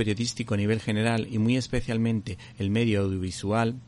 Periodístico 0.00 0.54
a 0.54 0.56
nivel 0.56 0.80
general 0.80 1.28
y 1.30 1.36
muy 1.36 1.58
especialmente 1.58 2.38
el 2.58 2.70
medio 2.70 3.02
audiovisual 3.02 3.82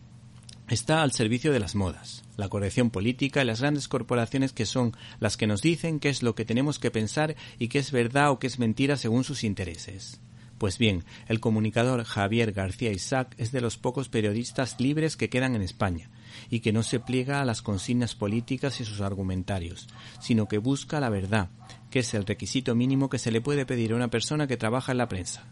está 0.69 1.03
al 1.03 1.13
servicio 1.13 1.55
de 1.55 1.59
las 1.59 1.75
modas, 1.75 2.23
la 2.37 2.51
corrección 2.51 2.91
política 2.91 3.41
y 3.41 3.47
las 3.47 3.63
grandes 3.63 3.89
corporaciones 3.89 4.53
que 4.53 4.67
son 4.67 4.95
las 5.21 5.39
que 5.39 5.47
nos 5.47 5.63
dicen 5.63 6.01
qué 6.01 6.11
es 6.11 6.23
lo 6.23 6.35
que 6.35 6.45
tenemos 6.45 6.79
que 6.79 6.91
pensar 6.91 7.35
y 7.59 7.69
qué 7.69 7.79
es 7.79 7.93
verdad 7.93 8.31
o 8.31 8.39
qué 8.39 8.47
es 8.47 8.59
mentira 8.59 8.99
según 8.99 9.25
sus 9.25 9.43
intereses. 9.43 10.21
Pues 10.59 10.77
bien, 10.77 11.03
el 11.29 11.41
comunicador 11.41 12.05
Javier 12.05 12.53
García 12.53 12.93
Isaac 12.93 13.35
es 13.39 13.51
de 13.51 13.63
los 13.63 13.79
pocos 13.79 14.11
periodistas 14.11 14.79
libres 14.81 15.17
que 15.17 15.31
quedan 15.31 15.57
en 15.57 15.63
España 15.63 16.11
y 16.51 16.61
que 16.61 16.75
no 16.75 16.83
se 16.83 17.01
pliega 17.01 17.41
a 17.41 17.47
las 17.47 17.63
consignas 17.63 18.15
políticas 18.15 18.83
y 18.83 18.85
sus 18.85 19.01
argumentarios, 19.01 19.89
sino 20.21 20.47
que 20.47 20.59
busca 20.59 21.01
la 21.01 21.09
verdad, 21.09 21.49
que 21.91 22.01
es 22.01 22.13
el 22.13 22.27
requisito 22.27 22.75
mínimo 22.75 23.09
que 23.09 23.19
se 23.19 23.31
le 23.31 23.41
puede 23.41 23.65
pedir 23.65 23.93
a 23.93 23.97
una 23.97 24.09
persona 24.09 24.47
que 24.47 24.59
trabaja 24.59 24.93
en 24.93 24.99
la 24.99 25.09
prensa. 25.09 25.51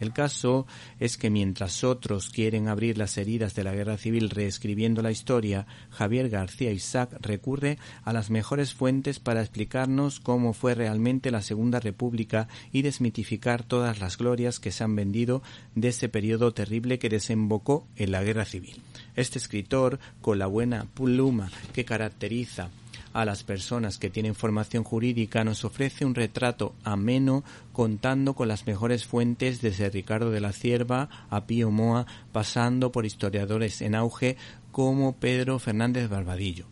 El 0.00 0.12
caso 0.12 0.66
es 1.00 1.16
que 1.16 1.30
mientras 1.30 1.84
otros 1.84 2.30
quieren 2.30 2.68
abrir 2.68 2.98
las 2.98 3.18
heridas 3.18 3.54
de 3.54 3.64
la 3.64 3.74
guerra 3.74 3.96
civil 3.96 4.30
reescribiendo 4.30 5.02
la 5.02 5.10
historia, 5.10 5.66
Javier 5.90 6.28
García 6.28 6.70
Isaac 6.70 7.16
recurre 7.20 7.78
a 8.04 8.12
las 8.12 8.30
mejores 8.30 8.74
fuentes 8.74 9.18
para 9.18 9.40
explicarnos 9.40 10.20
cómo 10.20 10.52
fue 10.52 10.74
realmente 10.74 11.30
la 11.30 11.42
Segunda 11.42 11.80
República 11.80 12.48
y 12.72 12.82
desmitificar 12.82 13.62
todas 13.62 14.00
las 14.00 14.18
glorias 14.18 14.60
que 14.60 14.70
se 14.70 14.84
han 14.84 14.94
vendido 14.94 15.42
de 15.74 15.88
ese 15.88 16.08
periodo 16.08 16.52
terrible 16.52 16.98
que 16.98 17.08
desembocó 17.08 17.86
en 17.96 18.12
la 18.12 18.22
guerra 18.22 18.44
civil. 18.44 18.82
Este 19.16 19.38
escritor, 19.38 19.98
con 20.20 20.38
la 20.38 20.46
buena 20.46 20.86
pluma 20.94 21.50
que 21.72 21.84
caracteriza 21.84 22.70
a 23.18 23.24
las 23.24 23.42
personas 23.42 23.98
que 23.98 24.10
tienen 24.10 24.36
formación 24.36 24.84
jurídica 24.84 25.42
nos 25.42 25.64
ofrece 25.64 26.04
un 26.04 26.14
retrato 26.14 26.76
ameno 26.84 27.42
contando 27.72 28.34
con 28.34 28.46
las 28.46 28.68
mejores 28.68 29.06
fuentes 29.06 29.60
desde 29.60 29.90
Ricardo 29.90 30.30
de 30.30 30.40
la 30.40 30.52
Cierva 30.52 31.08
a 31.28 31.44
Pío 31.44 31.72
Moa 31.72 32.06
pasando 32.30 32.92
por 32.92 33.06
historiadores 33.06 33.82
en 33.82 33.96
auge 33.96 34.36
como 34.70 35.16
Pedro 35.16 35.58
Fernández 35.58 36.08
Barbadillo. 36.08 36.66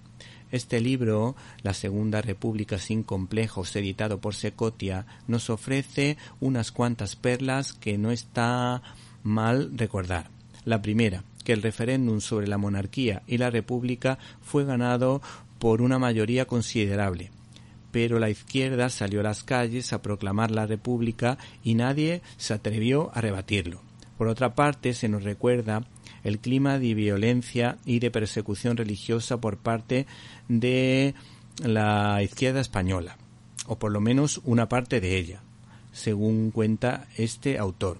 Este 0.53 0.81
libro, 0.81 1.35
La 1.65 1.75
Segunda 1.75 2.23
República 2.23 2.79
sin 2.79 3.03
complejos, 3.03 3.75
editado 3.75 4.21
por 4.21 4.37
Secotia, 4.37 5.05
nos 5.27 5.51
ofrece 5.51 6.17
unas 6.39 6.71
cuantas 6.71 7.17
perlas 7.17 7.73
que 7.73 7.99
no 7.99 8.13
está 8.13 8.83
mal 9.25 9.77
recordar. 9.77 10.31
La 10.65 10.81
primera, 10.81 11.25
que 11.47 11.53
el 11.53 11.63
referéndum 11.63 12.21
sobre 12.21 12.49
la 12.49 12.59
monarquía 12.59 13.23
y 13.29 13.39
la 13.39 13.51
república 13.51 14.19
fue 14.43 14.65
ganado 14.65 15.23
por 15.59 15.83
una 15.83 15.99
mayoría 15.99 16.47
considerable. 16.47 17.31
Pero 17.93 18.19
la 18.19 18.31
izquierda 18.31 18.91
salió 18.91 19.21
a 19.21 19.25
las 19.25 19.43
calles 19.43 19.93
a 19.93 20.03
proclamar 20.03 20.51
la 20.51 20.67
República 20.67 21.39
y 21.65 21.75
nadie 21.75 22.23
se 22.37 22.55
atrevió 22.55 23.11
a 23.15 23.21
rebatirlo. 23.21 23.81
Por 24.19 24.29
otra 24.29 24.55
parte, 24.55 24.95
se 24.95 25.09
nos 25.09 25.23
recuerda 25.23 25.87
el 26.25 26.39
clima 26.39 26.79
de 26.79 26.95
violencia 26.95 27.79
y 27.85 27.99
de 28.01 28.11
persecución 28.11 28.77
religiosa 28.77 29.41
por 29.41 29.59
parte 29.59 30.07
de 30.49 31.15
la 31.63 32.23
izquierda 32.23 32.61
española, 32.61 33.17
o 33.67 33.79
por 33.79 33.93
lo 33.93 34.01
menos 34.01 34.41
una 34.45 34.69
parte 34.69 35.01
de 35.01 35.17
ella, 35.17 35.41
según 35.93 36.51
cuenta 36.51 37.07
este 37.17 37.59
autor. 37.59 37.99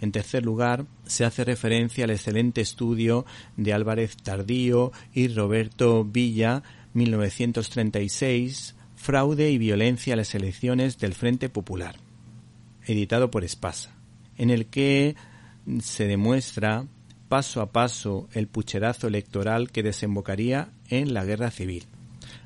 En 0.00 0.12
tercer 0.12 0.44
lugar, 0.44 0.84
se 1.06 1.24
hace 1.24 1.44
referencia 1.44 2.04
al 2.04 2.10
excelente 2.10 2.60
estudio 2.60 3.24
de 3.56 3.72
Álvarez 3.72 4.16
Tardío 4.16 4.92
y 5.14 5.28
Roberto 5.28 6.04
Villa 6.04 6.62
1936, 6.96 8.74
Fraude 8.96 9.50
y 9.50 9.58
violencia 9.58 10.14
a 10.14 10.16
las 10.16 10.34
elecciones 10.34 10.98
del 10.98 11.12
Frente 11.12 11.50
Popular, 11.50 11.96
editado 12.86 13.30
por 13.30 13.44
Espasa, 13.44 13.94
en 14.38 14.48
el 14.48 14.66
que 14.66 15.14
se 15.80 16.06
demuestra 16.06 16.86
paso 17.28 17.60
a 17.60 17.70
paso 17.70 18.28
el 18.32 18.48
pucherazo 18.48 19.08
electoral 19.08 19.70
que 19.70 19.82
desembocaría 19.82 20.70
en 20.88 21.12
la 21.12 21.26
guerra 21.26 21.50
civil. 21.50 21.84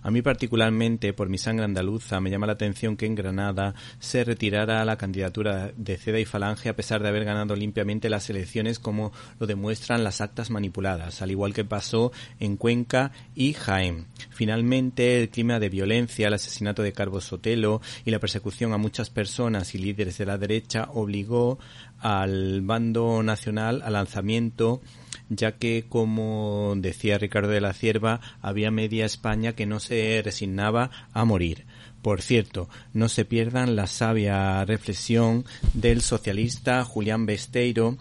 A 0.03 0.11
mí 0.11 0.23
particularmente, 0.23 1.13
por 1.13 1.29
mi 1.29 1.37
sangre 1.37 1.65
andaluza, 1.65 2.21
me 2.21 2.31
llama 2.31 2.47
la 2.47 2.55
atención 2.55 2.97
que 2.97 3.07
en 3.07 3.15
Granada 3.15 3.75
se 3.99 4.25
retirara 4.25 4.85
la 4.85 4.97
candidatura 4.97 5.73
de 5.77 5.99
Ceda 5.99 6.19
y 6.19 6.25
Falange 6.25 6.69
a 6.69 6.77
pesar 6.77 7.03
de 7.03 7.09
haber 7.09 7.25
ganado 7.25 7.55
limpiamente 7.55 8.09
las 8.09 8.31
elecciones 8.31 8.79
como 8.79 9.13
lo 9.39 9.47
demuestran 9.47 10.03
las 10.03 10.21
actas 10.21 10.51
manipuladas, 10.51 11.21
al 11.21 11.31
igual 11.31 11.53
que 11.53 11.65
pasó 11.65 12.13
en 12.39 12.57
Cuenca 12.57 13.13
y 13.35 13.53
Jaén. 13.53 14.07
Finalmente, 14.31 15.21
el 15.21 15.29
clima 15.29 15.59
de 15.59 15.69
violencia, 15.69 16.29
el 16.29 16.35
asesinato 16.35 16.83
de 16.83 16.93
Carlos 16.93 17.25
Sotelo 17.25 17.83
y 18.05 18.11
la 18.11 18.21
persecución 18.21 18.73
a 18.73 18.79
muchas 18.79 19.11
personas 19.11 19.75
y 19.75 19.79
líderes 19.79 20.19
de 20.19 20.27
la 20.27 20.39
derecha 20.39 20.89
obligó 20.93 21.59
al 21.99 22.63
bando 22.63 23.23
nacional 23.23 23.83
al 23.85 23.93
lanzamiento 23.93 24.81
ya 25.31 25.53
que, 25.53 25.87
como 25.89 26.75
decía 26.77 27.17
Ricardo 27.17 27.49
de 27.49 27.61
la 27.61 27.73
Cierva, 27.73 28.21
había 28.43 28.71
media 28.71 29.07
España 29.07 29.55
que 29.55 29.65
no 29.65 29.81
se 29.81 30.21
resignaba 30.23 30.91
a 31.15 31.25
morir. 31.25 31.65
Por 32.03 32.21
cierto, 32.21 32.69
no 32.93 33.09
se 33.09 33.25
pierdan 33.25 33.77
la 33.77 33.87
sabia 33.87 34.65
reflexión 34.65 35.45
del 35.73 36.03
socialista 36.03 36.85
Julián 36.85 37.27
Besteiro, 37.27 37.97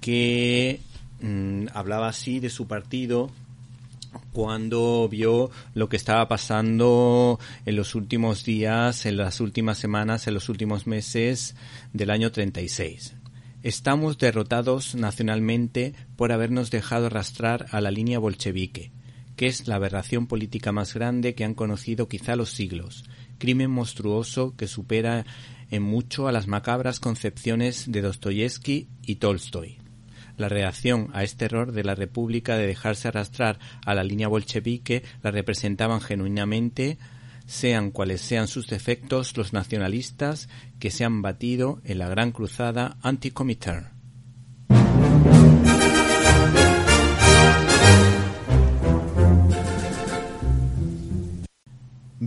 que 0.00 0.80
mm, 1.20 1.66
hablaba 1.74 2.08
así 2.08 2.38
de 2.38 2.50
su 2.50 2.66
partido 2.66 3.30
cuando 4.32 5.08
vio 5.08 5.50
lo 5.74 5.88
que 5.88 5.96
estaba 5.96 6.28
pasando 6.28 7.40
en 7.66 7.76
los 7.76 7.94
últimos 7.94 8.44
días, 8.44 9.06
en 9.06 9.16
las 9.16 9.40
últimas 9.40 9.78
semanas, 9.78 10.26
en 10.28 10.34
los 10.34 10.48
últimos 10.48 10.86
meses 10.86 11.56
del 11.92 12.10
año 12.10 12.30
36. 12.30 13.14
Estamos 13.64 14.18
derrotados 14.18 14.94
nacionalmente 14.94 15.94
por 16.16 16.32
habernos 16.32 16.70
dejado 16.70 17.06
arrastrar 17.06 17.64
a 17.70 17.80
la 17.80 17.90
línea 17.90 18.18
bolchevique, 18.18 18.92
que 19.36 19.46
es 19.46 19.66
la 19.66 19.76
aberración 19.76 20.26
política 20.26 20.70
más 20.70 20.92
grande 20.92 21.34
que 21.34 21.44
han 21.44 21.54
conocido 21.54 22.06
quizá 22.06 22.36
los 22.36 22.50
siglos, 22.50 23.04
crimen 23.38 23.70
monstruoso 23.70 24.54
que 24.54 24.66
supera 24.66 25.24
en 25.70 25.82
mucho 25.82 26.28
a 26.28 26.32
las 26.32 26.46
macabras 26.46 27.00
concepciones 27.00 27.90
de 27.90 28.02
Dostoyevsky 28.02 28.86
y 29.00 29.14
Tolstoy. 29.14 29.78
La 30.36 30.50
reacción 30.50 31.08
a 31.14 31.24
este 31.24 31.46
error 31.46 31.72
de 31.72 31.84
la 31.84 31.94
República 31.94 32.58
de 32.58 32.66
dejarse 32.66 33.08
arrastrar 33.08 33.58
a 33.86 33.94
la 33.94 34.04
línea 34.04 34.28
bolchevique 34.28 35.04
la 35.22 35.30
representaban 35.30 36.02
genuinamente 36.02 36.98
sean 37.46 37.90
cuales 37.90 38.20
sean 38.20 38.48
sus 38.48 38.66
defectos, 38.66 39.36
los 39.36 39.52
nacionalistas 39.52 40.48
que 40.78 40.90
se 40.90 41.04
han 41.04 41.22
batido 41.22 41.80
en 41.84 41.98
la 41.98 42.08
gran 42.08 42.32
cruzada 42.32 42.96
anti-Comintern. 43.02 43.93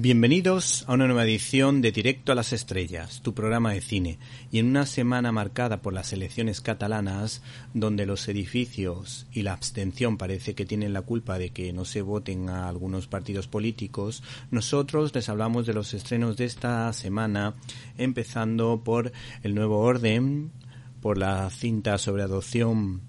Bienvenidos 0.07 0.86
a 0.88 0.94
una 0.94 1.06
nueva 1.06 1.25
edición 1.25 1.81
de 1.81 1.92
Directo 1.92 2.31
a 2.31 2.36
las 2.36 2.54
Estrellas, 2.54 3.19
tu 3.24 3.33
programa 3.33 3.74
de 3.74 3.81
cine, 3.81 4.19
y 4.54 4.59
en 4.59 4.68
una 4.68 4.86
semana 4.86 5.33
marcada 5.33 5.81
por 5.81 5.92
las 5.92 6.13
elecciones 6.13 6.62
catalanas, 6.62 7.42
donde 7.74 8.06
los 8.06 8.25
edificios 8.30 9.27
y 9.33 9.42
la 9.42 9.51
abstención 9.51 10.18
parece 10.18 10.56
que 10.56 10.65
tienen 10.65 10.94
la 10.94 11.01
culpa 11.01 11.38
de 11.38 11.50
que 11.50 11.74
no 11.74 11.83
se 11.83 12.04
voten 12.04 12.48
a 12.48 12.69
algunos 12.69 13.07
partidos 13.07 13.50
políticos, 13.50 14.24
nosotros 14.50 15.13
les 15.13 15.27
hablamos 15.27 15.65
de 15.65 15.74
los 15.74 15.94
estrenos 15.94 16.38
de 16.38 16.45
esta 16.45 16.94
semana, 16.94 17.56
empezando 17.98 18.83
por 18.86 19.12
El 19.44 19.56
Nuevo 19.56 19.80
Orden, 19.80 20.54
por 21.01 21.18
la 21.18 21.50
cinta 21.50 21.98
sobre 21.98 22.24
adopción 22.24 23.01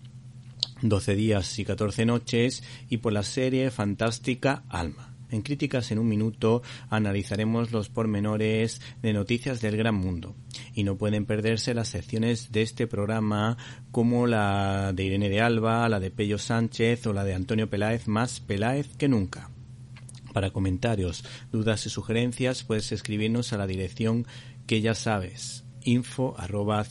12 0.82 1.14
días 1.14 1.60
y 1.60 1.64
14 1.64 2.06
noches, 2.06 2.64
y 2.90 2.96
por 2.96 3.12
la 3.12 3.22
serie 3.22 3.70
fantástica 3.70 4.64
Alma. 4.68 5.17
En 5.30 5.42
Críticas 5.42 5.90
en 5.90 5.98
un 5.98 6.08
Minuto 6.08 6.62
analizaremos 6.90 7.72
los 7.72 7.88
pormenores 7.88 8.80
de 9.02 9.12
noticias 9.12 9.60
del 9.60 9.76
gran 9.76 9.94
mundo. 9.94 10.34
Y 10.74 10.84
no 10.84 10.96
pueden 10.96 11.26
perderse 11.26 11.74
las 11.74 11.88
secciones 11.88 12.52
de 12.52 12.62
este 12.62 12.86
programa 12.86 13.56
como 13.90 14.26
la 14.26 14.92
de 14.94 15.04
Irene 15.04 15.28
de 15.28 15.40
Alba, 15.40 15.88
la 15.88 16.00
de 16.00 16.10
Pello 16.10 16.38
Sánchez 16.38 17.06
o 17.06 17.12
la 17.12 17.24
de 17.24 17.34
Antonio 17.34 17.68
Peláez, 17.68 18.08
más 18.08 18.40
Peláez 18.40 18.88
que 18.96 19.08
nunca. 19.08 19.50
Para 20.32 20.50
comentarios, 20.50 21.24
dudas 21.52 21.86
y 21.86 21.90
sugerencias 21.90 22.62
puedes 22.62 22.92
escribirnos 22.92 23.52
a 23.52 23.58
la 23.58 23.66
dirección 23.66 24.26
que 24.66 24.80
ya 24.80 24.94
sabes, 24.94 25.64
info 25.82 26.34
arroba 26.38 26.84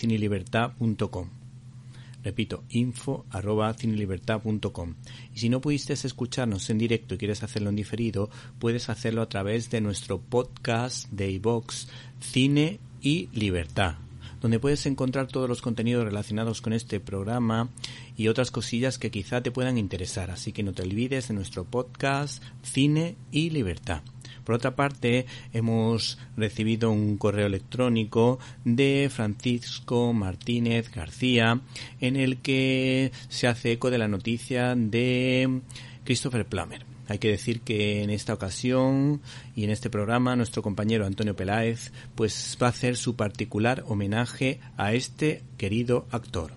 Repito, 2.27 2.65
info 2.67 3.25
arroba 3.29 3.73
cinelibertad.com. 3.73 4.95
Y 5.33 5.39
si 5.39 5.47
no 5.47 5.61
pudiste 5.61 5.93
escucharnos 5.93 6.69
en 6.69 6.77
directo 6.77 7.15
y 7.15 7.17
quieres 7.17 7.41
hacerlo 7.41 7.69
en 7.69 7.77
diferido, 7.77 8.29
puedes 8.59 8.89
hacerlo 8.89 9.21
a 9.21 9.29
través 9.29 9.69
de 9.69 9.79
nuestro 9.79 10.19
podcast 10.19 11.09
de 11.09 11.31
iVox 11.31 11.87
Cine 12.19 12.81
y 13.01 13.29
Libertad 13.31 13.95
donde 14.41 14.59
puedes 14.59 14.85
encontrar 14.85 15.27
todos 15.27 15.49
los 15.49 15.63
contenidos 15.63 16.05
relacionados 16.05 16.61
con 16.61 16.71
este 16.71 16.99
programa 16.99 17.69
y 18.15 18.27
otras 18.27 18.51
cosillas 18.51 18.99
que 18.99 19.09
quizá 19.09 19.41
te 19.41 19.49
puedan 19.49 19.79
interesar. 19.79 20.29
Así 20.29 20.51
que 20.51 20.61
no 20.61 20.73
te 20.73 20.83
olvides 20.83 21.29
de 21.29 21.33
nuestro 21.33 21.63
podcast 21.63 22.43
Cine 22.61 23.15
y 23.31 23.49
Libertad. 23.49 24.03
Por 24.47 24.55
otra 24.55 24.77
parte, 24.77 25.25
hemos 25.51 26.17
recibido 26.37 26.89
un 26.89 27.17
correo 27.17 27.47
electrónico 27.47 28.39
de 28.63 29.11
Francisco 29.13 30.13
Martínez 30.13 30.89
García 30.89 31.59
en 31.99 32.15
el 32.15 32.37
que 32.37 33.11
se 33.27 33.47
hace 33.47 33.73
eco 33.73 33.91
de 33.91 33.97
la 33.97 34.07
noticia 34.07 34.73
de 34.73 35.59
Christopher 36.05 36.45
Plummer. 36.45 36.85
Hay 37.09 37.19
que 37.19 37.27
decir 37.27 37.59
que 37.59 38.03
en 38.03 38.09
esta 38.09 38.33
ocasión 38.33 39.19
y 39.53 39.65
en 39.65 39.69
este 39.69 39.89
programa 39.89 40.37
nuestro 40.37 40.61
compañero 40.61 41.05
Antonio 41.05 41.35
Peláez 41.35 41.91
pues 42.15 42.57
va 42.61 42.67
a 42.67 42.69
hacer 42.69 42.95
su 42.95 43.17
particular 43.17 43.83
homenaje 43.89 44.61
a 44.77 44.93
este 44.93 45.43
querido 45.57 46.07
actor. 46.09 46.53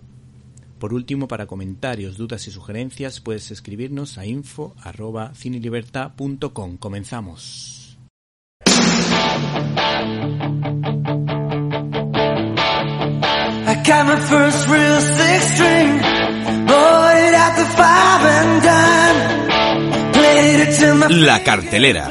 Por 0.79 0.95
último, 0.95 1.27
para 1.27 1.49
comentarios, 1.49 2.17
dudas 2.17 2.47
y 2.47 2.53
sugerencias 2.53 3.21
puedes 3.21 3.51
escribirnos 3.51 4.17
a 4.17 4.27
info 4.27 4.77
arroba 4.81 5.33
Comenzamos. 6.79 7.80
I 13.73 13.75
got 13.87 14.03
my 14.07 14.21
first 14.21 14.69
real 14.69 15.01
six 15.01 15.41
string, 15.55 15.91
bought 16.67 17.17
it 17.27 17.35
at 17.45 17.53
the 17.61 17.67
five 17.79 18.23
and 18.37 18.53
dime, 18.69 19.19
played 20.13 20.61
it 20.65 20.73
to 20.81 20.95
my 20.95 21.07
La 21.09 21.39
cartelera. 21.41 22.07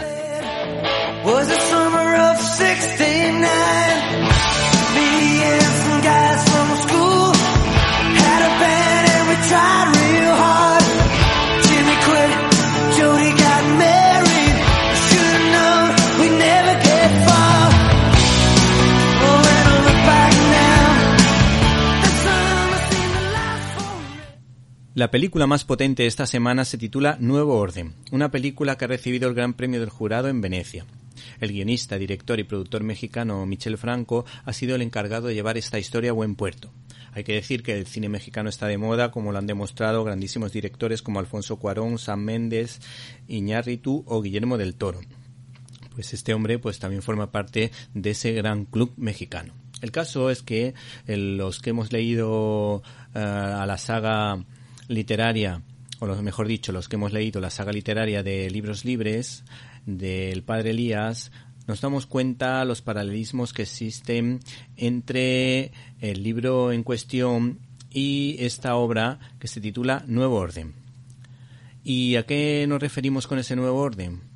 La 25.00 25.12
película 25.12 25.48
más 25.48 25.63
potente 25.63 26.06
esta 26.07 26.25
semana 26.25 26.66
se 26.66 26.78
titula 26.78 27.16
Nuevo 27.22 27.57
Orden, 27.57 27.94
una 28.12 28.31
película 28.31 28.78
que 28.78 28.84
ha 28.84 28.90
recibido 28.90 29.30
el 29.30 29.34
Gran 29.34 29.54
Premio 29.54 29.80
del 29.80 29.88
Jurado 29.88 30.28
en 30.28 30.42
Venecia. 30.42 30.86
El 31.40 31.54
guionista, 31.54 31.98
director 31.98 32.38
y 32.38 32.44
productor 32.44 32.84
mexicano 32.84 33.46
Michel 33.46 33.78
Franco 33.78 34.25
ha 34.44 34.51
sido 34.51 34.75
el 34.75 34.81
encargado 34.81 35.30
de 35.30 35.36
llevar 35.36 35.57
esta 35.57 35.80
historia 35.80 36.10
a 36.10 36.13
buen 36.13 36.36
puerto. 36.36 36.69
Hay 37.13 37.24
que 37.24 37.31
decir 37.31 37.63
que 37.63 37.78
el 37.78 37.88
cine 37.88 38.10
mexicano 38.10 38.50
está 38.50 38.68
de 38.68 38.78
moda, 38.78 39.10
como 39.10 39.31
lo 39.31 39.38
han 39.38 39.48
demostrado 39.48 40.04
grandísimos 40.04 40.51
directores 40.51 41.01
como 41.01 41.22
Alfonso 41.22 41.56
Cuarón, 41.60 41.98
Sam 41.98 42.19
Méndez, 42.19 42.81
Iñárritu 43.30 44.04
o 44.06 44.22
Guillermo 44.22 44.57
del 44.57 44.75
Toro. 44.75 45.00
Pues 45.96 46.13
este 46.13 46.34
hombre 46.34 46.60
pues 46.60 46.78
también 46.78 47.04
forma 47.04 47.31
parte 47.31 47.72
de 47.94 48.10
ese 48.10 48.34
gran 48.34 48.66
club 48.66 48.92
mexicano. 48.98 49.54
El 49.81 49.92
caso 49.92 50.30
es 50.30 50.42
que 50.42 50.74
eh, 51.07 51.16
los 51.16 51.60
que 51.60 51.69
hemos 51.69 51.94
leído 51.94 52.84
eh, 53.16 53.19
a 53.19 53.66
la 53.66 53.78
saga 53.78 54.44
literaria, 54.89 55.62
o 56.00 56.07
mejor 56.21 56.47
dicho, 56.47 56.74
los 56.74 56.89
que 56.89 56.97
hemos 56.97 57.13
leído 57.13 57.39
la 57.39 57.50
saga 57.50 57.71
literaria 57.71 58.24
de 58.24 58.50
Libros 58.50 58.83
Libres, 58.83 59.45
del 59.86 60.44
padre 60.44 60.71
Elías, 60.71 61.31
nos 61.68 61.80
damos 61.80 62.07
cuenta 62.07 62.65
los 62.65 62.81
paralelismos 62.81 63.53
que 63.53 63.62
existen 63.62 64.39
entre 64.75 65.71
el 66.01 66.24
libro 66.24 66.71
en 66.71 66.83
cuestión 66.83 67.59
y 67.91 68.36
esta 68.39 68.75
obra 68.75 69.19
que 69.39 69.47
se 69.47 69.62
titula 69.62 70.03
Nuevo 70.07 70.38
Orden. 70.38 70.74
¿Y 71.83 72.15
a 72.15 72.25
qué 72.25 72.65
nos 72.68 72.81
referimos 72.81 73.27
con 73.27 73.39
ese 73.39 73.56
nuevo 73.56 73.80
orden? 73.80 74.29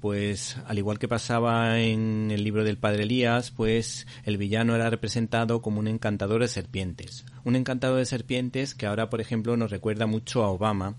Pues 0.00 0.56
al 0.66 0.78
igual 0.78 0.98
que 0.98 1.08
pasaba 1.08 1.80
en 1.80 2.30
el 2.30 2.44
libro 2.44 2.62
del 2.62 2.78
padre 2.78 3.02
Elías, 3.02 3.50
pues 3.50 4.06
el 4.24 4.36
villano 4.36 4.76
era 4.76 4.90
representado 4.90 5.60
como 5.60 5.80
un 5.80 5.88
encantador 5.88 6.40
de 6.40 6.48
serpientes. 6.48 7.24
Un 7.44 7.56
encantador 7.56 7.98
de 7.98 8.06
serpientes 8.06 8.74
que 8.74 8.86
ahora, 8.86 9.10
por 9.10 9.20
ejemplo, 9.20 9.56
nos 9.56 9.70
recuerda 9.70 10.06
mucho 10.06 10.44
a 10.44 10.50
Obama 10.50 10.96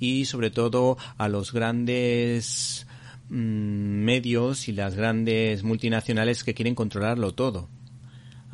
y 0.00 0.24
sobre 0.24 0.50
todo 0.50 0.96
a 1.16 1.28
los 1.28 1.52
grandes 1.52 2.86
mm, 3.28 3.36
medios 3.36 4.68
y 4.68 4.72
las 4.72 4.96
grandes 4.96 5.62
multinacionales 5.62 6.42
que 6.42 6.54
quieren 6.54 6.74
controlarlo 6.74 7.34
todo. 7.34 7.68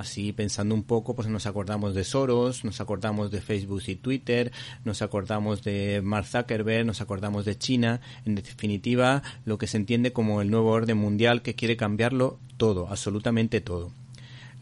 Así 0.00 0.32
pensando 0.32 0.74
un 0.74 0.82
poco, 0.82 1.14
pues 1.14 1.28
nos 1.28 1.44
acordamos 1.44 1.94
de 1.94 2.04
Soros, 2.04 2.64
nos 2.64 2.80
acordamos 2.80 3.30
de 3.30 3.42
Facebook 3.42 3.82
y 3.86 3.96
Twitter, 3.96 4.50
nos 4.82 5.02
acordamos 5.02 5.62
de 5.62 6.00
Mark 6.02 6.26
Zuckerberg, 6.26 6.86
nos 6.86 7.02
acordamos 7.02 7.44
de 7.44 7.58
China, 7.58 8.00
en 8.24 8.34
definitiva, 8.34 9.22
lo 9.44 9.58
que 9.58 9.66
se 9.66 9.76
entiende 9.76 10.14
como 10.14 10.40
el 10.40 10.50
nuevo 10.50 10.70
orden 10.70 10.96
mundial 10.96 11.42
que 11.42 11.54
quiere 11.54 11.76
cambiarlo 11.76 12.38
todo, 12.56 12.88
absolutamente 12.88 13.60
todo. 13.60 13.92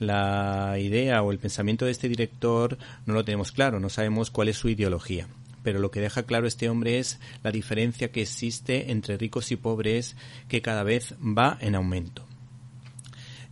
La 0.01 0.77
idea 0.81 1.23
o 1.23 1.31
el 1.31 1.39
pensamiento 1.39 1.85
de 1.85 1.93
este 1.93 2.09
director 2.09 2.77
no 3.07 3.15
lo 3.15 3.25
tenemos 3.25 3.53
claro, 3.53 3.79
no 3.79 3.91
sabemos 3.91 4.33
cuál 4.33 4.49
es 4.49 4.57
su 4.57 4.69
ideología 4.69 5.29
pero 5.63 5.81
lo 5.81 5.91
que 5.91 6.01
deja 6.01 6.23
claro 6.23 6.47
este 6.47 6.69
hombre 6.69 6.99
es 6.99 7.21
la 7.45 7.51
diferencia 7.51 8.11
que 8.11 8.23
existe 8.23 8.91
entre 8.91 9.19
ricos 9.19 9.53
y 9.53 9.57
pobres 9.57 10.17
que 10.49 10.63
cada 10.63 10.83
vez 10.83 11.15
va 11.21 11.59
en 11.61 11.75
aumento. 11.75 12.25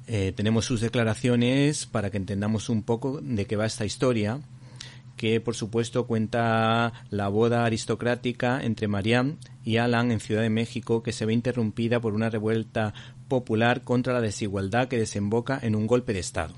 Eh, 0.09 0.33
tenemos 0.37 0.65
sus 0.65 0.81
declaraciones 0.81 1.87
para 1.87 2.11
que 2.11 2.17
entendamos 2.17 2.69
un 2.69 2.83
poco 2.83 3.21
de 3.21 3.47
qué 3.47 3.57
va 3.57 3.67
esta 3.67 3.85
historia, 3.85 4.41
que 5.17 5.41
por 5.41 5.57
supuesto 5.57 6.07
cuenta 6.07 6.93
la 7.11 7.29
boda 7.29 7.65
aristocrática 7.65 8.63
entre 8.63 8.87
Marianne 8.87 9.37
y 9.65 9.79
Alan 9.79 10.13
en 10.13 10.21
Ciudad 10.21 10.43
de 10.43 10.51
México, 10.51 11.03
que 11.03 11.13
se 11.13 11.27
ve 11.27 11.33
interrumpida 11.33 12.01
por 12.01 12.15
una 12.15 12.31
revuelta 12.31 12.95
popular 13.29 13.83
contra 13.83 14.13
la 14.13 14.21
desigualdad 14.21 14.89
que 14.89 14.99
desemboca 14.99 15.59
en 15.61 15.75
un 15.75 15.87
golpe 15.89 16.13
de 16.13 16.21
Estado. 16.21 16.55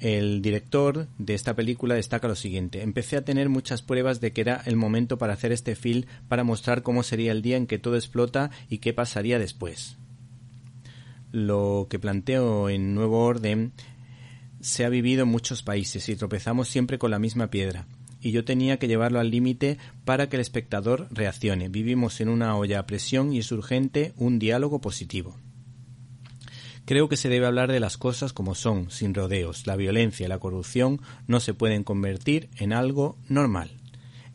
El 0.00 0.42
director 0.42 1.06
de 1.18 1.34
esta 1.34 1.54
película 1.54 1.94
destaca 1.94 2.28
lo 2.28 2.34
siguiente. 2.34 2.82
Empecé 2.82 3.16
a 3.16 3.24
tener 3.24 3.48
muchas 3.48 3.80
pruebas 3.80 4.20
de 4.20 4.32
que 4.32 4.42
era 4.42 4.60
el 4.66 4.76
momento 4.76 5.16
para 5.18 5.32
hacer 5.32 5.52
este 5.52 5.74
film 5.74 6.04
para 6.28 6.44
mostrar 6.44 6.82
cómo 6.82 7.02
sería 7.02 7.32
el 7.32 7.42
día 7.42 7.56
en 7.56 7.66
que 7.66 7.78
todo 7.78 7.96
explota 7.96 8.50
y 8.68 8.78
qué 8.78 8.92
pasaría 8.92 9.38
después. 9.38 9.96
Lo 11.32 11.86
que 11.90 11.98
planteo 11.98 12.68
en 12.68 12.94
Nuevo 12.94 13.24
Orden 13.24 13.72
se 14.60 14.84
ha 14.84 14.88
vivido 14.88 15.24
en 15.24 15.28
muchos 15.28 15.62
países 15.62 16.08
y 16.08 16.16
tropezamos 16.16 16.68
siempre 16.68 16.98
con 16.98 17.10
la 17.10 17.18
misma 17.18 17.48
piedra. 17.48 17.86
Y 18.20 18.32
yo 18.32 18.44
tenía 18.44 18.78
que 18.78 18.88
llevarlo 18.88 19.20
al 19.20 19.30
límite 19.30 19.78
para 20.04 20.28
que 20.28 20.36
el 20.36 20.40
espectador 20.40 21.08
reaccione. 21.10 21.68
Vivimos 21.68 22.20
en 22.20 22.28
una 22.28 22.56
olla 22.56 22.80
a 22.80 22.86
presión 22.86 23.32
y 23.32 23.38
es 23.38 23.52
urgente 23.52 24.14
un 24.16 24.38
diálogo 24.38 24.80
positivo. 24.80 25.36
Creo 26.86 27.08
que 27.08 27.16
se 27.16 27.28
debe 27.28 27.46
hablar 27.46 27.72
de 27.72 27.80
las 27.80 27.96
cosas 27.96 28.32
como 28.32 28.54
son, 28.54 28.90
sin 28.90 29.12
rodeos. 29.12 29.66
La 29.66 29.74
violencia 29.74 30.26
y 30.26 30.28
la 30.28 30.38
corrupción 30.38 31.00
no 31.26 31.40
se 31.40 31.52
pueden 31.52 31.82
convertir 31.82 32.48
en 32.58 32.72
algo 32.72 33.18
normal. 33.28 33.70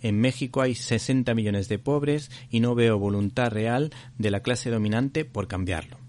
En 0.01 0.19
México 0.19 0.61
hay 0.61 0.75
60 0.75 1.33
millones 1.33 1.69
de 1.69 1.79
pobres 1.79 2.29
y 2.49 2.59
no 2.59 2.75
veo 2.75 2.99
voluntad 2.99 3.51
real 3.51 3.91
de 4.17 4.31
la 4.31 4.41
clase 4.41 4.69
dominante 4.69 5.23
por 5.23 5.47
cambiarlo. 5.47 6.00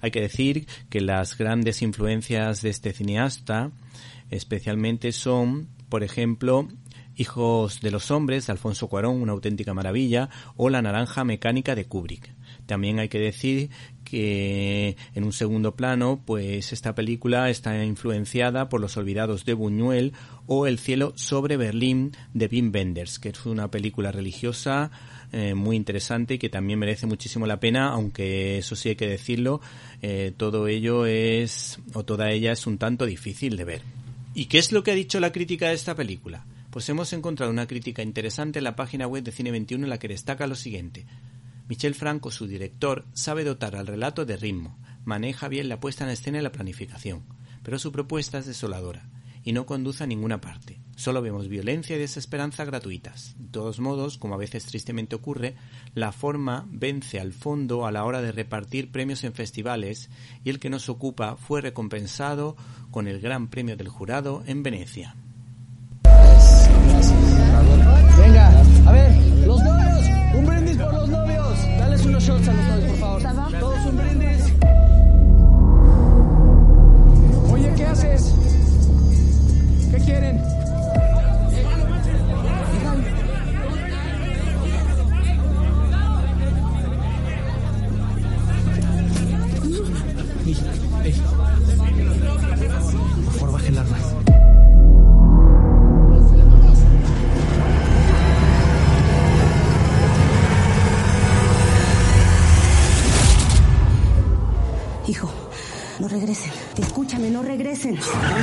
Hay 0.00 0.10
que 0.10 0.20
decir 0.20 0.66
que 0.88 1.00
las 1.00 1.36
grandes 1.36 1.82
influencias 1.82 2.62
de 2.62 2.70
este 2.70 2.92
cineasta 2.92 3.70
especialmente 4.30 5.12
son, 5.12 5.68
por 5.88 6.02
ejemplo, 6.02 6.68
Hijos 7.16 7.82
de 7.82 7.90
los 7.90 8.10
Hombres 8.10 8.46
de 8.46 8.52
Alfonso 8.52 8.88
Cuarón, 8.88 9.20
una 9.20 9.32
auténtica 9.32 9.74
maravilla, 9.74 10.30
o 10.56 10.70
La 10.70 10.80
Naranja 10.80 11.22
Mecánica 11.22 11.74
de 11.74 11.84
Kubrick. 11.84 12.32
También 12.64 12.98
hay 12.98 13.10
que 13.10 13.18
decir 13.18 13.68
que 14.04 14.96
en 15.14 15.24
un 15.24 15.32
segundo 15.32 15.76
plano, 15.76 16.22
pues 16.24 16.72
esta 16.72 16.94
película 16.94 17.50
está 17.50 17.84
influenciada 17.84 18.68
por 18.68 18.80
Los 18.80 18.96
Olvidados 18.96 19.44
de 19.44 19.54
Buñuel 19.54 20.14
o 20.46 20.66
El 20.66 20.78
cielo 20.78 21.12
sobre 21.14 21.56
Berlín 21.56 22.12
de 22.32 22.46
Wim 22.46 22.72
Wenders, 22.72 23.18
que 23.18 23.28
es 23.28 23.44
una 23.44 23.70
película 23.70 24.12
religiosa 24.12 24.90
eh, 25.32 25.54
muy 25.54 25.76
interesante 25.76 26.34
y 26.34 26.38
que 26.38 26.48
también 26.48 26.78
merece 26.78 27.06
muchísimo 27.06 27.46
la 27.46 27.60
pena, 27.60 27.88
aunque 27.88 28.58
eso 28.58 28.74
sí 28.76 28.90
hay 28.90 28.96
que 28.96 29.08
decirlo, 29.08 29.60
eh, 30.02 30.32
todo 30.36 30.66
ello 30.66 31.06
es, 31.06 31.78
o 31.94 32.04
toda 32.04 32.30
ella 32.30 32.52
es 32.52 32.66
un 32.66 32.78
tanto 32.78 33.06
difícil 33.06 33.56
de 33.56 33.64
ver. 33.64 33.82
¿Y 34.34 34.46
qué 34.46 34.58
es 34.58 34.72
lo 34.72 34.82
que 34.82 34.90
ha 34.90 34.94
dicho 34.94 35.20
la 35.20 35.32
crítica 35.32 35.68
de 35.68 35.74
esta 35.74 35.94
película? 35.94 36.44
Pues 36.70 36.88
hemos 36.88 37.12
encontrado 37.12 37.50
una 37.50 37.66
crítica 37.66 38.02
interesante 38.02 38.58
en 38.58 38.64
la 38.64 38.76
página 38.76 39.06
web 39.06 39.22
de 39.22 39.32
Cine 39.32 39.50
21 39.50 39.84
en 39.84 39.90
la 39.90 39.98
que 39.98 40.08
destaca 40.08 40.46
lo 40.46 40.54
siguiente. 40.54 41.06
Michel 41.68 41.94
Franco, 41.94 42.30
su 42.30 42.46
director, 42.46 43.04
sabe 43.12 43.44
dotar 43.44 43.76
al 43.76 43.86
relato 43.86 44.24
de 44.24 44.36
ritmo, 44.36 44.78
maneja 45.04 45.48
bien 45.48 45.68
la 45.68 45.80
puesta 45.80 46.04
en 46.04 46.10
escena 46.10 46.38
y 46.38 46.42
la 46.42 46.52
planificación, 46.52 47.22
pero 47.62 47.78
su 47.78 47.92
propuesta 47.92 48.38
es 48.38 48.46
desoladora 48.46 49.08
y 49.42 49.52
no 49.52 49.66
conduce 49.66 50.04
a 50.04 50.06
ninguna 50.06 50.40
parte. 50.40 50.80
Solo 50.96 51.22
vemos 51.22 51.48
violencia 51.48 51.96
y 51.96 51.98
desesperanza 51.98 52.64
gratuitas. 52.64 53.34
De 53.38 53.48
todos 53.48 53.80
modos, 53.80 54.18
como 54.18 54.34
a 54.34 54.38
veces 54.38 54.66
tristemente 54.66 55.16
ocurre, 55.16 55.54
la 55.94 56.12
forma 56.12 56.66
vence 56.70 57.18
al 57.18 57.32
fondo 57.32 57.86
a 57.86 57.92
la 57.92 58.04
hora 58.04 58.20
de 58.20 58.32
repartir 58.32 58.92
premios 58.92 59.24
en 59.24 59.32
festivales 59.32 60.10
y 60.44 60.50
el 60.50 60.58
que 60.58 60.68
nos 60.68 60.88
ocupa 60.88 61.36
fue 61.36 61.62
recompensado 61.62 62.56
con 62.90 63.08
el 63.08 63.20
Gran 63.20 63.48
Premio 63.48 63.76
del 63.76 63.88
Jurado 63.88 64.42
en 64.46 64.62
Venecia. 64.62 65.16
Venga, 68.18 68.60
a 68.86 68.92
ver, 68.92 69.12
los 69.46 69.62
novios, 69.62 70.06
un 70.34 70.46
brindis 70.46 70.76
por 70.76 70.92
los 70.92 71.08
novios. 71.08 71.58
Dales 71.78 72.04
unos 72.04 72.22
shots 72.22 72.48
a 72.48 72.52
los 72.52 72.66
novios, 72.66 72.98
por 72.98 73.22
favor. 73.22 73.59
Ooh. 107.90 108.39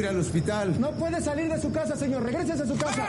Salir 0.00 0.16
al 0.16 0.20
hospital. 0.20 0.80
No 0.80 0.92
puede 0.92 1.20
salir 1.20 1.52
de 1.52 1.60
su 1.60 1.70
casa, 1.72 1.94
señor. 1.94 2.22
Regrese 2.22 2.54
a 2.54 2.66
su 2.66 2.74
casa. 2.74 3.06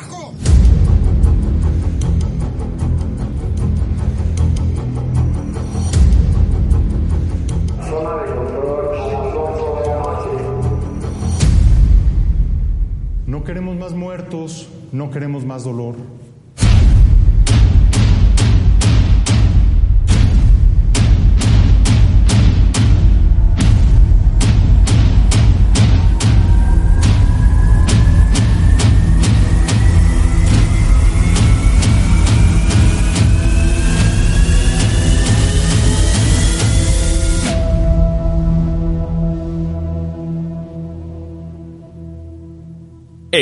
No 13.26 13.46
queremos 13.46 13.78
más 13.78 13.94
muertos, 13.94 14.68
no 14.92 15.12
queremos 15.12 15.46
más 15.46 15.64
dolor. 15.64 15.96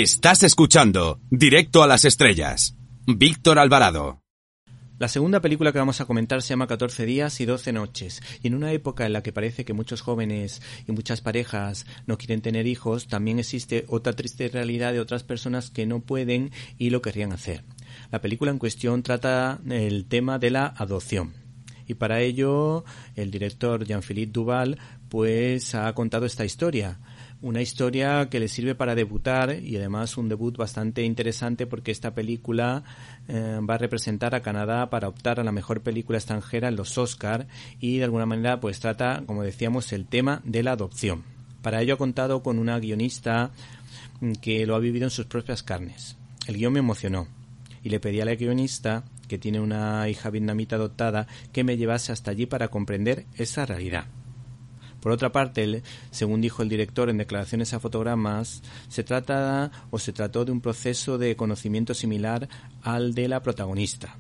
Estás 0.02 0.44
escuchando 0.44 1.20
Directo 1.30 1.84
a 1.84 1.88
las 1.88 2.06
Estrellas. 2.06 2.74
Víctor 3.06 3.60
Alvarado. 3.60 4.24
La 4.98 5.10
segunda 5.10 5.42
película 5.42 5.74
que 5.74 5.80
vamos 5.80 6.00
a 6.00 6.06
comentar 6.06 6.42
se 6.42 6.52
llama 6.52 6.68
14 6.68 7.06
días 7.06 7.42
y 7.42 7.46
12 7.46 7.74
noches. 7.74 8.22
Y 8.42 8.48
en 8.48 8.56
una 8.56 8.72
época 8.72 9.06
en 9.06 9.12
la 9.12 9.24
que 9.24 9.34
parece 9.34 9.66
que 9.66 9.74
muchos 9.74 10.00
jóvenes 10.00 10.62
y 10.88 10.94
muchas 10.94 11.20
parejas 11.20 11.86
no 12.08 12.18
quieren 12.18 12.42
tener 12.42 12.66
hijos, 12.66 13.10
también 13.10 13.40
existe 13.40 13.84
otra 13.90 14.14
triste 14.14 14.48
realidad 14.48 14.94
de 14.94 15.02
otras 15.02 15.24
personas 15.24 15.70
que 15.70 15.86
no 15.86 16.00
pueden 16.00 16.52
y 16.78 16.92
lo 16.92 17.02
querrían 17.02 17.34
hacer. 17.34 17.66
La 18.10 18.22
película 18.22 18.52
en 18.52 18.58
cuestión 18.58 19.04
trata 19.04 19.60
el 19.70 20.06
tema 20.06 20.40
de 20.40 20.52
la 20.52 20.68
adopción. 20.78 21.34
Y 21.88 21.96
para 21.96 22.22
ello, 22.22 22.86
el 23.18 23.32
director 23.32 23.84
Jean-Philippe 23.84 24.32
Duval 24.32 24.78
pues 25.10 25.76
ha 25.76 25.92
contado 25.94 26.26
esta 26.26 26.46
historia 26.46 27.00
una 27.42 27.62
historia 27.62 28.28
que 28.30 28.40
le 28.40 28.48
sirve 28.48 28.76
para 28.76 28.96
debutar 28.96 29.60
y 29.64 29.78
además 29.78 30.18
un 30.18 30.28
debut 30.28 30.58
bastante 30.58 31.04
interesante 31.04 31.68
porque 31.68 31.92
esta 31.92 32.14
película 32.14 32.84
eh, 33.28 33.60
va 33.68 33.76
a 33.76 33.78
representar 33.78 34.36
a 34.36 34.42
Canadá 34.42 34.90
para 34.90 35.08
optar 35.08 35.40
a 35.40 35.44
la 35.44 35.52
mejor 35.52 35.82
película 35.82 36.18
extranjera 36.18 36.68
en 36.68 36.76
los 36.76 36.98
Oscar 36.98 37.48
y 37.80 37.98
de 37.98 38.04
alguna 38.04 38.26
manera 38.26 38.60
pues 38.60 38.80
trata, 38.80 39.24
como 39.26 39.44
decíamos, 39.44 39.94
el 39.94 40.06
tema 40.06 40.42
de 40.44 40.64
la 40.64 40.74
adopción. 40.74 41.24
Para 41.62 41.82
ello 41.82 41.94
ha 41.94 41.98
contado 41.98 42.44
con 42.44 42.60
una 42.60 42.80
guionista 42.80 43.52
mm, 44.20 44.34
que 44.34 44.66
lo 44.66 44.76
ha 44.76 44.80
vivido 44.80 45.06
en 45.06 45.12
sus 45.12 45.26
propias 45.26 45.64
carnes. 45.64 46.18
El 46.46 46.58
guion 46.58 46.74
me 46.74 46.80
emocionó 46.80 47.28
y 47.84 47.90
le 47.90 48.02
pedí 48.02 48.20
a 48.20 48.26
la 48.26 48.36
guionista, 48.36 49.04
que 49.30 49.38
tiene 49.38 49.62
una 49.62 50.10
hija 50.10 50.30
vietnamita 50.30 50.76
adoptada, 50.76 51.28
que 51.54 51.64
me 51.64 51.78
llevase 51.78 52.12
hasta 52.12 52.32
allí 52.32 52.46
para 52.46 52.68
comprender 52.68 53.26
esa 53.38 53.66
realidad. 53.66 54.06
Por 55.02 55.12
otra 55.12 55.32
parte, 55.32 55.82
según 56.12 56.42
dijo 56.42 56.62
el 56.62 56.70
director 56.70 57.10
en 57.10 57.18
declaraciones 57.18 57.74
a 57.74 57.80
fotogramas, 57.80 58.62
se 58.90 59.04
trata 59.04 59.72
o 59.92 60.00
se 60.00 60.14
trató 60.14 60.46
de 60.46 60.52
un 60.52 60.62
proceso 60.62 61.18
de 61.18 61.36
conocimiento 61.36 61.94
similar 61.94 62.50
al 62.82 63.14
de 63.14 63.28
la 63.28 63.42
protagonista, 63.42 64.18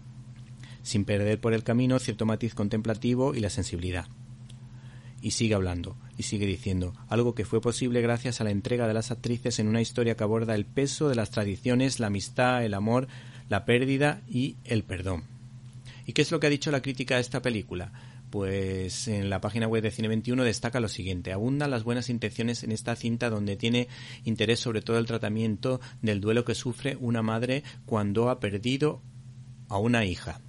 sin 0.81 1.05
perder 1.05 1.41
por 1.41 1.53
el 1.53 1.63
camino 1.63 1.99
cierto 1.99 2.25
matiz 2.25 2.53
contemplativo 2.53 3.35
y 3.35 3.41
la 3.41 3.49
sensibilidad. 3.49 4.07
Y 5.21 5.31
sigue 5.31 5.55
hablando, 5.55 5.97
y 6.17 6.23
sigue 6.23 6.45
diciendo, 6.45 6.93
algo 7.09 7.35
que 7.35 7.43
fue 7.43 7.59
posible 7.59 8.01
gracias 8.01 8.39
a 8.39 8.45
la 8.45 8.51
entrega 8.51 8.87
de 8.87 8.93
las 8.93 9.11
actrices 9.11 9.59
en 9.59 9.67
una 9.67 9.81
historia 9.81 10.15
que 10.15 10.23
aborda 10.23 10.55
el 10.55 10.65
peso 10.65 11.09
de 11.09 11.15
las 11.15 11.29
tradiciones, 11.29 11.99
la 11.99 12.07
amistad, 12.07 12.63
el 12.63 12.73
amor, 12.73 13.09
la 13.49 13.65
pérdida 13.65 14.21
y 14.29 14.55
el 14.63 14.83
perdón. 14.83 15.23
¿Y 16.05 16.13
qué 16.13 16.21
es 16.21 16.31
lo 16.31 16.39
que 16.39 16.47
ha 16.47 16.49
dicho 16.49 16.71
la 16.71 16.81
crítica 16.81 17.15
a 17.15 17.19
esta 17.19 17.41
película? 17.41 17.91
Pues 18.29 19.07
en 19.07 19.29
la 19.29 19.41
página 19.41 19.67
web 19.67 19.83
de 19.83 19.91
Cine 19.91 20.07
21 20.07 20.43
destaca 20.43 20.79
lo 20.79 20.87
siguiente. 20.87 21.33
Abundan 21.33 21.71
las 21.71 21.83
buenas 21.83 22.09
intenciones 22.09 22.63
en 22.63 22.71
esta 22.71 22.95
cinta 22.95 23.29
donde 23.29 23.55
tiene 23.55 23.87
interés 24.23 24.59
sobre 24.59 24.81
todo 24.81 24.97
el 24.97 25.05
tratamiento 25.05 25.81
del 26.01 26.21
duelo 26.21 26.45
que 26.45 26.55
sufre 26.55 26.97
una 26.99 27.21
madre 27.21 27.63
cuando 27.85 28.29
ha 28.29 28.39
perdido 28.39 29.01
a 29.67 29.77
una 29.77 30.05
hija. 30.05 30.41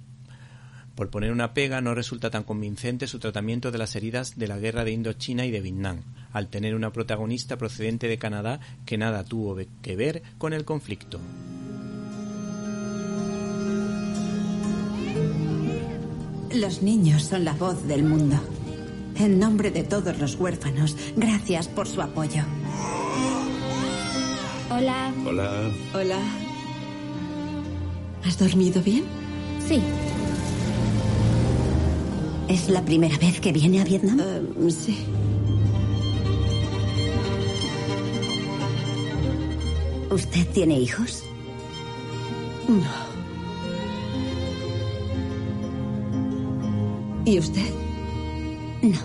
Por 0.95 1.09
poner 1.09 1.31
una 1.31 1.53
pega, 1.53 1.81
no 1.81 1.95
resulta 1.95 2.29
tan 2.29 2.43
convincente 2.43 3.07
su 3.07 3.17
tratamiento 3.17 3.71
de 3.71 3.77
las 3.77 3.95
heridas 3.95 4.37
de 4.37 4.47
la 4.47 4.59
guerra 4.59 4.83
de 4.83 4.91
Indochina 4.91 5.45
y 5.45 5.51
de 5.51 5.61
Vietnam, 5.61 6.03
al 6.33 6.49
tener 6.49 6.75
una 6.75 6.91
protagonista 6.91 7.57
procedente 7.57 8.07
de 8.07 8.17
Canadá 8.17 8.59
que 8.85 8.97
nada 8.97 9.23
tuvo 9.23 9.57
que 9.81 9.95
ver 9.95 10.21
con 10.37 10.53
el 10.53 10.65
conflicto. 10.65 11.19
Los 16.53 16.81
niños 16.81 17.23
son 17.23 17.45
la 17.45 17.53
voz 17.53 17.87
del 17.87 18.03
mundo. 18.03 18.35
En 19.17 19.39
nombre 19.39 19.71
de 19.71 19.83
todos 19.83 20.17
los 20.19 20.35
huérfanos, 20.35 20.97
gracias 21.15 21.67
por 21.67 21.87
su 21.87 22.01
apoyo. 22.01 22.43
Hola. 24.69 25.13
Hola. 25.25 25.71
Hola. 25.93 26.17
¿Has 28.25 28.37
dormido 28.37 28.81
bien? 28.81 29.03
Sí. 29.67 29.81
¿Es 32.49 32.69
la 32.69 32.83
primera 32.83 33.17
vez 33.17 33.39
que 33.39 33.53
viene 33.53 33.79
a 33.79 33.83
Vietnam? 33.85 34.19
Uh, 34.57 34.69
sí. 34.69 35.05
¿Usted 40.09 40.47
tiene 40.53 40.79
hijos? 40.79 41.23
No. 42.67 43.10
¿Y 47.25 47.37
usted? 47.37 47.69
No. 48.81 48.97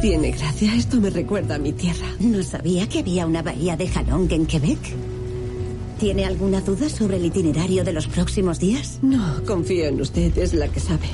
Tiene 0.00 0.30
gracia. 0.32 0.74
Esto 0.74 1.00
me 1.00 1.10
recuerda 1.10 1.56
a 1.56 1.58
mi 1.58 1.72
tierra. 1.72 2.06
No 2.20 2.42
sabía 2.42 2.88
que 2.88 3.00
había 3.00 3.26
una 3.26 3.42
bahía 3.42 3.76
de 3.76 3.86
Halong 3.88 4.32
en 4.32 4.46
Quebec. 4.46 4.78
¿Tiene 5.98 6.24
alguna 6.24 6.62
duda 6.62 6.88
sobre 6.88 7.18
el 7.18 7.26
itinerario 7.26 7.84
de 7.84 7.92
los 7.92 8.06
próximos 8.06 8.58
días? 8.58 8.98
No, 9.02 9.42
confío 9.44 9.86
en 9.86 10.00
usted. 10.00 10.36
Es 10.38 10.54
la 10.54 10.68
que 10.68 10.80
sabe. 10.80 11.06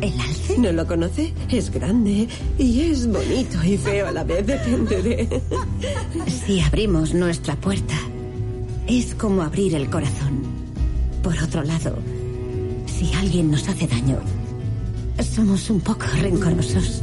¿El 0.00 0.18
alce? 0.20 0.58
¿No 0.58 0.72
lo 0.72 0.86
conoce? 0.86 1.34
Es 1.50 1.70
grande 1.70 2.28
y 2.56 2.80
es 2.80 3.06
bonito 3.06 3.62
y 3.64 3.76
feo 3.76 4.06
a 4.06 4.12
la 4.12 4.24
vez. 4.24 4.46
Depende 4.46 5.02
de... 5.02 5.42
Si 6.46 6.60
abrimos 6.60 7.12
nuestra 7.12 7.56
puerta, 7.56 7.96
es 8.88 9.14
como 9.14 9.42
abrir 9.42 9.74
el 9.74 9.90
corazón. 9.90 10.42
Por 11.22 11.38
otro 11.38 11.62
lado, 11.62 11.98
si 12.86 13.12
alguien 13.14 13.50
nos 13.50 13.68
hace 13.68 13.86
daño, 13.86 14.18
somos 15.22 15.68
un 15.68 15.80
poco 15.80 16.06
rencorosos. 16.20 17.02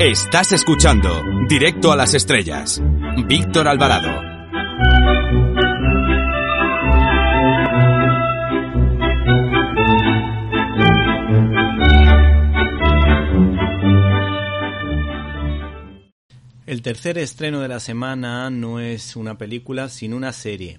Estás 0.00 0.52
escuchando 0.52 1.24
Directo 1.48 1.90
a 1.90 1.96
las 1.96 2.14
Estrellas. 2.14 2.80
Víctor 3.26 3.66
Alvarado. 3.66 4.08
El 16.64 16.82
tercer 16.82 17.18
estreno 17.18 17.58
de 17.58 17.66
la 17.66 17.80
semana 17.80 18.50
no 18.50 18.78
es 18.78 19.16
una 19.16 19.36
película, 19.36 19.88
sino 19.88 20.16
una 20.16 20.32
serie. 20.32 20.78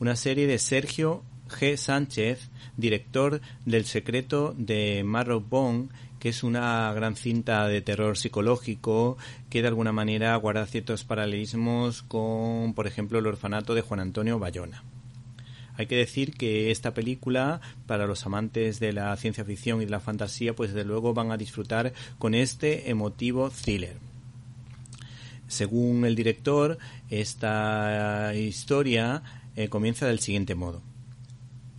Una 0.00 0.16
serie 0.16 0.46
de 0.46 0.58
Sergio 0.58 1.24
G. 1.50 1.76
Sánchez, 1.76 2.48
director 2.78 3.42
del 3.66 3.84
secreto 3.84 4.54
de 4.56 5.02
Marrowbone 5.04 5.88
que 6.24 6.30
es 6.30 6.42
una 6.42 6.90
gran 6.94 7.16
cinta 7.16 7.68
de 7.68 7.82
terror 7.82 8.16
psicológico 8.16 9.18
que 9.50 9.60
de 9.60 9.68
alguna 9.68 9.92
manera 9.92 10.34
guarda 10.36 10.64
ciertos 10.64 11.04
paralelismos 11.04 12.02
con, 12.02 12.72
por 12.72 12.86
ejemplo, 12.86 13.18
el 13.18 13.26
orfanato 13.26 13.74
de 13.74 13.82
Juan 13.82 14.00
Antonio 14.00 14.38
Bayona. 14.38 14.84
Hay 15.76 15.84
que 15.84 15.96
decir 15.96 16.32
que 16.32 16.70
esta 16.70 16.94
película, 16.94 17.60
para 17.86 18.06
los 18.06 18.24
amantes 18.24 18.80
de 18.80 18.94
la 18.94 19.14
ciencia 19.18 19.44
ficción 19.44 19.82
y 19.82 19.84
de 19.84 19.90
la 19.90 20.00
fantasía, 20.00 20.56
pues 20.56 20.72
desde 20.72 20.88
luego 20.88 21.12
van 21.12 21.30
a 21.30 21.36
disfrutar 21.36 21.92
con 22.18 22.34
este 22.34 22.88
emotivo 22.88 23.50
thriller. 23.50 23.98
Según 25.46 26.06
el 26.06 26.14
director, 26.14 26.78
esta 27.10 28.34
historia 28.34 29.22
eh, 29.56 29.68
comienza 29.68 30.06
del 30.06 30.20
siguiente 30.20 30.54
modo. 30.54 30.93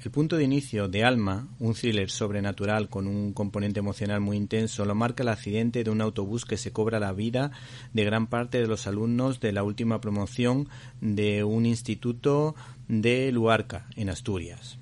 El 0.05 0.11
punto 0.11 0.37
de 0.37 0.43
inicio 0.43 0.87
de 0.87 1.03
Alma, 1.03 1.47
un 1.57 1.73
thriller 1.73 2.11
sobrenatural 2.11 2.89
con 2.89 3.07
un 3.07 3.33
componente 3.33 3.79
emocional 3.79 4.21
muy 4.21 4.37
intenso, 4.37 4.85
lo 4.85 4.93
marca 4.93 5.23
el 5.23 5.29
accidente 5.29 5.83
de 5.83 5.89
un 5.89 5.99
autobús 5.99 6.45
que 6.45 6.57
se 6.57 6.71
cobra 6.71 6.99
la 6.99 7.11
vida 7.11 7.49
de 7.91 8.03
gran 8.05 8.27
parte 8.27 8.61
de 8.61 8.67
los 8.67 8.85
alumnos 8.85 9.39
de 9.39 9.51
la 9.51 9.63
última 9.63 10.01
promoción 10.01 10.69
de 11.01 11.43
un 11.43 11.65
instituto 11.65 12.53
de 12.87 13.31
Luarca, 13.31 13.87
en 13.95 14.11
Asturias. 14.11 14.77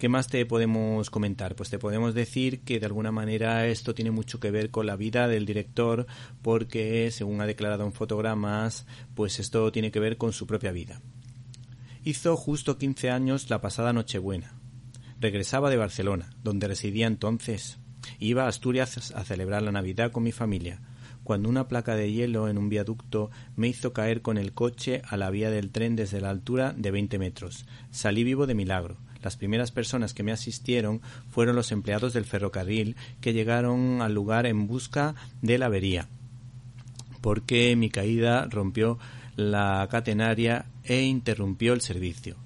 ¿Qué 0.00 0.08
más 0.08 0.26
te 0.26 0.44
podemos 0.46 1.08
comentar? 1.08 1.54
Pues 1.54 1.70
te 1.70 1.78
podemos 1.78 2.12
decir 2.12 2.62
que 2.62 2.80
de 2.80 2.86
alguna 2.86 3.12
manera 3.12 3.68
esto 3.68 3.94
tiene 3.94 4.10
mucho 4.10 4.40
que 4.40 4.50
ver 4.50 4.72
con 4.72 4.86
la 4.86 4.96
vida 4.96 5.28
del 5.28 5.46
director 5.46 6.08
porque, 6.42 7.12
según 7.12 7.40
ha 7.40 7.46
declarado 7.46 7.84
en 7.84 7.92
fotogramas, 7.92 8.84
pues 9.14 9.38
esto 9.38 9.70
tiene 9.70 9.92
que 9.92 10.00
ver 10.00 10.16
con 10.16 10.32
su 10.32 10.44
propia 10.48 10.72
vida. 10.72 11.00
Hizo 12.06 12.36
justo 12.36 12.78
15 12.78 13.10
años 13.10 13.50
la 13.50 13.60
pasada 13.60 13.92
Nochebuena. 13.92 14.52
Regresaba 15.18 15.70
de 15.70 15.76
Barcelona, 15.76 16.30
donde 16.44 16.68
residía 16.68 17.08
entonces. 17.08 17.78
Iba 18.20 18.44
a 18.44 18.48
Asturias 18.48 19.10
a 19.10 19.24
celebrar 19.24 19.62
la 19.62 19.72
Navidad 19.72 20.12
con 20.12 20.22
mi 20.22 20.30
familia, 20.30 20.80
cuando 21.24 21.48
una 21.48 21.66
placa 21.66 21.96
de 21.96 22.12
hielo 22.12 22.48
en 22.48 22.58
un 22.58 22.68
viaducto 22.68 23.32
me 23.56 23.66
hizo 23.66 23.92
caer 23.92 24.22
con 24.22 24.38
el 24.38 24.52
coche 24.52 25.02
a 25.08 25.16
la 25.16 25.30
vía 25.30 25.50
del 25.50 25.72
tren 25.72 25.96
desde 25.96 26.20
la 26.20 26.30
altura 26.30 26.72
de 26.76 26.92
20 26.92 27.18
metros. 27.18 27.66
Salí 27.90 28.22
vivo 28.22 28.46
de 28.46 28.54
milagro. 28.54 28.98
Las 29.20 29.36
primeras 29.36 29.72
personas 29.72 30.14
que 30.14 30.22
me 30.22 30.30
asistieron 30.30 31.00
fueron 31.28 31.56
los 31.56 31.72
empleados 31.72 32.12
del 32.12 32.24
ferrocarril 32.24 32.94
que 33.20 33.32
llegaron 33.32 34.00
al 34.00 34.14
lugar 34.14 34.46
en 34.46 34.68
busca 34.68 35.16
de 35.42 35.58
la 35.58 35.66
avería, 35.66 36.08
porque 37.20 37.74
mi 37.74 37.90
caída 37.90 38.46
rompió 38.48 38.96
la 39.34 39.88
catenaria 39.90 40.66
e 40.86 41.02
interrumpió 41.02 41.72
el 41.72 41.80
servicio. 41.80 42.36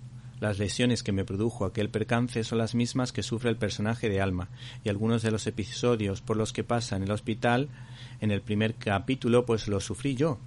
Las 0.40 0.59
lesiones 0.59 1.03
que 1.03 1.12
me 1.12 1.24
produjo 1.24 1.64
aquel 1.66 1.90
percance 1.90 2.44
son 2.44 2.59
las 2.59 2.74
mismas 2.74 3.12
que 3.12 3.22
sufre 3.22 3.50
el 3.50 3.57
personaje 3.57 4.09
de 4.09 4.20
Alma, 4.20 4.48
y 4.85 4.88
algunos 4.88 5.22
de 5.22 5.31
los 5.31 5.46
episodios 5.46 6.22
por 6.22 6.37
los 6.37 6.53
que 6.53 6.64
pasa 6.64 6.96
en 6.96 7.03
el 7.03 7.11
hospital, 7.11 7.68
en 8.20 8.31
el 8.31 8.40
primer 8.40 8.74
capítulo, 8.74 9.44
pues 9.44 9.68
los 9.68 9.85
sufrí 9.85 10.14
yo. 10.14 10.38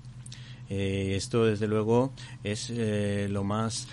Eh, 0.70 1.14
esto, 1.16 1.46
desde 1.46 1.68
luego, 1.68 2.12
es 2.44 2.72
eh, 2.72 3.28
lo 3.30 3.44
más 3.44 3.88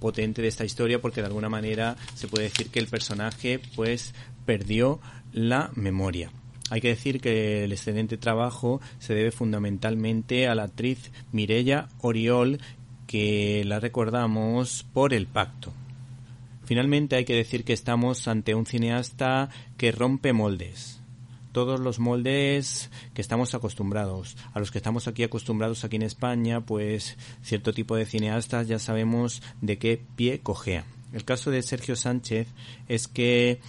potente 0.00 0.42
de 0.42 0.48
esta 0.48 0.64
historia 0.64 1.00
porque 1.00 1.20
de 1.20 1.28
alguna 1.28 1.48
manera 1.48 1.96
se 2.14 2.28
puede 2.28 2.44
decir 2.44 2.70
que 2.70 2.80
el 2.80 2.88
personaje 2.88 3.60
pues 3.76 4.12
perdió 4.44 5.00
la 5.32 5.70
memoria. 5.76 6.30
Hay 6.70 6.80
que 6.80 6.88
decir 6.88 7.20
que 7.20 7.64
el 7.64 7.72
excelente 7.72 8.16
trabajo 8.16 8.80
se 8.98 9.14
debe 9.14 9.30
fundamentalmente 9.30 10.48
a 10.48 10.54
la 10.54 10.64
actriz 10.64 11.12
Mirella 11.30 11.88
Oriol, 12.00 12.58
que 13.14 13.62
la 13.64 13.78
recordamos 13.78 14.84
por 14.92 15.14
el 15.14 15.28
pacto. 15.28 15.72
Finalmente 16.64 17.14
hay 17.14 17.24
que 17.24 17.36
decir 17.36 17.62
que 17.62 17.72
estamos 17.72 18.26
ante 18.26 18.56
un 18.56 18.66
cineasta 18.66 19.50
que 19.76 19.92
rompe 19.92 20.32
moldes. 20.32 21.00
Todos 21.52 21.78
los 21.78 22.00
moldes 22.00 22.90
que 23.14 23.20
estamos 23.20 23.54
acostumbrados, 23.54 24.36
a 24.52 24.58
los 24.58 24.72
que 24.72 24.78
estamos 24.78 25.06
aquí 25.06 25.22
acostumbrados 25.22 25.84
aquí 25.84 25.94
en 25.94 26.02
España, 26.02 26.62
pues 26.62 27.16
cierto 27.40 27.72
tipo 27.72 27.94
de 27.94 28.04
cineastas 28.04 28.66
ya 28.66 28.80
sabemos 28.80 29.42
de 29.60 29.78
qué 29.78 30.02
pie 30.16 30.40
cojea. 30.40 30.84
El 31.12 31.24
caso 31.24 31.52
de 31.52 31.62
Sergio 31.62 31.94
Sánchez 31.94 32.48
es 32.88 33.06
que 33.06 33.60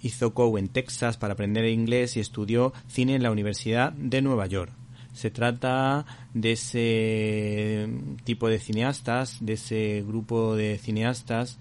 hizo 0.00 0.32
COU 0.32 0.56
en 0.56 0.68
Texas 0.68 1.18
para 1.18 1.34
aprender 1.34 1.66
inglés 1.66 2.16
y 2.16 2.20
estudió 2.20 2.72
cine 2.86 3.16
en 3.16 3.22
la 3.22 3.32
Universidad 3.32 3.92
de 3.92 4.22
Nueva 4.22 4.46
York. 4.46 4.77
Se 5.18 5.32
trata 5.32 6.06
de 6.32 6.52
ese 6.52 7.88
tipo 8.22 8.48
de 8.48 8.60
cineastas, 8.60 9.38
de 9.40 9.54
ese 9.54 10.04
grupo 10.06 10.54
de 10.54 10.78
cineastas 10.78 11.58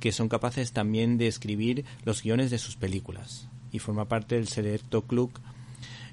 que 0.00 0.10
son 0.10 0.30
capaces 0.30 0.72
también 0.72 1.18
de 1.18 1.26
escribir 1.26 1.84
los 2.06 2.22
guiones 2.22 2.50
de 2.50 2.56
sus 2.56 2.76
películas. 2.76 3.46
Y 3.72 3.78
forma 3.78 4.08
parte 4.08 4.36
del 4.36 4.48
selecto 4.48 5.02
club 5.02 5.30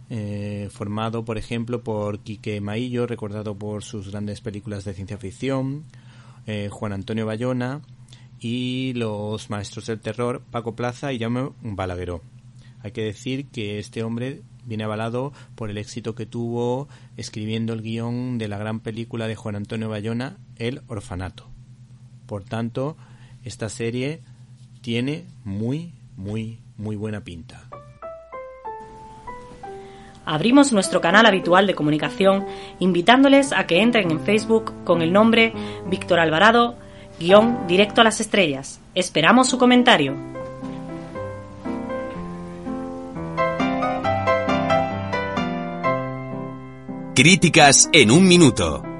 eh, 0.09 0.67
formado, 0.69 1.23
por 1.23 1.37
ejemplo, 1.37 1.81
por 1.81 2.19
Quique 2.19 2.59
Maillo, 2.59 3.07
recordado 3.07 3.55
por 3.55 3.85
sus 3.85 4.11
grandes 4.11 4.41
películas 4.41 4.83
de 4.83 4.93
ciencia 4.93 5.17
ficción, 5.17 5.85
eh, 6.45 6.67
Juan 6.69 6.91
Antonio 6.91 7.25
Bayona 7.25 7.79
y 8.37 8.91
los 8.95 9.49
maestros 9.49 9.85
del 9.85 10.01
terror, 10.01 10.41
Paco 10.51 10.75
Plaza 10.75 11.13
y 11.13 11.19
Jaume 11.19 11.51
Balagueró. 11.61 12.21
Hay 12.83 12.91
que 12.91 13.03
decir 13.03 13.47
que 13.47 13.79
este 13.79 14.03
hombre 14.03 14.41
viene 14.65 14.83
avalado 14.83 15.33
por 15.55 15.69
el 15.69 15.77
éxito 15.77 16.15
que 16.15 16.25
tuvo 16.25 16.87
escribiendo 17.17 17.73
el 17.73 17.81
guion 17.81 18.37
de 18.37 18.47
la 18.47 18.57
gran 18.57 18.79
película 18.79 19.27
de 19.27 19.35
Juan 19.35 19.55
Antonio 19.55 19.89
Bayona, 19.89 20.37
El 20.57 20.81
Orfanato. 20.87 21.47
Por 22.25 22.43
tanto, 22.43 22.97
esta 23.43 23.69
serie 23.69 24.21
tiene 24.81 25.25
muy, 25.43 25.93
muy, 26.15 26.59
muy 26.77 26.95
buena 26.95 27.21
pinta. 27.21 27.63
Abrimos 30.25 30.71
nuestro 30.71 31.01
canal 31.01 31.25
habitual 31.25 31.65
de 31.65 31.75
comunicación 31.75 32.45
invitándoles 32.79 33.53
a 33.53 33.65
que 33.65 33.81
entren 33.81 34.11
en 34.11 34.19
Facebook 34.19 34.71
con 34.83 35.01
el 35.01 35.11
nombre 35.11 35.53
Víctor 35.87 36.19
Alvarado, 36.19 36.75
guion 37.19 37.67
directo 37.67 38.01
a 38.01 38.03
las 38.03 38.21
estrellas. 38.21 38.79
Esperamos 38.93 39.49
su 39.49 39.57
comentario. 39.57 40.40
Críticas 47.21 47.87
en 47.93 48.09
un 48.09 48.27
minuto. 48.27 48.90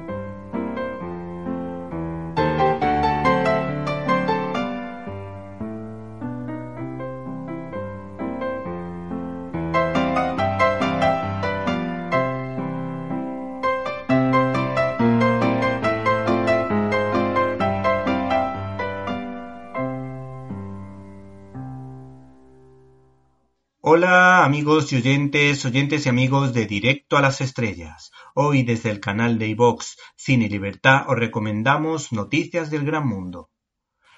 Hola 23.93 24.45
amigos 24.45 24.93
y 24.93 24.95
oyentes, 24.95 25.65
oyentes 25.65 26.06
y 26.06 26.10
amigos 26.10 26.54
de 26.54 26.65
Directo 26.65 27.17
a 27.17 27.21
las 27.21 27.41
Estrellas. 27.41 28.12
Hoy 28.34 28.63
desde 28.63 28.89
el 28.89 29.01
canal 29.01 29.38
de 29.38 29.49
iVox 29.49 29.97
Cine 30.15 30.45
y 30.45 30.47
Libertad 30.47 31.04
os 31.10 31.19
recomendamos 31.19 32.13
Noticias 32.13 32.71
del 32.71 32.86
Gran 32.86 33.06
Mundo. 33.06 33.49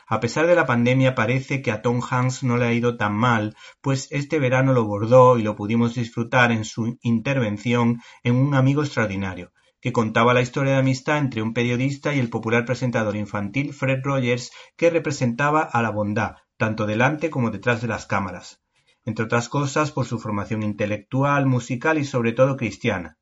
A 0.06 0.20
pesar 0.20 0.46
de 0.46 0.54
la 0.54 0.68
pandemia 0.68 1.16
parece 1.16 1.64
que 1.64 1.72
a 1.72 1.82
Tom 1.82 2.02
Hanks 2.08 2.44
no 2.44 2.58
le 2.58 2.68
ha 2.68 2.74
ido 2.74 2.98
tan 2.98 3.14
mal, 3.16 3.56
pues 3.82 4.10
este 4.12 4.38
verano 4.38 4.74
lo 4.74 4.84
bordó 4.84 5.40
y 5.40 5.42
lo 5.42 5.56
pudimos 5.56 5.96
disfrutar 5.96 6.52
en 6.52 6.66
su 6.66 7.00
intervención 7.02 8.00
en 8.22 8.36
Un 8.36 8.54
amigo 8.54 8.84
extraordinario, 8.84 9.54
que 9.82 9.92
contaba 9.92 10.36
la 10.36 10.42
historia 10.42 10.74
de 10.74 10.80
amistad 10.82 11.18
entre 11.18 11.42
un 11.42 11.52
periodista 11.52 12.14
y 12.14 12.20
el 12.20 12.30
popular 12.30 12.64
presentador 12.64 13.16
infantil 13.16 13.74
Fred 13.74 14.02
Rogers, 14.04 14.52
que 14.78 14.92
representaba 14.92 15.62
a 15.62 15.82
la 15.82 15.90
bondad, 15.90 16.36
tanto 16.58 16.86
delante 16.86 17.32
como 17.32 17.50
detrás 17.50 17.82
de 17.82 17.88
las 17.88 18.06
cámaras 18.06 18.63
entre 19.06 19.26
otras 19.26 19.50
cosas 19.50 19.92
por 19.92 20.06
su 20.06 20.20
formación 20.20 20.64
intelectual, 20.64 21.46
musical 21.46 21.98
y 21.98 22.06
sobre 22.06 22.34
todo 22.34 22.58
cristiana. 22.58 23.18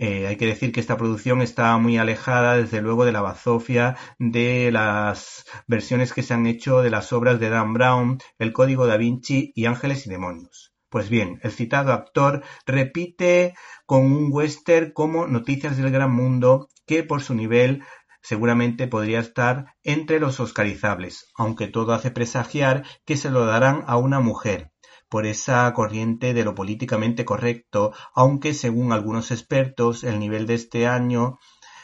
Eh, 0.00 0.28
hay 0.28 0.36
que 0.36 0.46
decir 0.46 0.70
que 0.70 0.78
esta 0.78 0.96
producción 0.96 1.42
está 1.42 1.76
muy 1.76 1.98
alejada, 1.98 2.56
desde 2.56 2.80
luego, 2.80 3.04
de 3.04 3.10
la 3.10 3.20
bazofia 3.20 3.96
de 4.20 4.70
las 4.70 5.44
versiones 5.66 6.12
que 6.12 6.22
se 6.22 6.34
han 6.34 6.46
hecho 6.46 6.82
de 6.82 6.90
las 6.90 7.12
obras 7.12 7.40
de 7.40 7.48
Dan 7.48 7.72
Brown, 7.72 8.18
El 8.38 8.52
Código 8.52 8.86
da 8.86 8.96
Vinci 8.96 9.52
y 9.56 9.66
Ángeles 9.66 10.06
y 10.06 10.10
Demonios. 10.10 10.72
Pues 10.88 11.10
bien, 11.10 11.40
el 11.42 11.50
citado 11.50 11.92
actor 11.92 12.44
repite 12.64 13.54
con 13.86 14.04
un 14.04 14.28
western 14.30 14.92
como 14.92 15.26
Noticias 15.26 15.76
del 15.76 15.90
Gran 15.90 16.12
Mundo, 16.12 16.68
que 16.86 17.02
por 17.02 17.20
su 17.20 17.34
nivel 17.34 17.82
seguramente 18.20 18.86
podría 18.88 19.20
estar 19.20 19.74
entre 19.82 20.20
los 20.20 20.40
oscarizables, 20.40 21.26
aunque 21.36 21.68
todo 21.68 21.92
hace 21.92 22.10
presagiar 22.10 22.84
que 23.04 23.16
se 23.16 23.30
lo 23.30 23.46
darán 23.46 23.84
a 23.86 23.96
una 23.96 24.20
mujer, 24.20 24.72
por 25.08 25.26
esa 25.26 25.72
corriente 25.72 26.34
de 26.34 26.44
lo 26.44 26.54
políticamente 26.54 27.24
correcto, 27.24 27.92
aunque 28.14 28.54
según 28.54 28.92
algunos 28.92 29.30
expertos 29.30 30.04
el 30.04 30.18
nivel 30.18 30.46
de 30.46 30.54
este 30.54 30.86
año 30.86 31.38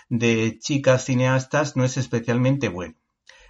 de 0.09 0.59
chicas 0.59 1.05
cineastas 1.05 1.77
no 1.77 1.85
es 1.85 1.97
especialmente 1.97 2.69
bueno. 2.69 2.95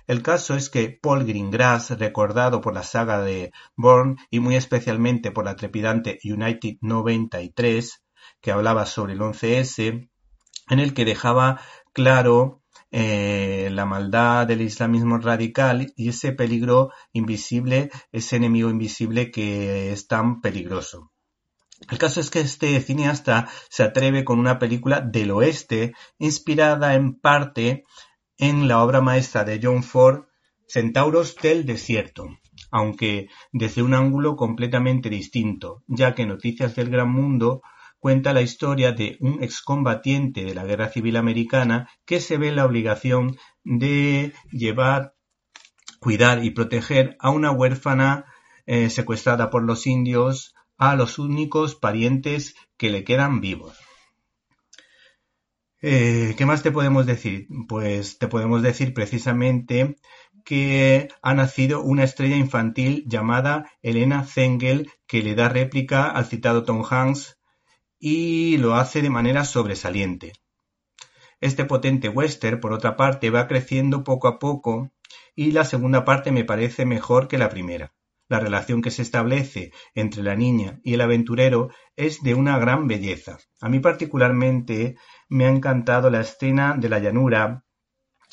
El 0.07 0.23
caso 0.23 0.55
es 0.55 0.69
que 0.69 0.99
Paul 1.01 1.25
Greengrass, 1.25 1.99
recordado 1.99 2.61
por 2.61 2.75
la 2.75 2.83
saga 2.83 3.23
de 3.23 3.53
Bourne 3.75 4.17
y 4.31 4.39
muy 4.39 4.55
especialmente 4.55 5.31
por 5.31 5.47
la 5.47 5.57
trepidante 5.57 6.19
United 6.23 6.77
93, 6.83 8.05
que 8.43 8.53
hablaba 8.53 8.85
sobre 8.85 9.15
el 9.15 9.21
11S, 9.21 10.11
en 10.69 10.79
el 10.79 10.93
que 10.93 11.07
dejaba 11.07 11.61
claro 11.95 12.63
eh, 12.97 13.71
la 13.73 13.87
maldad 13.87 14.47
del 14.47 14.61
islamismo 14.61 15.19
radical 15.19 15.93
y 15.97 16.11
ese 16.11 16.31
peligro 16.31 16.93
invisible, 17.13 17.91
ese 18.13 18.37
enemigo 18.37 18.71
invisible 18.71 19.33
que 19.33 19.91
es 19.91 20.07
tan 20.07 20.41
peligroso. 20.41 21.11
El 21.91 21.99
caso 21.99 22.21
es 22.21 22.31
que 22.31 22.39
este 22.39 22.81
cineasta 22.81 23.49
se 23.69 23.83
atreve 23.83 24.23
con 24.23 24.39
una 24.39 24.61
película 24.61 25.01
del 25.01 25.33
oeste 25.33 25.93
inspirada 26.19 26.95
en 26.95 27.19
parte 27.19 27.83
en 28.39 28.69
la 28.69 28.81
obra 28.81 29.01
maestra 29.01 29.43
de 29.43 29.59
John 29.61 29.83
Ford, 29.83 30.27
Centauros 30.69 31.35
del 31.35 31.67
Desierto, 31.67 32.29
aunque 32.71 33.27
desde 33.51 33.83
un 33.83 33.95
ángulo 33.95 34.37
completamente 34.37 35.11
distinto, 35.11 35.83
ya 35.89 36.15
que 36.15 36.27
Noticias 36.27 36.77
del 36.77 36.91
Gran 36.91 37.11
Mundo 37.11 37.61
cuenta 38.05 38.35
la 38.35 38.43
historia 38.43 38.93
de 38.93 39.17
un 39.21 39.43
excombatiente 39.43 40.45
de 40.45 40.55
la 40.55 40.67
Guerra 40.67 40.91
Civil 40.91 41.17
Americana 41.17 41.89
que 42.05 42.21
se 42.21 42.37
ve 42.37 42.49
en 42.49 42.57
la 42.57 42.67
obligación 42.67 43.39
de 43.65 44.35
llevar, 44.53 45.15
cuidar 46.01 46.45
y 46.45 46.51
proteger 46.51 47.17
a 47.19 47.31
una 47.31 47.51
huérfana 47.51 48.27
eh, 48.67 48.91
secuestrada 48.91 49.49
por 49.49 49.63
los 49.63 49.87
indios 49.87 50.55
a 50.77 50.97
los 50.97 51.19
únicos 51.19 51.77
parientes 51.77 52.55
que 52.77 52.91
le 52.91 53.05
quedan 53.05 53.41
vivos. 53.41 53.75
Eh, 55.81 56.35
¿Qué 56.37 56.45
más 56.45 56.63
te 56.63 56.73
podemos 56.73 57.07
decir? 57.07 57.47
Pues 57.67 58.19
te 58.19 58.29
podemos 58.29 58.61
decir 58.61 58.93
precisamente 58.93 59.97
que 60.45 61.09
ha 61.23 61.33
nacido 61.33 61.81
una 61.81 62.05
estrella 62.05 62.37
infantil 62.37 63.05
llamada 63.07 63.73
Elena 63.81 64.25
Zengel 64.25 64.91
que 65.07 65.23
le 65.23 65.35
da 65.35 65.49
réplica 65.49 66.11
al 66.11 66.27
citado 66.27 66.65
Tom 66.65 66.85
Hanks 66.87 67.39
y 68.07 68.59
lo 68.59 68.75
hace 68.75 69.01
de 69.01 69.09
manera 69.09 69.47
sobresaliente. 69.47 70.35
Este 71.41 71.65
potente 71.65 72.11
western, 72.11 72.61
por 72.61 72.75
otra 72.75 72.97
parte, 72.97 73.31
va 73.31 73.49
creciendo 73.49 74.05
poco 74.05 74.29
a 74.29 74.39
poco 74.39 74.91
y 75.35 75.53
la 75.53 75.65
segunda 75.65 76.05
parte 76.05 76.31
me 76.31 76.45
parece 76.45 76.85
mejor 76.85 77.29
que 77.29 77.39
la 77.39 77.49
primera. 77.49 77.95
La 78.29 78.41
relación 78.41 78.83
que 78.83 78.91
se 78.91 79.01
establece 79.01 79.73
entre 79.95 80.23
la 80.23 80.37
niña 80.37 80.81
y 80.85 80.93
el 80.93 81.01
aventurero 81.01 81.71
es 81.97 82.23
de 82.23 82.35
una 82.35 82.59
gran 82.59 82.89
belleza. 82.89 83.39
A 83.63 83.71
mí 83.71 83.81
particularmente 83.81 84.97
me 85.31 85.47
ha 85.47 85.49
encantado 85.49 86.11
la 86.11 86.21
escena 86.21 86.77
de 86.79 86.91
la 86.91 86.99
llanura 86.99 87.65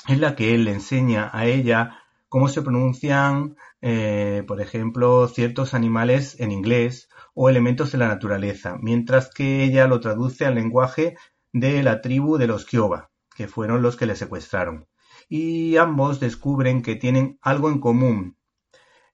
en 0.06 0.20
la 0.20 0.36
que 0.36 0.54
él 0.54 0.66
le 0.66 0.74
enseña 0.74 1.30
a 1.32 1.46
ella 1.46 1.98
cómo 2.28 2.50
se 2.50 2.62
pronuncian, 2.62 3.56
eh, 3.80 4.44
por 4.46 4.60
ejemplo, 4.60 5.30
ciertos 5.30 5.74
animales 5.74 6.38
en 6.42 6.52
inglés 6.52 7.08
o 7.34 7.50
elementos 7.50 7.92
de 7.92 7.98
la 7.98 8.08
naturaleza, 8.08 8.78
mientras 8.82 9.30
que 9.34 9.64
ella 9.64 9.88
lo 9.88 10.00
traduce 10.00 10.46
al 10.46 10.56
lenguaje 10.56 11.16
de 11.54 11.84
la 11.84 12.02
tribu 12.02 12.38
de 12.38 12.48
los 12.48 12.66
Kiowa, 12.66 13.12
que 13.36 13.48
fueron 13.48 13.82
los 13.82 13.96
que 13.98 14.06
le 14.06 14.16
secuestraron. 14.16 14.88
Y 15.30 15.78
ambos 15.78 16.20
descubren 16.20 16.82
que 16.82 16.96
tienen 16.96 17.38
algo 17.42 17.70
en 17.70 17.80
común. 17.80 18.38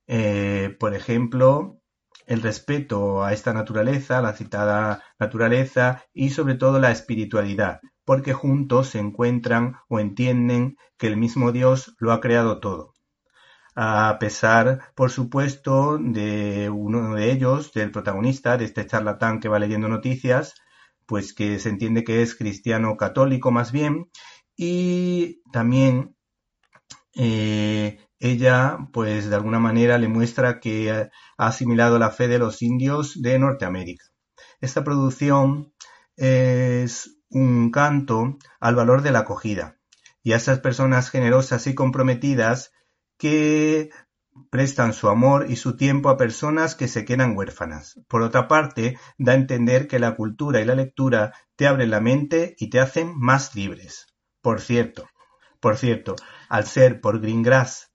Eh, 0.08 0.76
por 0.80 0.94
ejemplo, 0.96 1.80
el 2.26 2.42
respeto 2.42 3.24
a 3.24 3.34
esta 3.34 3.54
naturaleza, 3.54 4.22
la 4.22 4.34
citada 4.34 5.04
naturaleza, 5.20 6.04
y 6.14 6.32
sobre 6.32 6.56
todo 6.56 6.80
la 6.80 6.92
espiritualidad, 6.92 7.82
porque 8.06 8.34
juntos 8.34 8.90
se 8.90 9.00
encuentran 9.00 9.76
o 9.90 10.00
entienden 10.00 10.78
que 10.98 11.08
el 11.08 11.18
mismo 11.18 11.52
Dios 11.52 11.96
lo 12.00 12.12
ha 12.12 12.22
creado 12.22 12.60
todo 12.60 12.94
a 13.80 14.18
pesar, 14.20 14.92
por 14.96 15.12
supuesto, 15.12 16.00
de 16.00 16.68
uno 16.68 17.14
de 17.14 17.32
ellos, 17.32 17.72
del 17.74 17.92
protagonista, 17.92 18.58
de 18.58 18.66
este 18.66 18.88
charlatán 18.88 19.40
que 19.40 19.50
va 19.50 19.60
leyendo 19.60 19.88
noticias, 19.88 20.56
pues 21.06 21.32
que 21.32 21.60
se 21.60 21.70
entiende 21.70 22.04
que 22.04 22.24
es 22.24 22.34
cristiano 22.34 22.98
católico 22.98 23.52
más 23.52 23.72
bien, 23.72 24.10
y 24.56 25.44
también 25.52 26.16
eh, 27.14 28.00
ella, 28.18 28.80
pues 28.92 29.30
de 29.30 29.36
alguna 29.36 29.60
manera 29.60 30.00
le 30.00 30.08
muestra 30.08 30.60
que 30.60 30.92
ha 30.92 31.12
asimilado 31.38 32.00
la 32.00 32.10
fe 32.10 32.28
de 32.28 32.40
los 32.40 32.64
indios 32.64 33.22
de 33.22 33.38
Norteamérica. 33.38 34.06
Esta 34.60 34.84
producción 34.84 35.72
es 36.16 37.20
un 37.30 37.70
canto 37.70 38.38
al 38.60 38.74
valor 38.74 39.04
de 39.04 39.12
la 39.12 39.20
acogida 39.20 39.78
y 40.24 40.34
a 40.34 40.38
esas 40.38 40.62
personas 40.62 41.12
generosas 41.12 41.68
y 41.68 41.76
comprometidas 41.76 42.72
que 43.18 43.90
prestan 44.50 44.94
su 44.94 45.10
amor 45.10 45.48
y 45.50 45.56
su 45.56 45.76
tiempo 45.76 46.10
a 46.10 46.18
personas 46.18 46.76
que 46.76 46.88
se 46.88 47.06
quedan 47.06 47.36
huérfanas. 47.36 48.00
Por 48.08 48.22
otra 48.22 48.48
parte, 48.48 48.98
da 49.18 49.34
a 49.34 49.36
entender 49.36 49.88
que 49.88 50.00
la 50.00 50.16
cultura 50.16 50.62
y 50.62 50.66
la 50.66 50.76
lectura 50.76 51.34
te 51.56 51.68
abren 51.68 51.92
la 51.92 52.00
mente 52.00 52.56
y 52.60 52.70
te 52.70 52.80
hacen 52.80 53.14
más 53.18 53.56
libres. 53.56 54.08
Por 54.42 54.62
cierto, 54.62 55.08
por 55.60 55.78
cierto, 55.78 56.16
al 56.50 56.66
ser 56.66 57.02
por 57.02 57.20
Greengrass 57.20 57.92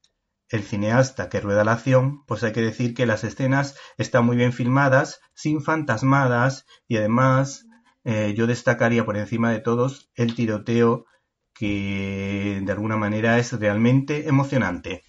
el 0.49 0.65
cineasta 0.65 1.29
que 1.29 1.41
rueda 1.41 1.65
la 1.65 1.73
acción, 1.73 2.25
pues 2.27 2.43
hay 2.43 2.53
que 2.53 2.61
decir 2.61 2.95
que 2.95 3.07
las 3.07 3.25
escenas 3.25 3.75
están 3.97 4.27
muy 4.27 4.37
bien 4.37 4.53
filmadas, 4.53 5.21
sin 5.35 5.63
fantasmadas 5.63 6.67
y 6.87 6.99
además 6.99 7.65
eh, 8.05 8.35
yo 8.37 8.47
destacaría 8.47 9.07
por 9.07 9.17
encima 9.17 9.51
de 9.51 9.61
todos 9.61 10.11
el 10.15 10.35
tiroteo 10.35 11.07
que 11.55 12.61
de 12.63 12.73
alguna 12.73 12.97
manera 12.97 13.39
es 13.39 13.53
realmente 13.53 14.29
emocionante. 14.29 15.05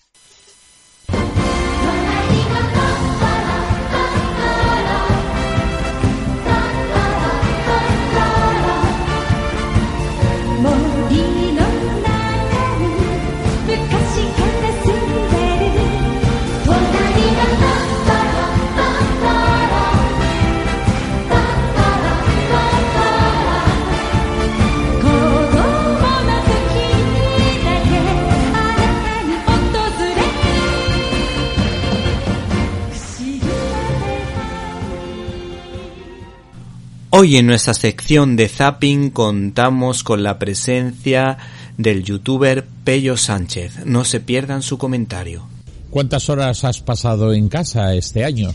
Hoy 37.24 37.38
en 37.38 37.48
nuestra 37.48 37.74
sección 37.74 38.36
de 38.36 38.50
Zapping 38.50 39.10
contamos 39.10 40.04
con 40.04 40.24
la 40.24 40.40
presencia 40.40 41.38
del 41.78 42.04
youtuber 42.04 42.66
Pello 42.84 43.16
Sánchez. 43.16 43.86
No 43.86 44.04
se 44.04 44.20
pierdan 44.20 44.62
su 44.62 44.78
comentario. 44.78 45.48
¿Cuántas 45.90 46.28
horas 46.30 46.66
has 46.66 46.82
pasado 46.82 47.32
en 47.32 47.48
casa 47.48 47.96
este 47.96 48.26
año? 48.26 48.54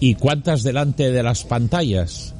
¿Y 0.00 0.16
cuántas 0.16 0.64
delante 0.64 1.10
de 1.10 1.22
las 1.22 1.44
pantallas? 1.44 2.34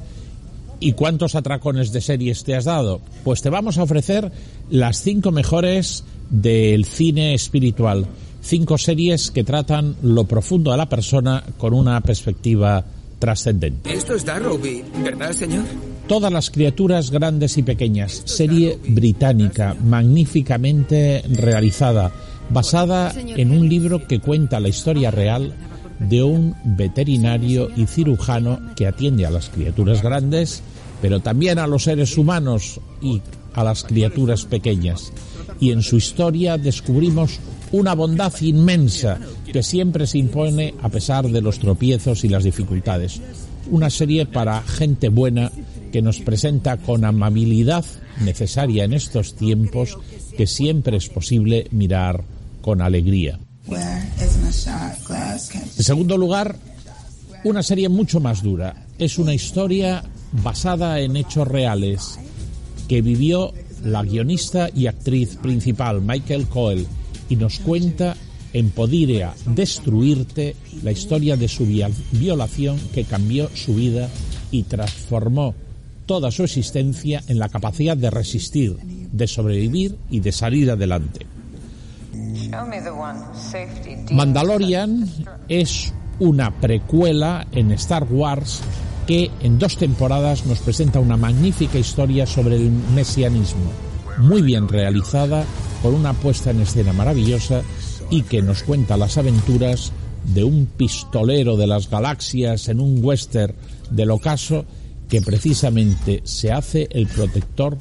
¿Y 0.79 0.91
cuántos 0.91 1.33
atracones 1.33 1.91
de 1.93 2.01
series 2.01 2.43
te 2.43 2.53
has 2.53 2.65
dado? 2.65 3.01
Pues 3.23 3.41
te 3.41 3.49
vamos 3.49 3.79
a 3.79 3.83
ofrecer 3.83 4.31
las 4.69 5.01
cinco 5.01 5.31
mejores 5.31 6.03
del 6.29 6.85
cine 6.85 7.33
espiritual. 7.33 8.05
Cinco 8.41 8.77
series 8.77 9.31
que 9.31 9.43
tratan 9.43 9.95
lo 10.03 10.25
profundo 10.25 10.69
de 10.69 10.77
la 10.77 10.89
persona 10.89 11.43
con 11.57 11.73
una 11.73 12.01
perspectiva 12.01 12.85
trascendente. 13.19 13.93
Esto 13.93 14.15
es 14.15 14.25
Darrowby, 14.25 14.83
¿verdad, 15.03 15.33
señor? 15.33 15.65
Todas 16.07 16.31
las 16.31 16.49
criaturas 16.49 17.11
grandes 17.11 17.57
y 17.57 17.63
pequeñas, 17.63 18.23
serie 18.25 18.79
británica, 18.87 19.75
magníficamente 19.83 21.23
realizada, 21.29 22.11
basada 22.49 23.13
en 23.15 23.51
un 23.51 23.69
libro 23.69 24.07
que 24.07 24.19
cuenta 24.19 24.59
la 24.59 24.69
historia 24.69 25.11
real 25.11 25.53
de 25.99 26.23
un 26.23 26.55
veterinario 26.63 27.69
y 27.75 27.85
cirujano 27.85 28.59
que 28.75 28.87
atiende 28.87 29.25
a 29.25 29.31
las 29.31 29.49
criaturas 29.49 30.01
grandes, 30.01 30.63
pero 31.01 31.19
también 31.19 31.59
a 31.59 31.67
los 31.67 31.83
seres 31.83 32.17
humanos 32.17 32.79
y 33.01 33.21
a 33.53 33.63
las 33.63 33.83
criaturas 33.83 34.45
pequeñas. 34.45 35.11
Y 35.59 35.71
en 35.71 35.83
su 35.83 35.97
historia 35.97 36.57
descubrimos 36.57 37.39
una 37.71 37.93
bondad 37.93 38.33
inmensa 38.41 39.19
que 39.51 39.63
siempre 39.63 40.07
se 40.07 40.17
impone 40.17 40.73
a 40.81 40.89
pesar 40.89 41.27
de 41.27 41.41
los 41.41 41.59
tropiezos 41.59 42.23
y 42.23 42.29
las 42.29 42.43
dificultades. 42.43 43.21
Una 43.69 43.89
serie 43.89 44.25
para 44.25 44.61
gente 44.61 45.09
buena 45.09 45.51
que 45.91 46.01
nos 46.01 46.19
presenta 46.19 46.77
con 46.77 47.05
amabilidad 47.05 47.85
necesaria 48.21 48.83
en 48.83 48.93
estos 48.93 49.35
tiempos 49.35 49.97
que 50.37 50.47
siempre 50.47 50.97
es 50.97 51.09
posible 51.09 51.67
mirar 51.71 52.23
con 52.61 52.81
alegría. 52.81 53.39
En 55.77 55.83
segundo 55.83 56.17
lugar, 56.17 56.55
una 57.43 57.63
serie 57.63 57.89
mucho 57.89 58.19
más 58.19 58.41
dura. 58.43 58.85
Es 58.97 59.17
una 59.17 59.33
historia 59.33 60.03
basada 60.31 60.99
en 60.99 61.15
hechos 61.15 61.47
reales 61.47 62.19
que 62.87 63.01
vivió 63.01 63.53
la 63.83 64.03
guionista 64.03 64.69
y 64.73 64.87
actriz 64.87 65.37
principal 65.37 66.01
Michael 66.01 66.47
Coel 66.47 66.87
y 67.29 67.35
nos 67.35 67.59
cuenta 67.59 68.15
en 68.51 68.71
Podirea 68.71 69.33
Destruirte 69.45 70.55
la 70.83 70.91
historia 70.91 71.37
de 71.37 71.47
su 71.47 71.65
violación 72.11 72.79
que 72.93 73.05
cambió 73.05 73.49
su 73.53 73.75
vida 73.75 74.09
y 74.51 74.63
transformó 74.63 75.53
toda 76.05 76.31
su 76.31 76.43
existencia 76.43 77.21
en 77.27 77.37
la 77.37 77.49
capacidad 77.49 77.95
de 77.95 78.09
resistir, 78.09 78.77
de 78.77 79.27
sobrevivir 79.27 79.95
y 80.09 80.21
de 80.21 80.31
salir 80.31 80.71
adelante. 80.71 81.27
Mandalorian 84.11 85.07
es 85.47 85.93
una 86.19 86.59
precuela 86.59 87.45
en 87.51 87.71
Star 87.73 88.07
Wars 88.11 88.61
que 89.05 89.29
en 89.41 89.59
dos 89.59 89.77
temporadas 89.77 90.45
nos 90.47 90.59
presenta 90.59 90.99
una 90.99 91.15
magnífica 91.15 91.77
historia 91.77 92.25
sobre 92.25 92.55
el 92.55 92.71
mesianismo, 92.71 93.71
muy 94.17 94.41
bien 94.41 94.67
realizada 94.67 95.45
por 95.81 95.93
una 95.93 96.13
puesta 96.13 96.51
en 96.51 96.61
escena 96.61 96.93
maravillosa 96.93 97.61
y 98.09 98.23
que 98.23 98.41
nos 98.41 98.63
cuenta 98.63 98.97
las 98.97 99.17
aventuras 99.17 99.91
de 100.33 100.43
un 100.43 100.65
pistolero 100.65 101.57
de 101.57 101.67
las 101.67 101.89
galaxias 101.89 102.67
en 102.67 102.79
un 102.79 103.03
western 103.03 103.53
del 103.89 104.11
ocaso 104.11 104.65
que 105.09 105.21
precisamente 105.21 106.21
se 106.23 106.51
hace 106.51 106.87
el 106.91 107.07
protector 107.07 107.77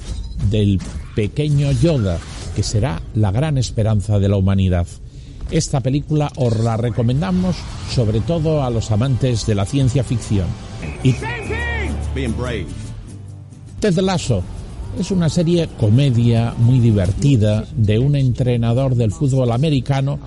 del 0.51 0.81
pequeño 1.15 1.71
Yoda, 1.73 2.19
que 2.57 2.63
será 2.63 3.03
la 3.15 3.31
gran 3.31 3.59
esperanza 3.59 4.19
de 4.19 4.29
la 4.29 4.37
humanidad. 4.37 4.87
Esta 5.51 5.81
película 5.81 6.31
os 6.37 6.59
la 6.59 6.77
recomendamos 6.77 7.57
sobre 7.91 8.21
todo 8.21 8.63
a 8.63 8.71
los 8.71 8.91
amantes 8.91 9.47
de 9.47 9.55
la 9.55 9.67
ciencia 9.67 10.05
ficción. 10.05 10.47
Y 11.03 11.15
Ted 13.81 13.99
Lasso 13.99 14.43
es 14.99 15.11
una 15.11 15.29
serie 15.29 15.69
comedia 15.79 16.55
muy 16.59 16.79
divertida 16.81 17.65
de 17.77 17.99
un 17.99 18.17
entrenador 18.17 18.95
del 18.95 19.13
fútbol 19.13 19.53
americano 19.53 20.19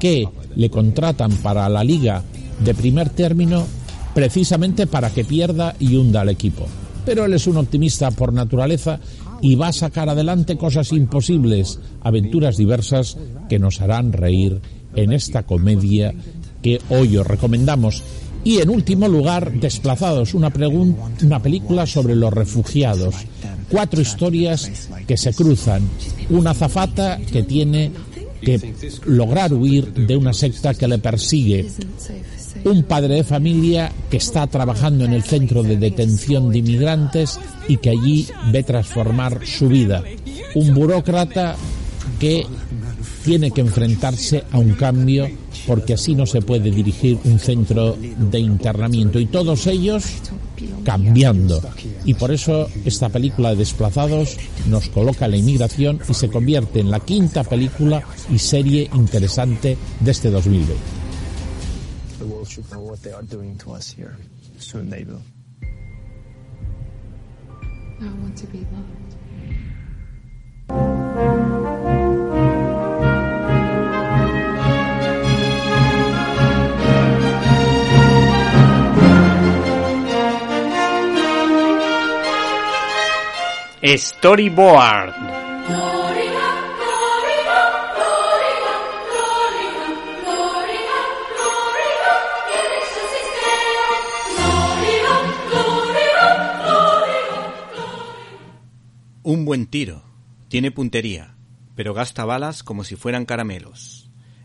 que 0.00 0.28
le 0.56 0.70
contratan 0.70 1.32
para 1.36 1.68
la 1.68 1.84
liga 1.84 2.22
de 2.64 2.74
primer 2.74 3.10
término 3.10 3.64
precisamente 4.14 4.86
para 4.86 5.10
que 5.10 5.24
pierda 5.24 5.74
y 5.78 5.96
hunda 5.96 6.22
al 6.22 6.28
equipo. 6.28 6.66
Pero 7.04 7.24
él 7.24 7.34
es 7.34 7.46
un 7.46 7.56
optimista 7.56 8.10
por 8.10 8.32
naturaleza 8.32 9.00
y 9.40 9.54
va 9.54 9.68
a 9.68 9.72
sacar 9.72 10.08
adelante 10.08 10.56
cosas 10.56 10.92
imposibles, 10.92 11.78
aventuras 12.02 12.56
diversas 12.56 13.16
que 13.48 13.58
nos 13.58 13.80
harán 13.80 14.12
reír 14.12 14.60
en 14.94 15.12
esta 15.12 15.44
comedia 15.44 16.14
que 16.62 16.80
hoy 16.90 17.16
os 17.16 17.26
recomendamos. 17.26 18.02
Y 18.44 18.58
en 18.58 18.70
último 18.70 19.08
lugar, 19.08 19.52
Desplazados, 19.52 20.34
una, 20.34 20.52
una 21.22 21.42
película 21.42 21.86
sobre 21.86 22.16
los 22.16 22.32
refugiados. 22.32 23.14
Cuatro 23.70 24.00
historias 24.00 24.88
que 25.06 25.16
se 25.16 25.32
cruzan. 25.34 25.82
Una 26.30 26.54
zafata 26.54 27.18
que 27.18 27.42
tiene 27.42 27.92
que 28.40 28.74
lograr 29.04 29.52
huir 29.52 29.92
de 29.92 30.16
una 30.16 30.32
secta 30.32 30.74
que 30.74 30.88
le 30.88 30.98
persigue. 30.98 31.68
Un 32.64 32.82
padre 32.84 33.16
de 33.16 33.24
familia 33.24 33.92
que 34.10 34.16
está 34.16 34.46
trabajando 34.46 35.04
en 35.04 35.12
el 35.12 35.22
centro 35.22 35.62
de 35.62 35.76
detención 35.76 36.50
de 36.50 36.58
inmigrantes 36.58 37.38
y 37.68 37.76
que 37.76 37.90
allí 37.90 38.26
ve 38.50 38.62
transformar 38.62 39.40
su 39.46 39.68
vida. 39.68 40.02
Un 40.54 40.74
burócrata 40.74 41.56
que 42.18 42.46
tiene 43.28 43.50
que 43.50 43.60
enfrentarse 43.60 44.42
a 44.52 44.58
un 44.58 44.72
cambio 44.72 45.28
porque 45.66 45.92
así 45.92 46.14
no 46.14 46.24
se 46.24 46.40
puede 46.40 46.70
dirigir 46.70 47.18
un 47.24 47.38
centro 47.38 47.94
de 47.94 48.38
internamiento 48.38 49.20
y 49.20 49.26
todos 49.26 49.66
ellos 49.66 50.02
cambiando. 50.82 51.60
Y 52.06 52.14
por 52.14 52.32
eso 52.32 52.70
esta 52.86 53.10
película 53.10 53.50
de 53.50 53.56
Desplazados 53.56 54.38
nos 54.66 54.88
coloca 54.88 55.28
la 55.28 55.36
inmigración 55.36 56.00
y 56.08 56.14
se 56.14 56.30
convierte 56.30 56.80
en 56.80 56.90
la 56.90 57.00
quinta 57.00 57.44
película 57.44 58.02
y 58.32 58.38
serie 58.38 58.88
interesante 58.94 59.76
de 60.00 60.10
este 60.10 60.30
2020. 60.30 60.74
Storyboard. 83.96 85.14
Un 99.22 99.44
buen 99.44 99.66
tiro. 99.66 100.02
Tiene 100.48 100.70
puntería, 100.70 101.36
pero 101.74 101.94
gasta 101.94 102.26
balas 102.26 102.62
como 102.62 102.84
si 102.84 102.96
fueran 102.96 103.24
caramelos. 103.24 103.97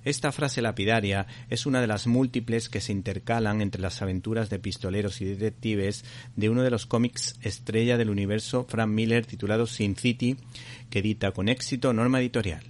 Esta 0.05 0.33
frase 0.33 0.61
lapidaria 0.61 1.27
es 1.49 1.65
una 1.65 1.79
de 1.79 1.87
las 1.87 2.07
múltiples 2.07 2.67
que 2.67 2.81
se 2.81 2.91
intercalan 2.91 3.61
entre 3.61 3.81
las 3.81 4.01
aventuras 4.01 4.49
de 4.49 4.59
pistoleros 4.59 5.21
y 5.21 5.25
detectives 5.25 6.03
de 6.35 6.49
uno 6.49 6.61
de 6.61 6.71
los 6.71 6.85
cómics 6.85 7.35
estrella 7.41 7.97
del 7.97 8.09
universo 8.09 8.65
Frank 8.67 8.89
Miller 8.89 9.25
titulado 9.25 9.65
Sin 9.65 9.95
City, 9.95 10.35
que 10.89 10.99
edita 10.99 11.31
con 11.31 11.47
éxito 11.47 11.93
Norma 11.93 12.19
Editorial. 12.19 12.63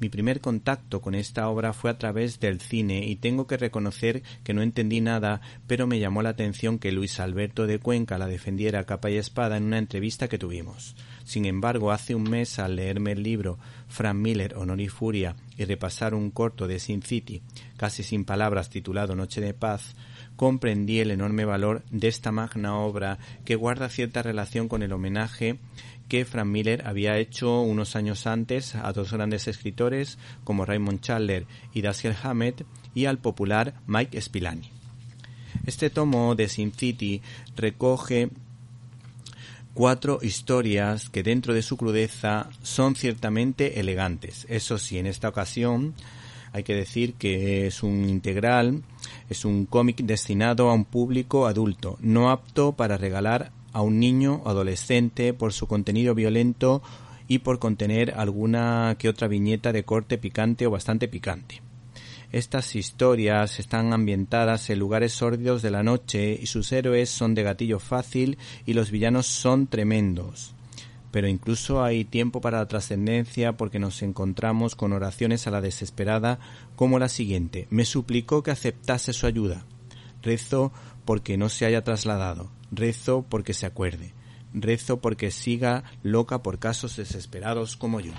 Mi 0.00 0.08
primer 0.08 0.40
contacto 0.40 1.02
con 1.02 1.14
esta 1.14 1.46
obra 1.50 1.74
fue 1.74 1.90
a 1.90 1.98
través 1.98 2.40
del 2.40 2.58
cine 2.58 3.04
y 3.06 3.16
tengo 3.16 3.46
que 3.46 3.58
reconocer 3.58 4.22
que 4.42 4.54
no 4.54 4.62
entendí 4.62 5.02
nada, 5.02 5.42
pero 5.66 5.86
me 5.86 5.98
llamó 5.98 6.22
la 6.22 6.30
atención 6.30 6.78
que 6.78 6.90
Luis 6.90 7.20
Alberto 7.20 7.66
de 7.66 7.78
Cuenca 7.78 8.16
la 8.16 8.26
defendiera 8.26 8.84
capa 8.84 9.10
y 9.10 9.18
espada 9.18 9.58
en 9.58 9.64
una 9.64 9.76
entrevista 9.76 10.26
que 10.26 10.38
tuvimos. 10.38 10.96
Sin 11.24 11.44
embargo, 11.44 11.92
hace 11.92 12.14
un 12.14 12.22
mes, 12.22 12.58
al 12.58 12.76
leerme 12.76 13.12
el 13.12 13.22
libro 13.22 13.58
Frank 13.90 14.16
Miller, 14.16 14.54
Honor 14.56 14.80
y 14.80 14.88
Furia 14.88 15.36
y 15.58 15.64
repasar 15.64 16.14
un 16.14 16.30
corto 16.30 16.66
de 16.66 16.78
Sin 16.78 17.02
City, 17.02 17.42
casi 17.76 18.02
sin 18.02 18.24
palabras, 18.24 18.70
titulado 18.70 19.14
Noche 19.14 19.40
de 19.40 19.52
Paz, 19.52 19.94
comprendí 20.36 21.00
el 21.00 21.10
enorme 21.10 21.44
valor 21.44 21.82
de 21.90 22.08
esta 22.08 22.32
magna 22.32 22.76
obra 22.76 23.18
que 23.44 23.56
guarda 23.56 23.90
cierta 23.90 24.22
relación 24.22 24.68
con 24.68 24.82
el 24.82 24.92
homenaje 24.92 25.58
que 26.08 26.24
Frank 26.24 26.46
Miller 26.46 26.82
había 26.86 27.18
hecho 27.18 27.60
unos 27.60 27.94
años 27.94 28.26
antes 28.26 28.74
a 28.74 28.92
dos 28.92 29.12
grandes 29.12 29.48
escritores 29.48 30.18
como 30.44 30.64
Raymond 30.64 31.00
Chandler 31.00 31.46
y 31.72 31.82
Dashiell 31.82 32.16
Hammett 32.22 32.64
y 32.94 33.04
al 33.04 33.18
popular 33.18 33.74
Mike 33.86 34.20
Spillane. 34.20 34.70
Este 35.66 35.90
tomo 35.90 36.34
de 36.34 36.48
Sin 36.48 36.72
City 36.72 37.22
recoge 37.54 38.30
cuatro 39.74 40.18
historias 40.22 41.08
que 41.08 41.22
dentro 41.22 41.54
de 41.54 41.62
su 41.62 41.76
crudeza 41.76 42.48
son 42.62 42.94
ciertamente 42.96 43.80
elegantes. 43.80 44.46
Eso 44.48 44.78
sí, 44.78 44.98
en 44.98 45.06
esta 45.06 45.28
ocasión 45.28 45.94
hay 46.52 46.64
que 46.64 46.74
decir 46.74 47.14
que 47.14 47.66
es 47.66 47.82
un 47.82 48.08
integral, 48.08 48.82
es 49.28 49.44
un 49.44 49.66
cómic 49.66 49.98
destinado 49.98 50.68
a 50.68 50.74
un 50.74 50.84
público 50.84 51.46
adulto, 51.46 51.96
no 52.00 52.30
apto 52.30 52.72
para 52.72 52.96
regalar 52.96 53.52
a 53.72 53.82
un 53.82 54.00
niño 54.00 54.42
o 54.44 54.48
adolescente 54.48 55.32
por 55.32 55.52
su 55.52 55.66
contenido 55.66 56.14
violento 56.14 56.82
y 57.28 57.38
por 57.38 57.60
contener 57.60 58.14
alguna 58.16 58.96
que 58.98 59.08
otra 59.08 59.28
viñeta 59.28 59.72
de 59.72 59.84
corte 59.84 60.18
picante 60.18 60.66
o 60.66 60.70
bastante 60.72 61.06
picante. 61.06 61.62
Estas 62.32 62.76
historias 62.76 63.58
están 63.58 63.92
ambientadas 63.92 64.70
en 64.70 64.78
lugares 64.78 65.12
sórdidos 65.12 65.62
de 65.62 65.72
la 65.72 65.82
noche 65.82 66.38
y 66.40 66.46
sus 66.46 66.70
héroes 66.70 67.10
son 67.10 67.34
de 67.34 67.42
gatillo 67.42 67.80
fácil 67.80 68.38
y 68.66 68.74
los 68.74 68.92
villanos 68.92 69.26
son 69.26 69.66
tremendos. 69.66 70.54
Pero 71.10 71.26
incluso 71.26 71.82
hay 71.82 72.04
tiempo 72.04 72.40
para 72.40 72.58
la 72.58 72.68
trascendencia 72.68 73.56
porque 73.56 73.80
nos 73.80 74.02
encontramos 74.02 74.76
con 74.76 74.92
oraciones 74.92 75.48
a 75.48 75.50
la 75.50 75.60
desesperada 75.60 76.38
como 76.76 77.00
la 77.00 77.08
siguiente. 77.08 77.66
Me 77.70 77.84
suplicó 77.84 78.44
que 78.44 78.52
aceptase 78.52 79.12
su 79.12 79.26
ayuda. 79.26 79.64
Rezo 80.22 80.72
porque 81.04 81.36
no 81.36 81.48
se 81.48 81.66
haya 81.66 81.82
trasladado. 81.82 82.52
Rezo 82.70 83.26
porque 83.28 83.54
se 83.54 83.66
acuerde. 83.66 84.14
Rezo 84.54 85.00
porque 85.00 85.32
siga 85.32 85.82
loca 86.04 86.44
por 86.44 86.60
casos 86.60 86.96
desesperados 86.96 87.76
como 87.76 87.98
yo. 87.98 88.12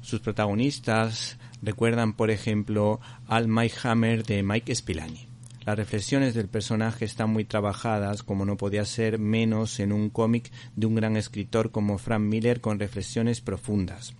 Sus 0.00 0.20
protagonistas 0.20 1.36
recuerdan, 1.62 2.14
por 2.14 2.30
ejemplo, 2.30 3.00
al 3.26 3.48
Mike 3.48 3.76
Hammer 3.82 4.24
de 4.24 4.42
Mike 4.42 4.74
Spillane. 4.74 5.28
Las 5.64 5.76
reflexiones 5.76 6.34
del 6.34 6.48
personaje 6.48 7.04
están 7.04 7.30
muy 7.30 7.44
trabajadas, 7.44 8.22
como 8.22 8.44
no 8.46 8.56
podía 8.56 8.84
ser 8.84 9.18
menos 9.18 9.78
en 9.78 9.92
un 9.92 10.08
cómic 10.08 10.50
de 10.74 10.86
un 10.86 10.94
gran 10.94 11.16
escritor 11.16 11.70
como 11.70 11.98
Frank 11.98 12.22
Miller 12.22 12.60
con 12.60 12.78
reflexiones 12.78 13.40
profundas, 13.40 14.14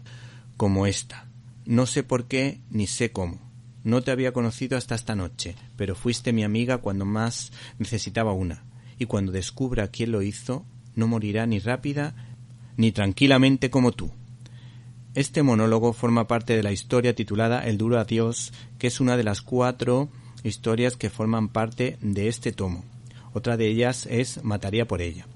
como 0.56 0.86
esta. 0.86 1.28
No 1.64 1.86
sé 1.86 2.02
por 2.02 2.26
qué 2.26 2.60
ni 2.70 2.86
sé 2.86 3.10
cómo. 3.10 3.50
No 3.82 4.02
te 4.02 4.10
había 4.10 4.32
conocido 4.32 4.76
hasta 4.76 4.94
esta 4.94 5.16
noche, 5.16 5.56
pero 5.76 5.94
fuiste 5.94 6.34
mi 6.34 6.44
amiga 6.44 6.78
cuando 6.78 7.06
más 7.06 7.52
necesitaba 7.78 8.32
una, 8.32 8.64
y 8.98 9.06
cuando 9.06 9.32
descubra 9.32 9.88
quién 9.88 10.12
lo 10.12 10.20
hizo, 10.20 10.66
no 10.94 11.08
morirá 11.08 11.46
ni 11.46 11.58
rápida 11.58 12.14
ni 12.76 12.92
tranquilamente 12.92 13.70
como 13.70 13.92
tú. 13.92 14.12
Este 15.14 15.42
monólogo 15.42 15.92
forma 15.92 16.28
parte 16.28 16.56
de 16.56 16.62
la 16.62 16.70
historia 16.70 17.16
titulada 17.16 17.66
El 17.66 17.78
duro 17.78 17.98
adiós, 17.98 18.52
que 18.78 18.86
es 18.86 19.00
una 19.00 19.16
de 19.16 19.24
las 19.24 19.42
cuatro 19.42 20.08
historias 20.44 20.96
que 20.96 21.10
forman 21.10 21.48
parte 21.48 21.98
de 22.00 22.28
este 22.28 22.52
tomo. 22.52 22.84
Otra 23.32 23.56
de 23.56 23.66
ellas 23.66 24.06
es 24.06 24.44
Mataría 24.44 24.86
por 24.86 25.02
ella. 25.02 25.26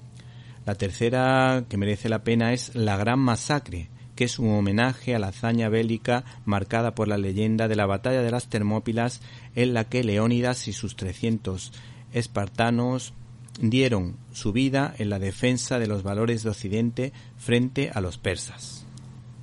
La 0.65 0.75
tercera 0.75 1.65
que 1.67 1.75
merece 1.75 2.07
la 2.07 2.23
pena 2.23 2.53
es 2.53 2.73
La 2.73 2.95
Gran 2.95 3.19
Masacre, 3.19 3.89
que 4.15 4.23
es 4.23 4.39
un 4.39 4.49
homenaje 4.51 5.13
a 5.13 5.19
la 5.19 5.27
hazaña 5.27 5.67
bélica 5.67 6.23
marcada 6.45 6.95
por 6.95 7.09
la 7.09 7.17
leyenda 7.17 7.67
de 7.67 7.75
la 7.75 7.85
batalla 7.85 8.21
de 8.21 8.31
las 8.31 8.47
Termópilas 8.47 9.19
en 9.55 9.73
la 9.73 9.83
que 9.89 10.05
Leónidas 10.05 10.69
y 10.69 10.73
sus 10.73 10.95
trescientos 10.95 11.73
espartanos 12.13 13.13
dieron 13.59 14.15
su 14.31 14.53
vida 14.53 14.95
en 14.97 15.09
la 15.09 15.19
defensa 15.19 15.79
de 15.79 15.87
los 15.87 16.01
valores 16.01 16.43
de 16.43 16.49
Occidente 16.49 17.13
frente 17.37 17.91
a 17.93 17.99
los 17.99 18.17
persas. 18.17 18.84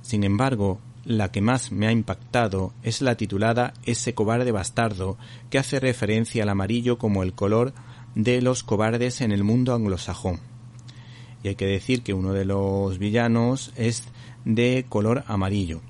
Sin 0.03 0.23
embargo, 0.23 0.79
la 1.05 1.31
que 1.31 1.41
más 1.41 1.71
me 1.71 1.87
ha 1.87 1.91
impactado 1.91 2.73
es 2.83 3.01
la 3.01 3.15
titulada 3.15 3.73
Ese 3.85 4.13
cobarde 4.13 4.51
bastardo, 4.51 5.17
que 5.49 5.57
hace 5.57 5.79
referencia 5.79 6.43
al 6.43 6.49
amarillo 6.49 6.97
como 6.97 7.23
el 7.23 7.33
color 7.33 7.73
de 8.13 8.41
los 8.41 8.63
cobardes 8.63 9.21
en 9.21 9.31
el 9.31 9.43
mundo 9.43 9.73
anglosajón. 9.73 10.39
Y 11.41 11.47
hay 11.47 11.55
que 11.55 11.65
decir 11.65 12.03
que 12.03 12.13
uno 12.13 12.33
de 12.33 12.45
los 12.45 12.99
villanos 12.99 13.73
es 13.75 14.03
de 14.45 14.85
color 14.87 15.23
amarillo, 15.27 15.81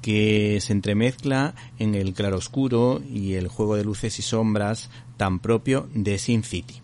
que 0.00 0.58
se 0.60 0.72
entremezcla 0.72 1.54
en 1.78 1.94
el 1.94 2.14
claroscuro 2.14 3.02
y 3.08 3.34
el 3.34 3.48
juego 3.48 3.76
de 3.76 3.84
luces 3.84 4.18
y 4.18 4.22
sombras 4.22 4.90
tan 5.16 5.40
propio 5.40 5.88
de 5.92 6.18
Sin 6.18 6.44
City. 6.44 6.80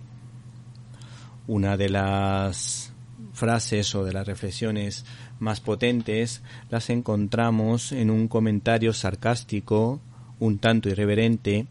Una 1.46 1.76
de 1.76 1.88
las 1.88 2.92
frases 3.32 3.94
o 3.94 4.04
de 4.04 4.12
las 4.12 4.26
reflexiones 4.26 5.04
más 5.42 5.60
potentes 5.60 6.40
las 6.70 6.88
encontramos 6.88 7.92
en 7.92 8.10
un 8.10 8.28
comentario 8.28 8.94
sarcástico, 8.94 10.00
un 10.38 10.58
tanto 10.58 10.88
irreverente, 10.88 11.66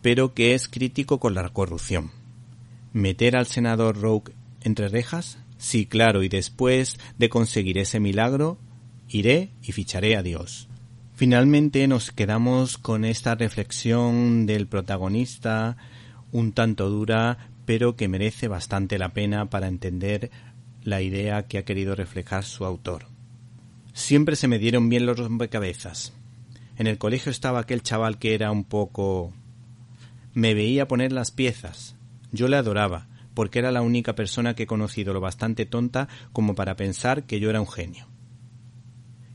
pero 0.00 0.32
que 0.32 0.54
es 0.54 0.68
crítico 0.68 1.18
con 1.18 1.34
la 1.34 1.48
corrupción. 1.50 2.12
¿Meter 2.92 3.36
al 3.36 3.46
senador 3.46 4.00
Rogue 4.00 4.32
entre 4.62 4.88
rejas? 4.88 5.38
Sí, 5.58 5.86
claro, 5.86 6.22
y 6.22 6.28
después 6.28 6.98
de 7.18 7.28
conseguir 7.28 7.78
ese 7.78 8.00
milagro, 8.00 8.58
iré 9.08 9.50
y 9.62 9.72
ficharé 9.72 10.16
a 10.16 10.22
Dios. 10.22 10.68
Finalmente 11.14 11.86
nos 11.88 12.10
quedamos 12.10 12.78
con 12.78 13.04
esta 13.04 13.34
reflexión 13.34 14.46
del 14.46 14.66
protagonista, 14.66 15.76
un 16.32 16.52
tanto 16.52 16.90
dura, 16.90 17.50
pero 17.64 17.96
que 17.96 18.08
merece 18.08 18.48
bastante 18.48 18.98
la 18.98 19.10
pena 19.10 19.50
para 19.50 19.68
entender 19.68 20.30
la 20.84 21.00
idea 21.00 21.46
que 21.46 21.58
ha 21.58 21.64
querido 21.64 21.94
reflejar 21.94 22.44
su 22.44 22.64
autor. 22.64 23.06
Siempre 23.92 24.36
se 24.36 24.48
me 24.48 24.58
dieron 24.58 24.88
bien 24.88 25.06
los 25.06 25.18
rompecabezas. 25.18 26.12
En 26.76 26.86
el 26.86 26.98
colegio 26.98 27.30
estaba 27.30 27.60
aquel 27.60 27.82
chaval 27.82 28.18
que 28.18 28.34
era 28.34 28.50
un 28.50 28.64
poco... 28.64 29.32
Me 30.34 30.54
veía 30.54 30.88
poner 30.88 31.12
las 31.12 31.30
piezas. 31.30 31.94
Yo 32.32 32.48
le 32.48 32.56
adoraba, 32.56 33.08
porque 33.34 33.58
era 33.58 33.70
la 33.70 33.82
única 33.82 34.14
persona 34.14 34.54
que 34.54 34.64
he 34.64 34.66
conocido 34.66 35.12
lo 35.12 35.20
bastante 35.20 35.66
tonta 35.66 36.08
como 36.32 36.54
para 36.54 36.76
pensar 36.76 37.24
que 37.24 37.38
yo 37.38 37.50
era 37.50 37.60
un 37.60 37.68
genio. 37.68 38.06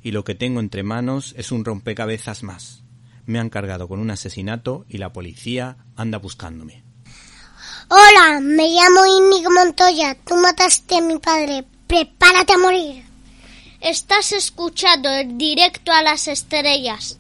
Y 0.01 0.12
lo 0.12 0.23
que 0.23 0.36
tengo 0.36 0.60
entre 0.60 0.83
manos 0.83 1.36
es 1.38 1.51
un 1.51 1.65
rompecabezas 1.65 2.41
más. 2.41 2.84
Me 3.26 3.39
han 3.39 3.49
cargado 3.49 3.88
con 3.88 3.99
un 3.99 4.09
asesinato 4.09 4.86
y 4.89 4.97
la 4.97 5.13
policía 5.13 5.78
anda 5.95 6.17
buscándome. 6.17 6.86
Hola, 7.89 8.41
me 8.41 8.67
llamo 8.67 9.05
Inigo 9.05 9.49
Montoya. 9.49 10.13
Tú 10.25 10.35
mataste 10.35 10.97
a 10.97 11.01
mi 11.01 11.19
padre. 11.19 11.63
Prepárate 11.88 12.51
a 12.51 12.57
morir. 12.57 13.05
Estás 13.79 14.33
escuchando 14.33 15.09
el 15.09 15.38
directo 15.38 15.93
a 15.93 16.01
las 16.01 16.27
estrellas 16.27 17.17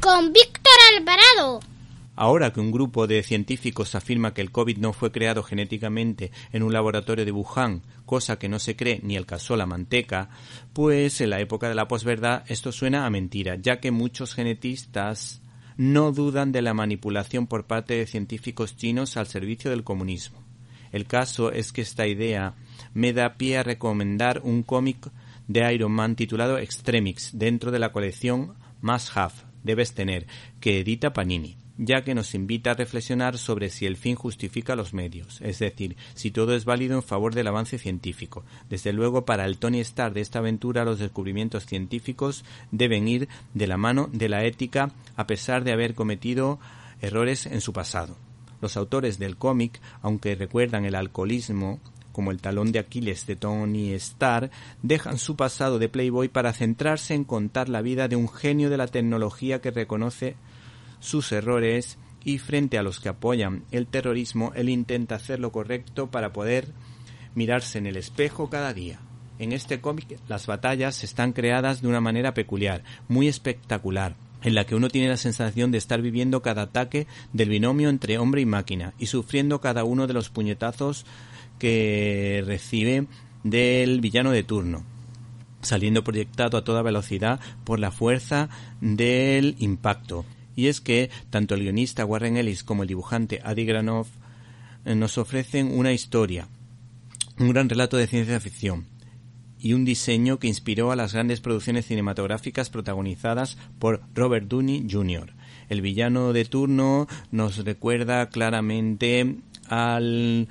con 0.00 0.32
Víctor 0.32 0.72
Alvarado. 0.96 1.60
Ahora 2.14 2.50
que 2.50 2.60
un 2.60 2.72
grupo 2.72 3.06
de 3.06 3.22
científicos 3.22 3.94
afirma 3.94 4.32
que 4.32 4.40
el 4.40 4.50
COVID 4.50 4.78
no 4.78 4.94
fue 4.94 5.12
creado 5.12 5.42
genéticamente 5.42 6.32
en 6.50 6.62
un 6.62 6.72
laboratorio 6.72 7.26
de 7.26 7.32
Wuhan, 7.32 7.82
cosa 8.06 8.38
que 8.38 8.48
no 8.48 8.58
se 8.58 8.74
cree 8.74 9.00
ni 9.02 9.16
el 9.16 9.26
caso 9.26 9.54
la 9.54 9.66
manteca, 9.66 10.30
pues 10.72 11.20
en 11.20 11.28
la 11.28 11.40
época 11.40 11.68
de 11.68 11.74
la 11.74 11.88
posverdad 11.88 12.42
esto 12.48 12.72
suena 12.72 13.04
a 13.04 13.10
mentira, 13.10 13.56
ya 13.56 13.80
que 13.80 13.90
muchos 13.90 14.32
genetistas 14.32 15.42
no 15.76 16.12
dudan 16.12 16.52
de 16.52 16.62
la 16.62 16.74
manipulación 16.74 17.46
por 17.46 17.66
parte 17.66 17.94
de 17.94 18.06
científicos 18.06 18.76
chinos 18.76 19.16
al 19.16 19.26
servicio 19.26 19.70
del 19.70 19.84
comunismo. 19.84 20.42
El 20.92 21.06
caso 21.06 21.52
es 21.52 21.72
que 21.72 21.82
esta 21.82 22.06
idea 22.06 22.54
me 22.94 23.12
da 23.12 23.34
pie 23.36 23.58
a 23.58 23.62
recomendar 23.62 24.40
un 24.42 24.62
cómic 24.62 25.10
de 25.48 25.74
Iron 25.74 25.92
Man 25.92 26.16
titulado 26.16 26.58
Extremix 26.58 27.30
dentro 27.38 27.70
de 27.70 27.78
la 27.78 27.92
colección 27.92 28.54
Must 28.80 29.16
Have, 29.16 29.34
debes 29.62 29.94
tener, 29.94 30.26
que 30.60 30.80
edita 30.80 31.12
Panini 31.12 31.56
ya 31.78 32.02
que 32.02 32.14
nos 32.14 32.34
invita 32.34 32.70
a 32.70 32.74
reflexionar 32.74 33.38
sobre 33.38 33.70
si 33.70 33.86
el 33.86 33.96
fin 33.96 34.16
justifica 34.16 34.76
los 34.76 34.94
medios, 34.94 35.40
es 35.42 35.58
decir, 35.58 35.96
si 36.14 36.30
todo 36.30 36.54
es 36.54 36.64
válido 36.64 36.96
en 36.96 37.02
favor 37.02 37.34
del 37.34 37.48
avance 37.48 37.78
científico. 37.78 38.44
Desde 38.68 38.92
luego, 38.92 39.24
para 39.24 39.44
el 39.44 39.58
Tony 39.58 39.80
Stark 39.80 40.14
de 40.14 40.20
esta 40.20 40.38
aventura, 40.38 40.84
los 40.84 40.98
descubrimientos 40.98 41.66
científicos 41.66 42.44
deben 42.70 43.08
ir 43.08 43.28
de 43.54 43.66
la 43.66 43.76
mano 43.76 44.08
de 44.12 44.28
la 44.28 44.44
ética, 44.44 44.92
a 45.16 45.26
pesar 45.26 45.64
de 45.64 45.72
haber 45.72 45.94
cometido 45.94 46.58
errores 47.00 47.46
en 47.46 47.60
su 47.60 47.72
pasado. 47.72 48.16
Los 48.60 48.76
autores 48.76 49.18
del 49.18 49.36
cómic, 49.36 49.80
aunque 50.02 50.34
recuerdan 50.34 50.86
el 50.86 50.94
alcoholismo 50.94 51.80
como 52.12 52.30
el 52.30 52.40
talón 52.40 52.72
de 52.72 52.78
Aquiles 52.78 53.26
de 53.26 53.36
Tony 53.36 53.92
Stark, 53.92 54.50
dejan 54.82 55.18
su 55.18 55.36
pasado 55.36 55.78
de 55.78 55.90
Playboy 55.90 56.28
para 56.28 56.54
centrarse 56.54 57.12
en 57.12 57.24
contar 57.24 57.68
la 57.68 57.82
vida 57.82 58.08
de 58.08 58.16
un 58.16 58.30
genio 58.30 58.70
de 58.70 58.78
la 58.78 58.86
tecnología 58.86 59.60
que 59.60 59.70
reconoce 59.70 60.34
sus 61.00 61.32
errores 61.32 61.98
y 62.26 62.38
frente 62.38 62.76
a 62.76 62.82
los 62.82 62.98
que 62.98 63.08
apoyan 63.08 63.62
el 63.70 63.86
terrorismo, 63.86 64.52
él 64.56 64.68
intenta 64.68 65.14
hacer 65.14 65.38
lo 65.38 65.52
correcto 65.52 66.10
para 66.10 66.32
poder 66.32 66.66
mirarse 67.36 67.78
en 67.78 67.86
el 67.86 67.96
espejo 67.96 68.50
cada 68.50 68.74
día. 68.74 68.98
En 69.38 69.52
este 69.52 69.80
cómic 69.80 70.18
las 70.26 70.46
batallas 70.48 71.04
están 71.04 71.32
creadas 71.32 71.82
de 71.82 71.88
una 71.88 72.00
manera 72.00 72.34
peculiar, 72.34 72.82
muy 73.06 73.28
espectacular, 73.28 74.16
en 74.42 74.56
la 74.56 74.64
que 74.64 74.74
uno 74.74 74.88
tiene 74.88 75.08
la 75.08 75.16
sensación 75.16 75.70
de 75.70 75.78
estar 75.78 76.02
viviendo 76.02 76.42
cada 76.42 76.62
ataque 76.62 77.06
del 77.32 77.50
binomio 77.50 77.90
entre 77.90 78.18
hombre 78.18 78.40
y 78.40 78.46
máquina 78.46 78.94
y 78.98 79.06
sufriendo 79.06 79.60
cada 79.60 79.84
uno 79.84 80.08
de 80.08 80.14
los 80.14 80.28
puñetazos 80.28 81.06
que 81.60 82.42
recibe 82.44 83.06
del 83.44 84.00
villano 84.00 84.32
de 84.32 84.42
turno, 84.42 84.82
saliendo 85.60 86.02
proyectado 86.02 86.58
a 86.58 86.64
toda 86.64 86.82
velocidad 86.82 87.38
por 87.62 87.78
la 87.78 87.92
fuerza 87.92 88.48
del 88.80 89.54
impacto 89.58 90.24
y 90.56 90.66
es 90.66 90.80
que 90.80 91.10
tanto 91.30 91.54
el 91.54 91.60
guionista 91.60 92.04
Warren 92.04 92.38
Ellis 92.38 92.64
como 92.64 92.82
el 92.82 92.88
dibujante 92.88 93.40
Adi 93.44 93.66
Granoff 93.66 94.08
eh, 94.84 94.94
nos 94.94 95.18
ofrecen 95.18 95.78
una 95.78 95.92
historia, 95.92 96.48
un 97.38 97.50
gran 97.50 97.68
relato 97.68 97.96
de 97.98 98.06
ciencia 98.06 98.40
ficción 98.40 98.86
y 99.58 99.74
un 99.74 99.84
diseño 99.84 100.38
que 100.38 100.48
inspiró 100.48 100.90
a 100.90 100.96
las 100.96 101.12
grandes 101.12 101.40
producciones 101.40 101.86
cinematográficas 101.86 102.70
protagonizadas 102.70 103.58
por 103.78 104.02
Robert 104.14 104.48
Downey 104.48 104.86
Jr. 104.90 105.32
El 105.68 105.80
villano 105.80 106.32
de 106.32 106.44
turno 106.44 107.06
nos 107.30 107.64
recuerda 107.64 108.28
claramente 108.28 109.36
al 109.68 110.48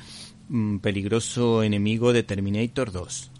mm, 0.50 0.78
peligroso 0.80 1.64
enemigo 1.64 2.14
de 2.14 2.24
Terminator 2.24 2.92
2. 2.92 3.32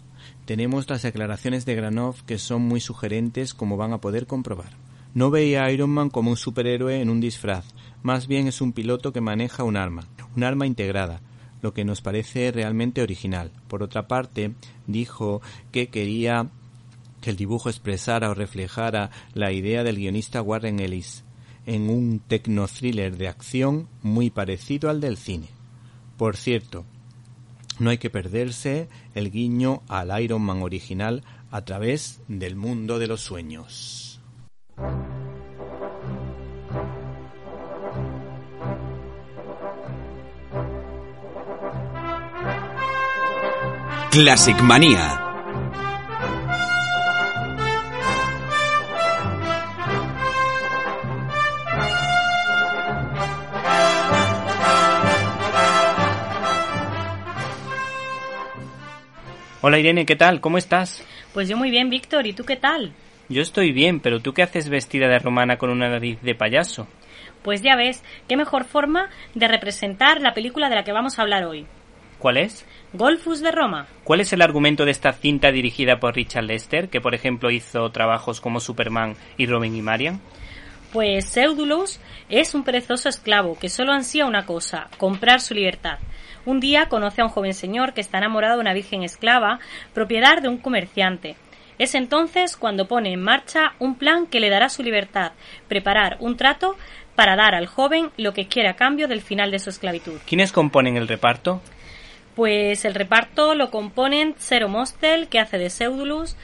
Tenemos 0.46 0.88
las 0.88 1.02
declaraciones 1.02 1.66
de 1.66 1.74
Granoff 1.74 2.22
que 2.22 2.38
son 2.38 2.62
muy 2.62 2.80
sugerentes 2.80 3.52
como 3.52 3.76
van 3.76 3.92
a 3.92 4.00
poder 4.00 4.26
comprobar. 4.26 4.85
No 5.16 5.30
veía 5.30 5.64
a 5.64 5.72
Iron 5.72 5.88
Man 5.88 6.10
como 6.10 6.28
un 6.28 6.36
superhéroe 6.36 7.00
en 7.00 7.08
un 7.08 7.22
disfraz, 7.22 7.64
más 8.02 8.26
bien 8.26 8.48
es 8.48 8.60
un 8.60 8.74
piloto 8.74 9.14
que 9.14 9.22
maneja 9.22 9.64
un 9.64 9.78
arma, 9.78 10.06
un 10.36 10.44
arma 10.44 10.66
integrada, 10.66 11.22
lo 11.62 11.72
que 11.72 11.86
nos 11.86 12.02
parece 12.02 12.52
realmente 12.52 13.00
original. 13.00 13.50
Por 13.66 13.82
otra 13.82 14.08
parte, 14.08 14.52
dijo 14.86 15.40
que 15.72 15.86
quería 15.86 16.50
que 17.22 17.30
el 17.30 17.36
dibujo 17.36 17.70
expresara 17.70 18.28
o 18.28 18.34
reflejara 18.34 19.10
la 19.32 19.52
idea 19.52 19.84
del 19.84 19.96
guionista 19.96 20.42
Warren 20.42 20.80
Ellis 20.80 21.24
en 21.64 21.88
un 21.88 22.18
tecno-thriller 22.18 23.16
de 23.16 23.28
acción 23.28 23.88
muy 24.02 24.28
parecido 24.28 24.90
al 24.90 25.00
del 25.00 25.16
cine. 25.16 25.48
Por 26.18 26.36
cierto, 26.36 26.84
no 27.78 27.88
hay 27.88 27.96
que 27.96 28.10
perderse 28.10 28.90
el 29.14 29.30
guiño 29.30 29.80
al 29.88 30.22
Iron 30.22 30.42
Man 30.42 30.60
original 30.60 31.24
a 31.50 31.64
través 31.64 32.20
del 32.28 32.54
mundo 32.54 32.98
de 32.98 33.06
los 33.06 33.22
sueños. 33.22 34.15
Classic 44.16 44.58
Manía. 44.62 45.20
Hola 59.60 59.78
Irene, 59.78 60.06
¿qué 60.06 60.16
tal? 60.16 60.40
¿Cómo 60.40 60.56
estás? 60.56 61.04
Pues 61.34 61.50
yo 61.50 61.58
muy 61.58 61.70
bien, 61.70 61.90
Víctor. 61.90 62.26
¿Y 62.26 62.32
tú 62.32 62.44
qué 62.46 62.56
tal? 62.56 62.94
Yo 63.28 63.42
estoy 63.42 63.72
bien, 63.72 64.00
pero 64.00 64.20
¿tú 64.20 64.32
qué 64.32 64.42
haces 64.42 64.70
vestida 64.70 65.08
de 65.08 65.18
romana 65.18 65.58
con 65.58 65.68
una 65.68 65.90
nariz 65.90 66.22
de 66.22 66.34
payaso? 66.34 66.88
Pues 67.42 67.60
ya 67.60 67.76
ves, 67.76 68.02
qué 68.28 68.38
mejor 68.38 68.64
forma 68.64 69.10
de 69.34 69.46
representar 69.46 70.22
la 70.22 70.32
película 70.32 70.70
de 70.70 70.76
la 70.76 70.84
que 70.84 70.92
vamos 70.92 71.18
a 71.18 71.22
hablar 71.22 71.44
hoy. 71.44 71.66
¿Cuál 72.18 72.38
es? 72.38 72.66
Golfus 72.92 73.40
de 73.40 73.52
Roma. 73.52 73.86
¿Cuál 74.04 74.20
es 74.20 74.32
el 74.32 74.42
argumento 74.42 74.84
de 74.84 74.90
esta 74.90 75.12
cinta 75.12 75.52
dirigida 75.52 76.00
por 76.00 76.14
Richard 76.14 76.44
Lester, 76.44 76.88
que 76.88 77.00
por 77.00 77.14
ejemplo 77.14 77.50
hizo 77.50 77.90
trabajos 77.90 78.40
como 78.40 78.60
Superman 78.60 79.16
y 79.36 79.46
Robin 79.46 79.76
y 79.76 79.82
Marian? 79.82 80.20
Pues 80.92 81.26
Pseudulus 81.26 82.00
es 82.28 82.54
un 82.54 82.64
perezoso 82.64 83.08
esclavo 83.08 83.58
que 83.58 83.68
solo 83.68 83.92
ansía 83.92 84.24
una 84.24 84.46
cosa, 84.46 84.88
comprar 84.96 85.40
su 85.40 85.52
libertad. 85.52 85.98
Un 86.46 86.60
día 86.60 86.88
conoce 86.88 87.20
a 87.20 87.24
un 87.24 87.30
joven 87.30 87.54
señor 87.54 87.92
que 87.92 88.00
está 88.00 88.18
enamorado 88.18 88.54
de 88.54 88.60
una 88.60 88.72
virgen 88.72 89.02
esclava, 89.02 89.58
propiedad 89.92 90.40
de 90.40 90.48
un 90.48 90.58
comerciante. 90.58 91.36
Es 91.78 91.94
entonces 91.94 92.56
cuando 92.56 92.88
pone 92.88 93.12
en 93.12 93.20
marcha 93.20 93.74
un 93.78 93.96
plan 93.96 94.26
que 94.26 94.40
le 94.40 94.48
dará 94.48 94.70
su 94.70 94.82
libertad, 94.82 95.32
preparar 95.68 96.16
un 96.20 96.36
trato 96.36 96.76
para 97.14 97.36
dar 97.36 97.54
al 97.54 97.66
joven 97.66 98.10
lo 98.16 98.32
que 98.32 98.46
quiere 98.46 98.68
a 98.68 98.76
cambio 98.76 99.08
del 99.08 99.20
final 99.20 99.50
de 99.50 99.58
su 99.58 99.70
esclavitud. 99.70 100.18
¿Quiénes 100.26 100.52
componen 100.52 100.96
el 100.96 101.08
reparto? 101.08 101.60
Pues 102.36 102.84
el 102.84 102.94
reparto 102.94 103.54
lo 103.54 103.70
componen 103.70 104.34
Zero 104.38 104.68
Mostel, 104.68 105.26
que 105.28 105.40
hace 105.40 105.56
de 105.56 105.70
Pseudulus, 105.70 106.36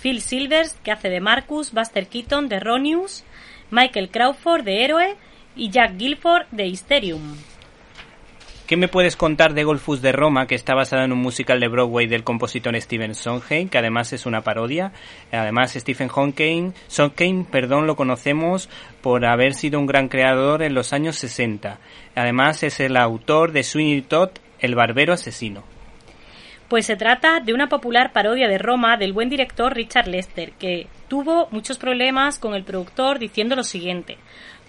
Phil 0.00 0.20
Silvers, 0.22 0.78
que 0.84 0.92
hace 0.92 1.10
de 1.10 1.20
Marcus, 1.20 1.72
Buster 1.72 2.06
Keaton, 2.06 2.48
de 2.48 2.60
Ronius, 2.60 3.24
Michael 3.70 4.10
Crawford, 4.10 4.62
de 4.62 4.84
Héroe, 4.84 5.16
y 5.56 5.70
Jack 5.70 5.98
Gilford, 5.98 6.46
de 6.52 6.66
Hysterium. 6.68 7.36
¿Qué 8.66 8.76
me 8.76 8.88
puedes 8.88 9.16
contar 9.16 9.52
de 9.52 9.64
Golfus 9.64 10.00
de 10.00 10.12
Roma, 10.12 10.46
que 10.46 10.54
está 10.54 10.74
basada 10.74 11.04
en 11.04 11.12
un 11.12 11.18
musical 11.18 11.60
de 11.60 11.68
Broadway 11.68 12.06
del 12.06 12.24
compositor 12.24 12.80
Stephen 12.80 13.14
Sondheim, 13.14 13.68
que 13.68 13.76
además 13.76 14.12
es 14.12 14.24
una 14.24 14.40
parodia? 14.42 14.92
Además, 15.30 15.72
Stephen 15.72 16.08
Sondheim, 16.08 16.72
Sondheim 16.86 17.44
perdón, 17.44 17.86
lo 17.86 17.96
conocemos 17.96 18.70
por 19.02 19.26
haber 19.26 19.54
sido 19.54 19.78
un 19.78 19.86
gran 19.86 20.08
creador 20.08 20.62
en 20.62 20.72
los 20.72 20.92
años 20.92 21.16
60. 21.16 21.80
Además, 22.14 22.62
es 22.62 22.80
el 22.80 22.96
autor 22.96 23.52
de 23.52 23.62
Sweeney 23.62 24.02
Todd, 24.02 24.30
El 24.62 24.74
barbero 24.74 25.12
asesino. 25.12 25.64
Pues 26.68 26.86
se 26.86 26.96
trata 26.96 27.40
de 27.40 27.52
una 27.52 27.68
popular 27.68 28.14
parodia 28.14 28.48
de 28.48 28.56
Roma 28.56 28.96
del 28.96 29.12
buen 29.12 29.28
director 29.28 29.74
Richard 29.74 30.08
Lester, 30.08 30.52
que 30.52 30.86
tuvo 31.06 31.48
muchos 31.50 31.76
problemas 31.76 32.38
con 32.38 32.54
el 32.54 32.64
productor 32.64 33.18
diciendo 33.18 33.54
lo 33.56 33.62
siguiente. 33.62 34.16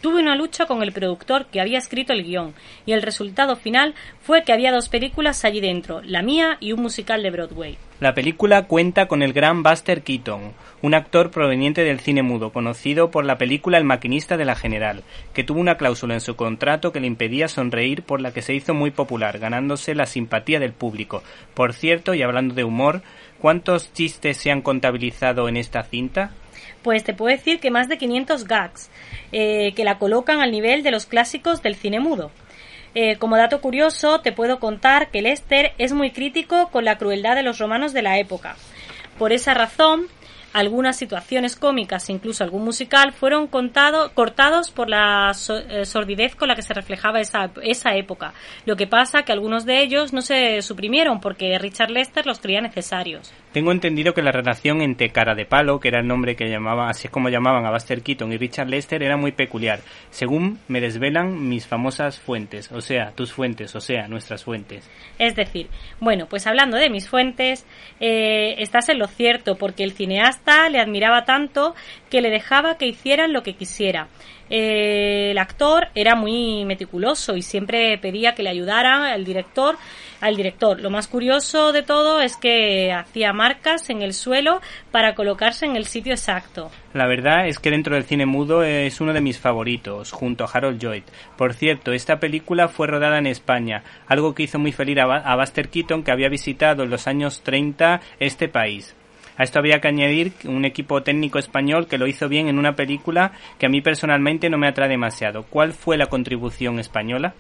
Tuve 0.03 0.19
una 0.19 0.35
lucha 0.35 0.65
con 0.65 0.83
el 0.83 0.91
productor 0.91 1.45
que 1.45 1.61
había 1.61 1.77
escrito 1.77 2.11
el 2.11 2.25
guion, 2.25 2.53
y 2.85 2.91
el 2.91 3.01
resultado 3.01 3.55
final 3.55 3.95
fue 4.19 4.43
que 4.43 4.51
había 4.51 4.73
dos 4.73 4.89
películas 4.89 5.45
allí 5.45 5.61
dentro, 5.61 6.01
la 6.01 6.21
mía 6.21 6.57
y 6.59 6.73
un 6.73 6.81
musical 6.81 7.23
de 7.23 7.31
Broadway. 7.31 7.77
La 8.01 8.13
película 8.13 8.67
cuenta 8.67 9.07
con 9.07 9.21
el 9.23 9.31
gran 9.31 9.63
Buster 9.63 10.03
Keaton, 10.03 10.51
un 10.81 10.93
actor 10.93 11.31
proveniente 11.31 11.85
del 11.85 12.01
cine 12.01 12.21
mudo, 12.21 12.51
conocido 12.51 13.11
por 13.11 13.23
la 13.23 13.37
película 13.37 13.77
El 13.77 13.85
maquinista 13.85 14.35
de 14.35 14.43
la 14.43 14.57
General, 14.57 15.03
que 15.33 15.45
tuvo 15.45 15.61
una 15.61 15.77
cláusula 15.77 16.15
en 16.15 16.19
su 16.19 16.35
contrato 16.35 16.91
que 16.91 16.99
le 16.99 17.07
impedía 17.07 17.47
sonreír 17.47 18.03
por 18.03 18.19
la 18.19 18.33
que 18.33 18.41
se 18.41 18.53
hizo 18.53 18.73
muy 18.73 18.91
popular, 18.91 19.39
ganándose 19.39 19.95
la 19.95 20.05
simpatía 20.05 20.59
del 20.59 20.73
público. 20.73 21.23
Por 21.53 21.71
cierto, 21.71 22.13
y 22.13 22.23
hablando 22.23 22.55
de 22.55 22.65
humor, 22.65 23.03
¿cuántos 23.39 23.93
chistes 23.93 24.35
se 24.35 24.51
han 24.51 24.63
contabilizado 24.63 25.47
en 25.47 25.55
esta 25.55 25.81
cinta? 25.83 26.33
Pues 26.83 27.03
te 27.03 27.13
puedo 27.13 27.35
decir 27.35 27.59
que 27.59 27.71
más 27.71 27.87
de 27.87 27.97
500 27.97 28.45
gags, 28.45 28.89
eh, 29.31 29.73
que 29.75 29.85
la 29.85 29.97
colocan 29.97 30.41
al 30.41 30.51
nivel 30.51 30.83
de 30.83 30.91
los 30.91 31.05
clásicos 31.05 31.61
del 31.63 31.75
cine 31.75 31.99
mudo. 31.99 32.31
Eh, 32.95 33.15
como 33.17 33.37
dato 33.37 33.59
curioso, 33.61 34.21
te 34.21 34.31
puedo 34.31 34.59
contar 34.59 35.09
que 35.09 35.21
Lester 35.21 35.73
es 35.79 35.93
muy 35.93 36.11
crítico 36.11 36.69
con 36.69 36.85
la 36.85 36.97
crueldad 36.97 37.35
de 37.35 37.41
los 37.41 37.57
romanos 37.57 37.93
de 37.93 38.03
la 38.03 38.19
época. 38.19 38.55
Por 39.17 39.31
esa 39.31 39.53
razón, 39.53 40.07
Algunas 40.53 40.95
situaciones 40.97 41.55
cómicas 41.55 42.07
e 42.09 42.13
incluso 42.13 42.43
algún 42.43 42.63
musical 42.63 43.11
fueron 43.11 43.47
contado, 43.47 44.11
cortados 44.13 44.69
por 44.71 44.87
la 44.89 45.33
so- 45.33 45.57
eh, 45.57 45.85
sordidez 45.85 46.35
con 46.35 46.47
la 46.47 46.55
que 46.55 46.61
se 46.61 46.73
reflejaba 46.73 47.19
esa, 47.19 47.49
esa 47.63 47.95
época. 47.95 48.33
Lo 48.65 48.75
que 48.75 48.85
pasa 48.87 49.23
que 49.23 49.31
algunos 49.31 49.65
de 49.65 49.81
ellos 49.81 50.13
no 50.13 50.21
se 50.21 50.61
suprimieron 50.61 51.19
porque 51.19 51.57
Richard 51.57 51.89
Lester 51.89 52.25
los 52.25 52.39
creía 52.39 52.61
necesarios. 52.61 53.33
Tengo 53.51 53.71
entendido 53.71 54.13
que 54.13 54.21
la 54.21 54.31
relación 54.31 54.81
entre 54.81 55.09
Cara 55.09 55.33
de 55.35 55.45
Palo, 55.45 55.79
que 55.79 55.87
era 55.87 55.99
el 55.99 56.07
nombre 56.07 56.35
que 56.35 56.49
llamaba, 56.49 56.89
así 56.89 57.07
es 57.07 57.11
como 57.11 57.29
llamaban 57.29 57.65
a 57.65 57.71
Buster 57.71 58.01
Keaton 58.01 58.31
y 58.33 58.37
Richard 58.37 58.67
Lester, 58.69 59.01
era 59.03 59.17
muy 59.17 59.31
peculiar, 59.31 59.79
según 60.11 60.59
me 60.67 60.81
desvelan 60.81 61.49
mis 61.49 61.67
famosas 61.67 62.19
fuentes, 62.19 62.71
o 62.71 62.81
sea, 62.81 63.11
tus 63.15 63.31
fuentes, 63.33 63.75
o 63.75 63.81
sea, 63.81 64.07
nuestras 64.07 64.43
fuentes. 64.43 64.89
Es 65.17 65.35
decir, 65.35 65.67
bueno, 65.99 66.27
pues 66.27 66.45
hablando 66.47 66.77
de 66.77 66.89
mis 66.89 67.09
fuentes, 67.09 67.65
eh, 67.99 68.55
estás 68.59 68.89
en 68.89 68.99
lo 68.99 69.07
cierto, 69.07 69.55
porque 69.55 69.83
el 69.83 69.93
cineasta 69.93 70.42
le 70.69 70.79
admiraba 70.79 71.25
tanto 71.25 71.75
que 72.09 72.21
le 72.21 72.29
dejaba 72.29 72.77
que 72.77 72.87
hicieran 72.87 73.33
lo 73.33 73.43
que 73.43 73.55
quisiera. 73.55 74.07
Eh, 74.49 75.31
el 75.31 75.37
actor 75.37 75.87
era 75.95 76.15
muy 76.15 76.65
meticuloso 76.65 77.35
y 77.35 77.41
siempre 77.41 77.97
pedía 77.97 78.35
que 78.35 78.43
le 78.43 78.49
ayudara 78.49 79.13
al 79.13 79.25
director, 79.25 79.77
al 80.21 80.35
director. 80.35 80.79
Lo 80.79 80.89
más 80.89 81.07
curioso 81.07 81.71
de 81.71 81.81
todo 81.81 82.21
es 82.21 82.37
que 82.37 82.91
hacía 82.91 83.33
marcas 83.33 83.89
en 83.89 84.01
el 84.01 84.13
suelo 84.13 84.61
para 84.91 85.15
colocarse 85.15 85.65
en 85.65 85.75
el 85.75 85.85
sitio 85.85 86.13
exacto. 86.13 86.69
La 86.93 87.07
verdad 87.07 87.47
es 87.47 87.57
que 87.57 87.71
dentro 87.71 87.95
del 87.95 88.03
cine 88.03 88.25
mudo 88.25 88.63
es 88.63 89.01
uno 89.01 89.13
de 89.13 89.21
mis 89.21 89.39
favoritos, 89.39 90.11
junto 90.11 90.43
a 90.43 90.49
Harold 90.53 90.79
Lloyd. 90.79 91.03
Por 91.37 91.53
cierto, 91.53 91.93
esta 91.93 92.19
película 92.19 92.67
fue 92.67 92.87
rodada 92.87 93.17
en 93.17 93.27
España, 93.27 93.83
algo 94.07 94.35
que 94.35 94.43
hizo 94.43 94.59
muy 94.59 94.71
feliz 94.71 94.97
a 94.99 95.03
a 95.03 95.35
Buster 95.35 95.69
Keaton, 95.69 96.03
que 96.03 96.11
había 96.11 96.29
visitado 96.29 96.83
en 96.83 96.89
los 96.89 97.07
años 97.07 97.41
30 97.41 98.01
este 98.19 98.49
país. 98.49 98.95
A 99.37 99.43
esto 99.43 99.59
había 99.59 99.79
que 99.81 99.87
añadir 99.87 100.33
un 100.45 100.65
equipo 100.65 101.01
técnico 101.01 101.39
español 101.39 101.87
que 101.87 101.97
lo 101.97 102.07
hizo 102.07 102.29
bien 102.29 102.47
en 102.47 102.59
una 102.59 102.75
película 102.75 103.31
que 103.57 103.65
a 103.65 103.69
mí 103.69 103.81
personalmente 103.81 104.49
no 104.49 104.57
me 104.57 104.67
atrae 104.67 104.89
demasiado. 104.89 105.43
¿Cuál 105.49 105.73
fue 105.73 105.97
la 105.97 106.07
contribución 106.07 106.79
española? 106.79 107.33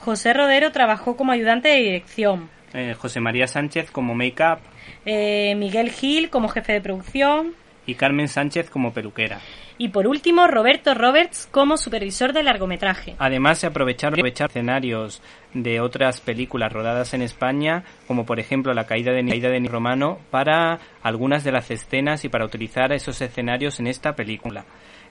José 0.00 0.32
Rodero 0.32 0.72
trabajó 0.72 1.16
como 1.16 1.30
ayudante 1.32 1.68
de 1.68 1.76
dirección. 1.76 2.50
Eh, 2.74 2.94
José 2.98 3.20
María 3.20 3.46
Sánchez 3.46 3.90
como 3.90 4.14
make-up 4.14 4.58
Eh, 5.04 5.54
Miguel 5.56 5.90
Gil 5.90 6.30
como 6.30 6.48
jefe 6.48 6.72
de 6.72 6.80
producción. 6.80 7.54
Y 7.86 7.94
Carmen 7.94 8.28
Sánchez 8.28 8.70
como 8.70 8.92
peluquera. 8.92 9.40
Y 9.78 9.88
por 9.88 10.06
último, 10.06 10.46
Roberto 10.46 10.94
Roberts 10.94 11.48
como 11.50 11.76
supervisor 11.76 12.32
de 12.32 12.42
largometraje. 12.42 13.16
Además, 13.18 13.58
se 13.58 13.66
aprovecharon 13.66 14.14
aprovechar 14.14 14.50
escenarios 14.50 15.22
de 15.54 15.80
otras 15.80 16.20
películas 16.20 16.72
rodadas 16.72 17.14
en 17.14 17.22
España, 17.22 17.84
como 18.06 18.24
por 18.24 18.38
ejemplo 18.38 18.74
La 18.74 18.86
caída 18.86 19.12
de, 19.12 19.26
caída 19.26 19.48
de 19.48 19.60
Ni 19.60 19.68
Romano, 19.68 20.18
para 20.30 20.78
algunas 21.02 21.42
de 21.44 21.52
las 21.52 21.70
escenas 21.70 22.24
y 22.24 22.28
para 22.28 22.44
utilizar 22.44 22.92
esos 22.92 23.20
escenarios 23.20 23.80
en 23.80 23.86
esta 23.86 24.14
película. 24.14 24.64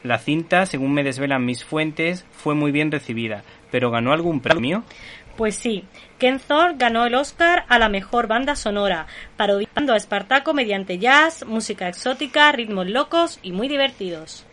La 0.04 0.18
cinta, 0.18 0.66
según 0.66 0.94
me 0.94 1.04
desvelan 1.04 1.46
mis 1.46 1.64
fuentes, 1.64 2.26
fue 2.32 2.56
muy 2.56 2.72
bien 2.72 2.92
recibida, 2.92 3.44
pero 3.70 3.92
¿ganó 3.92 4.14
algún 4.14 4.42
premio? 4.42 4.84
Pues 5.42 5.56
sí, 5.56 5.86
Ken 6.20 6.38
Thorne 6.38 6.78
ganó 6.78 7.04
el 7.04 7.16
Oscar 7.16 7.66
a 7.68 7.80
la 7.80 7.90
mejor 7.90 8.28
banda 8.28 8.56
sonora, 8.56 9.08
parodiando 9.38 9.94
a 9.94 9.98
Espartaco 9.98 10.54
mediante 10.54 11.00
jazz, 11.00 11.48
música 11.48 11.88
exótica, 11.88 12.52
ritmos 12.52 12.88
locos 12.88 13.40
y 13.42 13.52
muy 13.52 13.68
divertidos. 13.68 14.46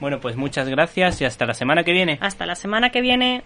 Bueno, 0.00 0.20
pues 0.20 0.36
muchas 0.36 0.68
gracias 0.68 1.18
y 1.22 1.24
hasta 1.24 1.46
la 1.46 1.54
semana 1.54 1.82
que 1.82 1.92
viene. 1.92 2.18
Hasta 2.20 2.44
la 2.44 2.56
semana 2.56 2.90
que 2.90 3.00
viene. 3.00 3.42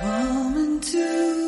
Come 0.00 0.58
into 0.58 1.47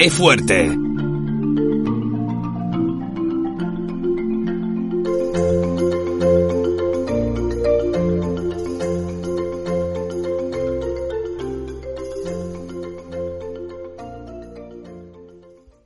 ¡Qué 0.00 0.10
fuerte! 0.10 0.78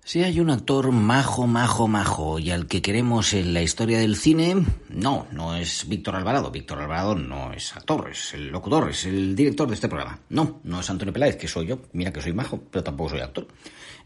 Si 0.04 0.22
hay 0.22 0.40
un 0.40 0.50
actor 0.50 0.92
majo, 0.92 1.46
majo, 1.46 1.88
majo 1.88 2.38
y 2.38 2.50
al 2.50 2.66
que 2.66 2.82
queremos 2.82 3.32
en 3.32 3.54
la 3.54 3.62
historia 3.62 3.98
del 3.98 4.16
cine, 4.16 4.62
no, 4.90 5.26
no 5.32 5.56
es 5.56 5.88
Víctor 5.88 6.16
Alvarado. 6.16 6.50
Víctor 6.50 6.80
Alvarado 6.80 7.14
no 7.14 7.54
es 7.54 7.74
actor, 7.74 8.10
es 8.10 8.34
el 8.34 8.48
locutor, 8.48 8.90
es 8.90 9.06
el 9.06 9.34
director 9.34 9.66
de 9.68 9.74
este 9.74 9.88
programa. 9.88 10.18
No, 10.28 10.60
no 10.64 10.80
es 10.80 10.90
Antonio 10.90 11.14
Peláez, 11.14 11.36
que 11.36 11.48
soy 11.48 11.68
yo. 11.68 11.78
Mira 11.94 12.12
que 12.12 12.20
soy 12.20 12.34
majo, 12.34 12.60
pero 12.70 12.84
tampoco 12.84 13.08
soy 13.08 13.20
actor. 13.20 13.48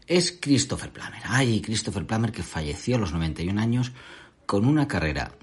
Es 0.07 0.31
Christopher 0.39 0.91
Plummer. 0.91 1.21
Ay, 1.25 1.61
Christopher 1.61 2.07
Plummer 2.07 2.31
que 2.31 2.41
falleció 2.41 2.95
a 2.95 2.99
los 2.99 3.11
91 3.11 3.59
años 3.59 3.91
con 4.45 4.65
una 4.65 4.87
carrera 4.87 5.33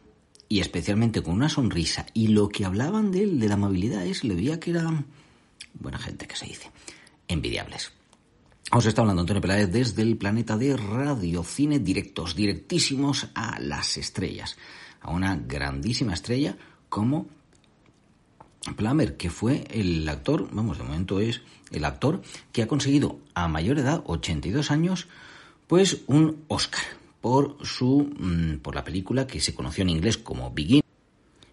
y 0.49 0.61
especialmente 0.61 1.23
con 1.23 1.35
una 1.35 1.51
sonrisa. 1.51 2.07
Y 2.15 2.29
lo 2.29 2.49
que 2.49 2.65
hablaban 2.65 3.11
de 3.13 3.25
él, 3.25 3.41
de 3.41 3.49
la 3.49 3.55
amabilidad, 3.55 4.07
es, 4.07 4.25
le 4.25 4.35
veía 4.35 4.59
que 4.59 4.71
era 4.71 5.05
buena 5.75 5.99
gente, 5.99 6.27
que 6.27 6.37
se 6.37 6.47
dice. 6.47 6.71
Envidiables. 7.29 7.93
Os 8.73 8.87
está 8.87 9.03
hablando 9.03 9.21
Antonio 9.21 9.43
Peláez 9.43 9.71
desde 9.71 10.01
el 10.01 10.17
planeta 10.17 10.57
de 10.57 10.77
Radio 10.77 11.45
Cine 11.45 11.79
directos, 11.79 12.35
directísimos 12.35 13.29
a 13.35 13.61
las 13.61 13.99
estrellas, 13.99 14.57
a 15.03 15.11
una 15.11 15.37
grandísima 15.37 16.15
estrella 16.15 16.57
como 16.89 17.29
Plummer, 18.77 19.17
que 19.17 19.31
fue 19.31 19.65
el 19.71 20.09
actor, 20.09 20.49
vamos, 20.53 20.79
de 20.79 20.85
momento 20.85 21.21
es 21.21 21.43
el 21.71 21.85
actor 21.85 22.23
que 22.53 22.63
ha 22.63 22.69
conseguido 22.69 23.19
a 23.35 23.49
mayor 23.49 23.79
edad, 23.79 24.03
82 24.07 24.71
años, 24.71 25.09
pues 25.67 26.03
un 26.07 26.45
Oscar 26.49 26.85
por 27.21 27.57
su 27.63 28.13
mm, 28.19 28.59
por 28.59 28.75
la 28.75 28.85
película 28.85 29.27
que 29.27 29.41
se 29.41 29.55
conoció 29.55 29.83
en 29.83 29.91
inglés 29.91 30.19
como 30.19 30.53
Begin 30.53 30.83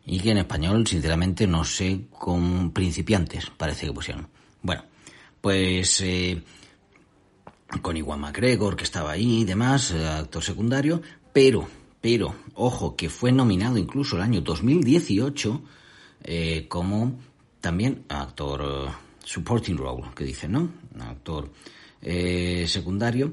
y 0.05 0.19
que 0.19 0.31
en 0.31 0.39
español, 0.39 0.87
sinceramente, 0.87 1.47
no 1.47 1.63
sé 1.63 2.01
con 2.11 2.71
principiantes, 2.71 3.49
parece 3.55 3.85
que 3.85 3.93
pusieron. 3.93 4.27
Bueno, 4.61 4.83
pues 5.39 6.01
eh, 6.01 6.41
con 7.81 7.95
Iwan 7.95 8.19
McGregor, 8.19 8.75
que 8.75 8.83
estaba 8.83 9.11
ahí 9.11 9.41
y 9.41 9.45
demás, 9.45 9.91
eh, 9.91 10.05
actor 10.05 10.43
secundario, 10.43 11.01
pero, 11.31 11.67
pero, 12.01 12.35
ojo, 12.55 12.95
que 12.95 13.09
fue 13.09 13.31
nominado 13.31 13.77
incluso 13.77 14.15
el 14.15 14.23
año 14.23 14.41
2018 14.41 15.61
eh, 16.23 16.65
como 16.67 17.19
también 17.59 18.05
actor 18.09 18.61
eh, 18.87 18.91
supporting 19.23 19.77
role, 19.77 20.03
que 20.15 20.23
dicen, 20.23 20.51
¿no? 20.53 20.69
Actor 20.99 21.51
eh, 22.01 22.65
secundario 22.67 23.31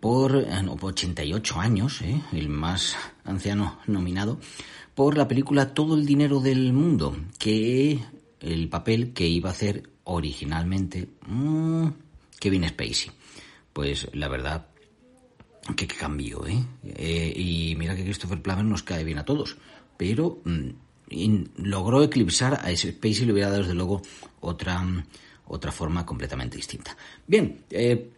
por 0.00 0.46
no, 0.62 0.76
por 0.76 0.92
88 0.92 1.60
años, 1.60 2.00
el 2.32 2.48
más 2.48 2.96
anciano 3.24 3.80
nominado, 3.86 4.38
por 4.94 5.16
la 5.16 5.26
película 5.26 5.74
Todo 5.74 5.96
el 5.96 6.06
dinero 6.06 6.40
del 6.40 6.72
mundo, 6.72 7.16
que 7.38 7.98
el 8.40 8.68
papel 8.68 9.12
que 9.12 9.26
iba 9.26 9.50
a 9.50 9.52
hacer 9.52 9.90
originalmente 10.04 11.08
mm, 11.26 11.88
Kevin 12.38 12.68
Spacey. 12.68 13.10
Pues 13.72 14.08
la 14.12 14.28
verdad 14.28 14.66
que 15.76 15.86
qué 15.86 15.96
cambio, 15.96 16.46
¿eh? 16.46 16.62
Eh, 16.84 17.32
Y 17.36 17.74
mira 17.76 17.96
que 17.96 18.04
Christopher 18.04 18.40
Plummer 18.40 18.64
nos 18.64 18.82
cae 18.82 19.02
bien 19.02 19.18
a 19.18 19.24
todos, 19.24 19.56
pero 19.96 20.40
mm, 20.44 20.68
in- 21.10 21.50
logró 21.56 22.02
eclipsar 22.02 22.60
a 22.62 22.70
ese 22.70 22.90
Spacey 22.92 23.22
y 23.22 23.26
le 23.26 23.32
hubiera 23.32 23.50
dado 23.50 23.62
desde 23.62 23.74
luego 23.74 24.02
otra, 24.40 24.84
otra 25.46 25.72
forma 25.72 26.04
completamente 26.06 26.56
distinta. 26.56 26.96
Bien, 27.26 27.64
eh, 27.70 28.10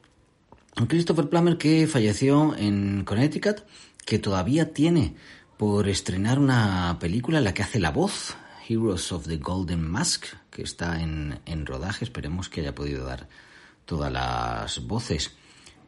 Christopher 0.88 1.28
Plummer 1.28 1.56
que 1.56 1.86
falleció 1.86 2.54
en 2.56 3.04
Connecticut, 3.04 3.62
que 4.04 4.18
todavía 4.18 4.72
tiene 4.72 5.14
por 5.56 5.88
estrenar 5.88 6.38
una 6.38 6.98
película 7.00 7.38
en 7.38 7.44
la 7.44 7.54
que 7.54 7.62
hace 7.62 7.80
la 7.80 7.90
voz, 7.90 8.36
Heroes 8.68 9.10
of 9.12 9.26
the 9.26 9.38
Golden 9.38 9.80
Mask, 9.88 10.26
que 10.50 10.62
está 10.62 11.00
en, 11.00 11.38
en 11.46 11.64
rodaje, 11.66 12.04
esperemos 12.04 12.48
que 12.48 12.60
haya 12.60 12.74
podido 12.74 13.06
dar 13.06 13.28
todas 13.86 14.12
las 14.12 14.86
voces 14.86 15.32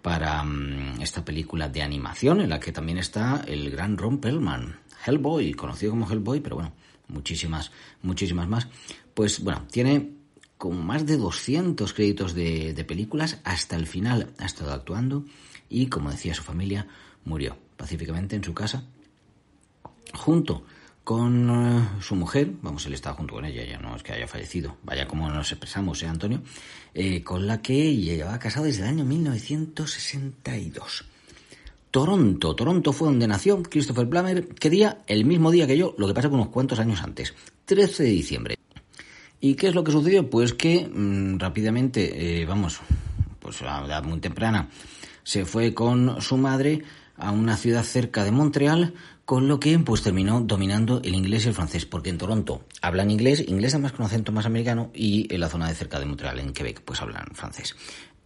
para 0.01 0.42
mm, 0.42 1.03
esta 1.03 1.24
película 1.24 1.68
de 1.68 1.82
animación 1.82 2.40
en 2.40 2.49
la 2.51 2.61
que 2.61 2.72
también 2.72 2.99
está 2.99 3.44
el 3.46 3.70
gran 3.70 3.99
Ron 3.99 4.18
Perlman, 4.18 4.78
Hellboy, 5.05 5.53
conocido 5.55 5.90
como 5.92 6.09
Hellboy, 6.11 6.40
pero 6.40 6.57
bueno, 6.57 6.72
muchísimas, 7.09 7.70
muchísimas 8.02 8.48
más. 8.48 8.68
Pues 9.14 9.42
bueno, 9.42 9.66
tiene 9.70 10.12
como 10.56 10.82
más 10.82 11.06
de 11.06 11.16
200 11.16 11.92
créditos 11.92 12.34
de, 12.34 12.74
de 12.74 12.84
películas, 12.84 13.38
hasta 13.44 13.76
el 13.76 13.86
final 13.86 14.32
ha 14.38 14.46
estado 14.46 14.72
actuando 14.72 15.24
y, 15.68 15.86
como 15.86 16.11
decía 16.11 16.34
su 16.34 16.42
familia, 16.42 16.86
murió 17.24 17.56
pacíficamente 17.76 18.36
en 18.36 18.44
su 18.44 18.54
casa 18.54 18.84
junto 20.14 20.64
con 21.04 21.48
eh, 21.48 21.88
su 22.02 22.16
mujer, 22.16 22.50
vamos, 22.61 22.84
él 22.86 22.92
estaba 22.92 23.16
junto 23.16 23.34
con 23.34 23.46
ella, 23.46 23.64
ya 23.64 23.78
no 23.78 23.96
es 23.96 24.02
que 24.02 24.12
haya 24.12 24.28
fallecido, 24.28 24.76
vaya 24.82 25.09
como 25.09 25.30
nos 25.30 25.50
expresamos, 25.50 26.02
¿eh, 26.02 26.06
Antonio? 26.06 26.42
Eh, 26.92 27.22
con 27.22 27.46
la 27.46 27.62
que 27.62 27.96
llevaba 27.96 28.38
casado 28.38 28.66
desde 28.66 28.82
el 28.82 28.88
año 28.88 29.06
1962. 29.06 31.06
Toronto, 31.99 32.55
Toronto 32.55 32.92
fue 32.92 33.09
donde 33.09 33.26
nació 33.26 33.61
Christopher 33.61 34.09
Plummer, 34.09 34.46
¿qué 34.51 34.70
día? 34.70 34.99
El 35.09 35.24
mismo 35.24 35.51
día 35.51 35.66
que 35.66 35.76
yo, 35.76 35.96
lo 35.99 36.07
que 36.07 36.14
pasa 36.14 36.28
que 36.28 36.34
unos 36.36 36.51
cuantos 36.51 36.78
años 36.78 37.03
antes, 37.03 37.34
13 37.64 38.05
de 38.05 38.09
diciembre. 38.11 38.55
¿Y 39.40 39.57
qué 39.57 39.66
es 39.66 39.74
lo 39.74 39.82
que 39.82 39.90
sucedió? 39.90 40.30
Pues 40.30 40.55
que 40.55 40.88
mm, 40.88 41.40
rápidamente, 41.40 42.40
eh, 42.40 42.46
vamos, 42.46 42.78
pues 43.40 43.62
a 43.62 43.84
edad 43.84 44.05
muy 44.05 44.20
temprana, 44.20 44.68
se 45.24 45.44
fue 45.44 45.74
con 45.74 46.22
su 46.22 46.36
madre 46.36 46.84
a 47.16 47.32
una 47.32 47.57
ciudad 47.57 47.82
cerca 47.82 48.22
de 48.22 48.30
Montreal, 48.30 48.94
con 49.24 49.49
lo 49.49 49.59
que 49.59 49.76
pues 49.80 50.03
terminó 50.03 50.40
dominando 50.40 51.03
el 51.05 51.16
inglés 51.16 51.44
y 51.44 51.49
el 51.49 51.55
francés, 51.55 51.84
porque 51.84 52.11
en 52.11 52.18
Toronto 52.18 52.64
hablan 52.80 53.11
inglés, 53.11 53.44
inglés 53.46 53.74
además 53.74 53.92
con 53.92 54.07
acento 54.07 54.30
más 54.30 54.46
americano, 54.46 54.92
y 54.94 55.26
en 55.34 55.40
la 55.40 55.49
zona 55.49 55.68
de 55.68 55.74
cerca 55.74 55.99
de 55.99 56.07
Montreal, 56.07 56.38
en 56.38 56.53
Quebec, 56.53 56.80
pues 56.80 57.03
hablan 57.03 57.26
francés. 57.34 57.74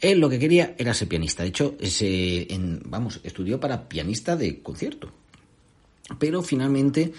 Él 0.03 0.19
lo 0.21 0.29
que 0.29 0.39
quería 0.39 0.75
era 0.77 0.93
ser 0.93 1.09
pianista, 1.09 1.43
de 1.45 1.49
hecho, 1.49 1.77
se, 1.83 2.53
en- 2.53 2.83
vamos, 2.85 3.21
estudió 3.23 3.59
para 3.59 3.89
pianista 3.89 4.37
de 4.37 4.61
concierto, 4.61 5.11
pero 6.19 6.43
finalmente 6.43 7.13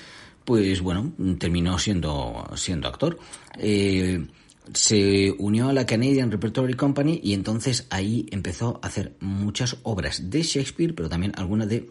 pues 0.46 0.82
bueno, 0.82 1.14
terminó 1.40 1.80
siendo, 1.80 2.46
siendo 2.56 2.90
actor. 2.90 3.18
Eh, 3.58 4.28
se 4.74 5.34
unió 5.40 5.70
a 5.70 5.74
la 5.74 5.86
Canadian 5.86 6.32
Repertory 6.32 6.74
Company 6.74 7.20
y 7.24 7.34
entonces 7.34 7.88
ahí 7.90 8.26
empezó 8.32 8.80
a 8.84 8.88
hacer 8.88 9.14
muchas 9.22 9.78
obras 9.84 10.30
de 10.30 10.42
Shakespeare, 10.44 10.94
pero 10.96 11.08
también 11.10 11.32
algunas 11.38 11.70
de 11.70 11.90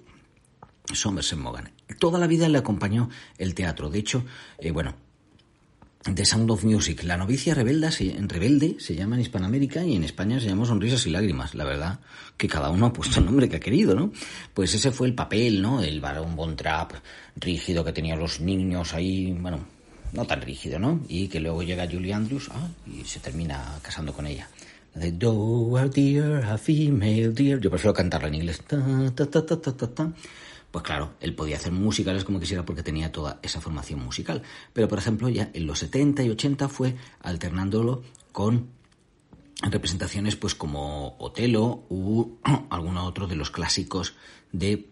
Somerset 0.93 1.39
Maugham. 1.39 1.65
Toda 1.99 2.19
la 2.19 2.27
vida 2.27 2.49
le 2.49 2.59
acompañó 2.59 3.09
el 3.39 3.55
teatro. 3.55 3.89
De 3.89 3.99
hecho, 3.99 4.25
eh, 4.59 4.71
bueno, 4.71 4.95
The 6.05 6.25
Sound 6.25 6.51
of 6.51 6.65
Music. 6.65 7.05
La 7.05 7.17
novicia 7.17 7.55
rebelda 7.55 7.93
se, 7.93 8.17
rebelde 8.19 8.77
se 8.81 8.97
llama 8.97 9.15
en 9.15 9.23
Hispanoamérica 9.23 9.85
y 9.85 9.95
en 9.95 10.03
España 10.03 10.41
se 10.41 10.49
llama 10.49 10.67
Sonrisas 10.67 11.07
y 11.07 11.11
Lágrimas. 11.11 11.55
La 11.55 11.65
verdad 11.65 12.01
que 12.37 12.49
cada 12.49 12.71
uno 12.71 12.87
ha 12.87 12.93
puesto 12.93 13.21
el 13.21 13.27
nombre 13.27 13.49
que 13.49 13.57
ha 13.57 13.61
querido, 13.61 13.95
¿no? 13.95 14.13
Pues 14.53 14.75
ese 14.75 14.91
fue 14.91 15.07
el 15.07 15.15
papel, 15.15 15.63
¿no? 15.63 15.81
El 15.81 16.01
varón 16.01 16.35
Von 16.35 16.57
Trapp 16.57 16.93
rígido 17.37 17.85
que 17.85 17.93
tenía 17.93 18.17
los 18.17 18.41
niños 18.41 18.95
ahí, 18.95 19.33
bueno, 19.33 19.61
no 20.13 20.25
tan 20.27 20.43
rígido, 20.43 20.81
¿no? 20.81 21.01
Y 21.09 21.29
que 21.29 21.39
luego 21.39 21.63
llega 21.63 21.89
Julie 21.89 22.13
Andrews 22.13 22.51
ah, 22.53 22.69
y 22.87 23.05
se 23.05 23.21
termina 23.21 23.79
casando 23.81 24.13
con 24.13 24.27
ella. 24.27 24.49
La 24.95 25.03
de 25.03 25.09
a 25.09 25.89
dear, 25.89 26.45
a 26.45 26.59
female 26.59 27.29
dear. 27.29 27.61
Yo 27.61 27.71
prefiero 27.71 27.95
cantarla 27.95 28.29
en 28.29 28.35
inglés. 28.35 28.61
Pues 30.73 30.85
claro, 30.85 31.13
él 31.21 31.35
podía 31.35 31.57
hacer 31.57 31.71
musicales 31.71 32.25
como 32.25 32.41
quisiera 32.41 32.65
porque 32.65 32.83
tenía 32.83 33.13
toda 33.13 33.39
esa 33.43 33.61
formación 33.61 34.01
musical. 34.01 34.43
Pero, 34.73 34.89
por 34.89 34.99
ejemplo, 34.99 35.29
ya 35.29 35.51
en 35.53 35.67
los 35.67 35.79
70 35.81 36.25
y 36.25 36.31
80 36.31 36.69
fue 36.69 36.97
alternándolo 37.21 38.03
con 38.33 38.71
representaciones 39.61 40.35
pues 40.35 40.55
como 40.55 41.15
Otelo 41.19 41.85
u 41.91 42.39
alguno 42.71 43.05
otro 43.05 43.27
de 43.27 43.37
los 43.37 43.51
clásicos 43.51 44.15
de 44.51 44.89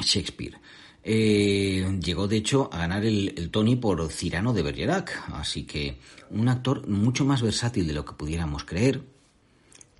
Shakespeare. 0.00 0.58
Eh, 1.04 1.98
llegó 2.02 2.26
de 2.26 2.38
hecho 2.38 2.70
a 2.72 2.78
ganar 2.78 3.04
el, 3.04 3.34
el 3.36 3.50
Tony 3.50 3.76
por 3.76 4.10
Cirano 4.10 4.54
de 4.54 4.62
Bergerac, 4.62 5.24
así 5.34 5.64
que 5.64 5.98
un 6.30 6.48
actor 6.48 6.88
mucho 6.88 7.26
más 7.26 7.42
versátil 7.42 7.86
de 7.86 7.92
lo 7.92 8.06
que 8.06 8.14
pudiéramos 8.14 8.64
creer, 8.64 9.02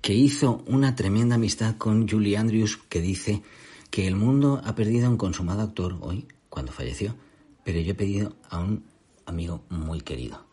que 0.01 0.13
hizo 0.13 0.63
una 0.65 0.95
tremenda 0.95 1.35
amistad 1.35 1.77
con 1.77 2.07
Julie 2.07 2.37
Andrews, 2.37 2.77
que 2.89 3.01
dice 3.01 3.43
que 3.89 4.07
el 4.07 4.15
mundo 4.15 4.61
ha 4.63 4.75
perdido 4.75 5.07
a 5.07 5.09
un 5.09 5.17
consumado 5.17 5.61
actor 5.61 5.97
hoy, 6.01 6.27
cuando 6.49 6.71
falleció, 6.71 7.15
pero 7.63 7.79
yo 7.79 7.91
he 7.91 7.95
pedido 7.95 8.35
a 8.49 8.59
un 8.59 8.83
amigo 9.25 9.63
muy 9.69 10.01
querido. 10.01 10.45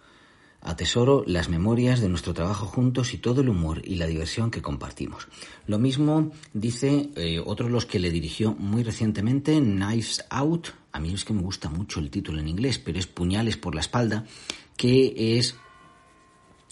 Atesoro 0.61 1.23
las 1.27 1.49
memorias 1.49 2.01
de 2.01 2.09
nuestro 2.09 2.35
trabajo 2.35 2.67
juntos 2.67 3.15
y 3.15 3.19
todo 3.19 3.41
el 3.41 3.49
humor 3.49 3.83
y 3.85 3.97
la 3.97 4.07
diversión 4.07 4.51
que 4.51 4.63
compartimos. 4.63 5.29
Lo 5.67 5.79
mismo 5.79 6.33
dice 6.55 7.11
eh, 7.15 7.41
otro 7.45 7.67
de 7.67 7.73
los 7.73 7.87
que 7.87 8.01
le 8.01 8.11
dirigió 8.11 8.53
muy 8.53 8.83
recientemente, 8.83 9.61
Knives 9.61 10.25
Out. 10.29 10.69
A 10.91 10.99
mí 10.99 11.15
es 11.15 11.25
que 11.25 11.35
me 11.35 11.43
gusta 11.43 11.69
mucho 11.69 12.01
el 12.01 12.11
título 12.11 12.41
en 12.41 12.49
inglés, 12.49 12.79
pero 12.79 12.99
es 12.99 13.07
Puñales 13.07 13.57
por 13.57 13.75
la 13.75 13.81
espalda, 13.81 14.25
que 14.77 15.39
es 15.39 15.57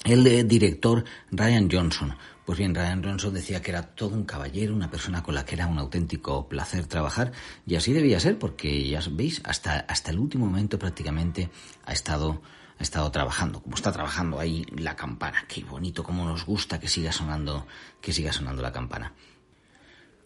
el 0.04 0.48
director 0.48 1.04
Ryan 1.30 1.68
Johnson. 1.70 2.16
Pues 2.45 2.59
bien, 2.59 2.74
Ryan 2.74 3.03
Johnson 3.03 3.32
decía 3.32 3.62
que 3.62 3.70
era 3.70 3.82
todo 3.82 4.14
un 4.14 4.24
caballero, 4.24 4.74
una 4.74 4.90
persona 4.90 5.22
con 5.22 5.34
la 5.34 5.47
que 5.47 5.55
era 5.55 5.66
un 5.66 5.78
auténtico 5.78 6.47
placer 6.47 6.86
trabajar, 6.86 7.32
y 7.66 7.74
así 7.76 7.92
debía 7.95 8.20
ser, 8.20 8.38
porque 8.38 8.86
ya 8.86 9.01
veis, 9.11 9.40
hasta, 9.45 9.80
hasta 9.80 10.11
el 10.11 10.18
último 10.18 10.45
momento 10.45 10.78
prácticamente 10.78 11.49
ha 11.86 11.92
estado, 11.95 12.42
ha 12.78 12.82
estado 12.82 13.11
trabajando, 13.11 13.62
como 13.62 13.76
está 13.76 13.92
trabajando 13.92 14.38
ahí 14.38 14.66
la 14.76 14.95
campana. 14.95 15.47
Qué 15.49 15.64
bonito, 15.64 16.05
cómo 16.05 16.26
nos 16.26 16.45
gusta 16.45 16.78
que 16.78 16.86
siga 16.86 17.12
sonando, 17.12 17.66
que 18.03 18.12
siga 18.12 18.30
sonando 18.30 18.61
la 18.61 18.72
campana. 18.72 19.14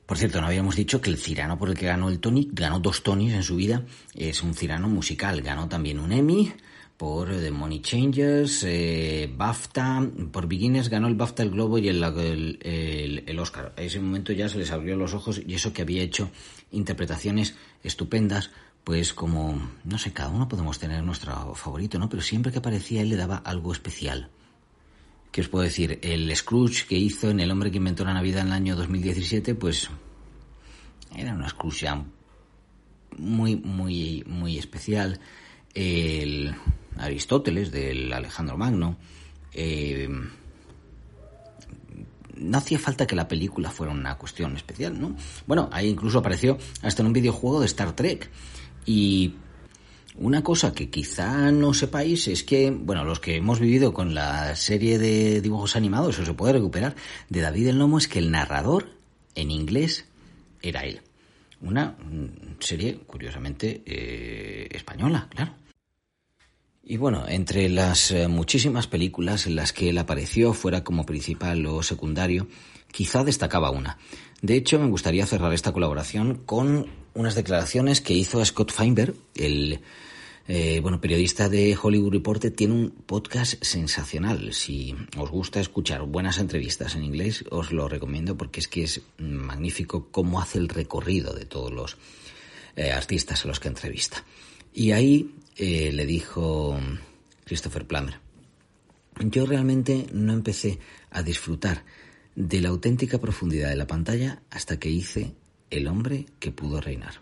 Por 0.05 0.19
cierto, 0.19 0.41
no 0.41 0.49
habíamos 0.49 0.75
dicho 0.75 1.01
que 1.01 1.11
el 1.11 1.19
Cirano 1.19 1.57
por 1.57 1.69
el 1.69 1.77
que 1.77 1.87
ganó 1.87 2.09
el 2.09 2.19
Tony, 2.19 2.49
ganó 2.51 2.81
dos 2.81 3.05
Tonys 3.05 3.35
en 3.35 3.45
su 3.45 3.55
vida, 3.55 3.85
es 4.15 4.43
un 4.43 4.55
Cirano 4.55 4.89
musical, 4.89 5.41
ganó 5.43 5.69
también 5.69 6.01
un 6.01 6.11
Emmy, 6.11 6.53
por 6.99 7.29
The 7.31 7.53
Money 7.53 7.81
Changers, 7.81 8.65
eh, 8.65 9.33
BAFTA, 9.35 10.05
por 10.33 10.49
Beginners 10.49 10.89
ganó 10.89 11.07
el 11.07 11.15
BAFTA, 11.15 11.45
el 11.45 11.51
Globo 11.51 11.79
y 11.79 11.89
el, 11.89 12.03
el, 12.03 12.59
el, 12.61 13.25
el, 13.25 13.39
Oscar. 13.39 13.73
A 13.77 13.83
ese 13.83 14.01
momento 14.01 14.33
ya 14.33 14.49
se 14.49 14.59
les 14.59 14.73
abrió 14.73 14.97
los 14.97 15.15
ojos 15.15 15.41
y 15.47 15.55
eso 15.55 15.73
que 15.73 15.83
había 15.83 16.03
hecho 16.03 16.29
interpretaciones 16.73 17.55
estupendas, 17.85 18.51
pues 18.83 19.15
como, 19.15 19.71
no 19.85 19.97
sé, 19.97 20.13
cada 20.13 20.31
uno 20.31 20.49
podemos 20.49 20.81
tener 20.81 21.05
nuestro 21.05 21.55
favorito, 21.55 22.01
¿no? 22.01 22.09
Pero 22.09 22.21
siempre 22.21 22.51
que 22.51 22.59
aparecía 22.59 23.01
él 23.01 23.11
le 23.11 23.17
daba 23.17 23.37
algo 23.37 23.73
especial. 23.73 24.29
¿Qué 25.31 25.43
os 25.43 25.49
puedo 25.49 25.63
decir? 25.63 26.01
El 26.03 26.35
Scrooge 26.35 26.85
que 26.89 26.97
hizo 26.97 27.31
en 27.31 27.39
El 27.39 27.53
hombre 27.53 27.71
que 27.71 27.77
inventó 27.77 28.05
la 28.05 28.15
Navidad 28.15 28.41
en 28.41 28.49
el 28.49 28.55
año 28.55 28.75
2017, 28.75 29.55
pues 29.55 29.89
era 31.15 31.33
una 31.33 31.49
Scrooge 31.49 31.85
ya 31.85 32.05
muy, 33.19 33.55
muy, 33.55 34.25
muy 34.27 34.59
especial. 34.59 35.21
El 35.75 36.57
Aristóteles, 37.01 37.71
del 37.71 38.13
Alejandro 38.13 38.57
Magno. 38.57 38.97
Eh, 39.53 40.09
no 42.37 42.59
hacía 42.59 42.79
falta 42.79 43.07
que 43.07 43.17
la 43.17 43.29
película 43.29 43.71
fuera 43.71 43.93
una 43.93 44.17
cuestión 44.17 44.57
especial, 44.57 45.01
¿no? 45.01 45.17
Bueno, 45.47 45.69
ahí 45.73 45.89
incluso 45.89 46.19
apareció 46.19 46.59
hasta 46.83 47.03
en 47.03 47.09
un 47.09 47.13
videojuego 47.13 47.61
de 47.61 47.67
Star 47.67 47.95
Trek. 47.95 48.31
Y 48.87 49.35
una 50.17 50.43
cosa 50.43 50.73
que 50.73 50.91
quizá 50.91 51.51
no 51.53 51.75
sepáis 51.75 52.29
es 52.29 52.43
que, 52.45 52.71
bueno, 52.71 53.05
los 53.05 53.21
que 53.21 53.37
hemos 53.37 53.61
vivido 53.61 53.93
con 53.93 54.15
la 54.15 54.57
serie 54.57 54.99
de 54.99 55.41
dibujos 55.41 55.77
animados, 55.77 56.17
eso 56.17 56.27
se 56.27 56.35
puede 56.35 56.55
recuperar, 56.55 56.97
de 57.29 57.41
David 57.41 57.69
el 57.69 57.79
Lomo, 57.79 57.99
es 57.99 58.09
que 58.09 58.19
el 58.19 58.31
narrador 58.31 58.91
en 59.35 59.51
inglés 59.51 60.07
era 60.63 60.85
él. 60.85 61.03
Una 61.61 61.97
serie, 62.61 62.99
curiosamente, 63.07 63.83
eh, 63.85 64.69
española, 64.71 65.29
claro. 65.31 65.55
Y 66.91 66.97
bueno, 66.97 67.27
entre 67.29 67.69
las 67.69 68.13
eh, 68.13 68.29
muchísimas 68.29 68.87
películas 68.87 69.47
en 69.47 69.57
las 69.57 69.75
que 69.75 69.91
él 69.91 69.99
apareció, 69.99 70.55
fuera 70.55 70.85
como 70.85 71.05
principal 71.05 71.67
o 71.67 71.83
secundario, 71.83 72.49
quizá 72.91 73.25
destacaba 73.25 73.71
una. 73.71 73.99
De 74.41 74.57
hecho, 74.57 74.79
me 74.79 74.89
gustaría 74.89 75.27
cerrar 75.27 75.53
esta 75.53 75.73
colaboración 75.73 76.37
con 76.47 76.87
unas 77.13 77.35
declaraciones 77.35 78.01
que 78.01 78.15
hizo 78.15 78.43
Scott 78.43 78.73
Feinberg, 78.73 79.15
el 79.35 79.81
eh, 80.47 80.81
bueno, 80.81 80.99
periodista 80.99 81.51
de 81.51 81.77
Hollywood 81.77 82.11
Reporter, 82.11 82.53
tiene 82.53 82.73
un 82.73 82.91
podcast 82.91 83.63
sensacional. 83.63 84.55
Si 84.55 84.97
os 85.19 85.31
gusta 85.31 85.61
escuchar 85.61 86.05
buenas 86.07 86.39
entrevistas 86.39 86.95
en 86.95 87.05
inglés, 87.05 87.45
os 87.51 87.71
lo 87.71 87.87
recomiendo 87.91 88.39
porque 88.39 88.61
es 88.61 88.69
que 88.69 88.85
es 88.85 89.03
magnífico 89.19 90.09
cómo 90.11 90.41
hace 90.41 90.57
el 90.57 90.71
recorrido 90.71 91.35
de 91.35 91.45
todos 91.45 91.71
los 91.71 91.99
eh, 92.77 92.93
artistas 92.93 93.45
a 93.45 93.49
los 93.49 93.61
que 93.61 93.69
entrevista. 93.69 94.25
Y 94.73 94.93
ahí 94.93 95.35
eh, 95.59 95.91
le 95.93 96.07
dijo 96.07 96.79
Christopher 97.45 97.87
Plummer, 97.87 98.21
yo 99.21 99.45
realmente 99.45 100.07
no 100.13 100.33
empecé 100.33 100.79
a 101.11 101.23
disfrutar 101.23 101.85
de 102.37 102.61
la 102.61 102.69
auténtica 102.69 103.19
profundidad 103.19 103.69
de 103.69 103.77
la 103.77 103.87
pantalla 103.87 104.43
hasta 104.51 104.79
que 104.79 104.91
hice 104.91 105.35
El 105.71 105.89
hombre 105.89 106.27
que 106.39 106.53
pudo 106.53 106.81
reinar. 106.81 107.21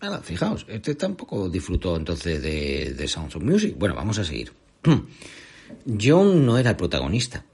Nada, 0.00 0.22
fijaos, 0.22 0.64
este 0.68 0.94
tampoco 0.94 1.48
disfrutó 1.48 1.96
entonces 1.96 2.40
de, 2.40 2.94
de 2.94 3.08
Sounds 3.08 3.36
of 3.36 3.42
Music. 3.42 3.74
Bueno, 3.76 3.94
vamos 3.94 4.18
a 4.18 4.24
seguir. 4.24 4.52
John 6.00 6.46
no 6.46 6.56
era 6.56 6.70
el 6.70 6.76
protagonista. 6.76 7.44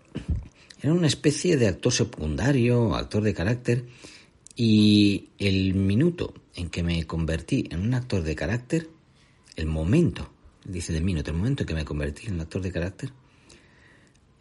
Era 0.82 0.92
una 0.92 1.06
especie 1.06 1.56
de 1.56 1.68
actor 1.68 1.92
secundario, 1.92 2.94
actor 2.94 3.22
de 3.22 3.34
carácter, 3.34 3.84
y 4.56 5.30
el 5.38 5.74
minuto 5.74 6.34
en 6.54 6.68
que 6.68 6.82
me 6.82 7.06
convertí 7.06 7.66
en 7.70 7.80
un 7.80 7.94
actor 7.94 8.22
de 8.22 8.34
carácter 8.34 8.88
el 9.60 9.66
momento, 9.66 10.32
dice 10.64 10.92
de 10.92 11.00
minuto, 11.00 11.30
el 11.30 11.36
momento 11.36 11.62
en 11.62 11.66
que 11.66 11.74
me 11.74 11.84
convertí 11.84 12.26
en 12.26 12.40
actor 12.40 12.62
de 12.62 12.72
carácter, 12.72 13.12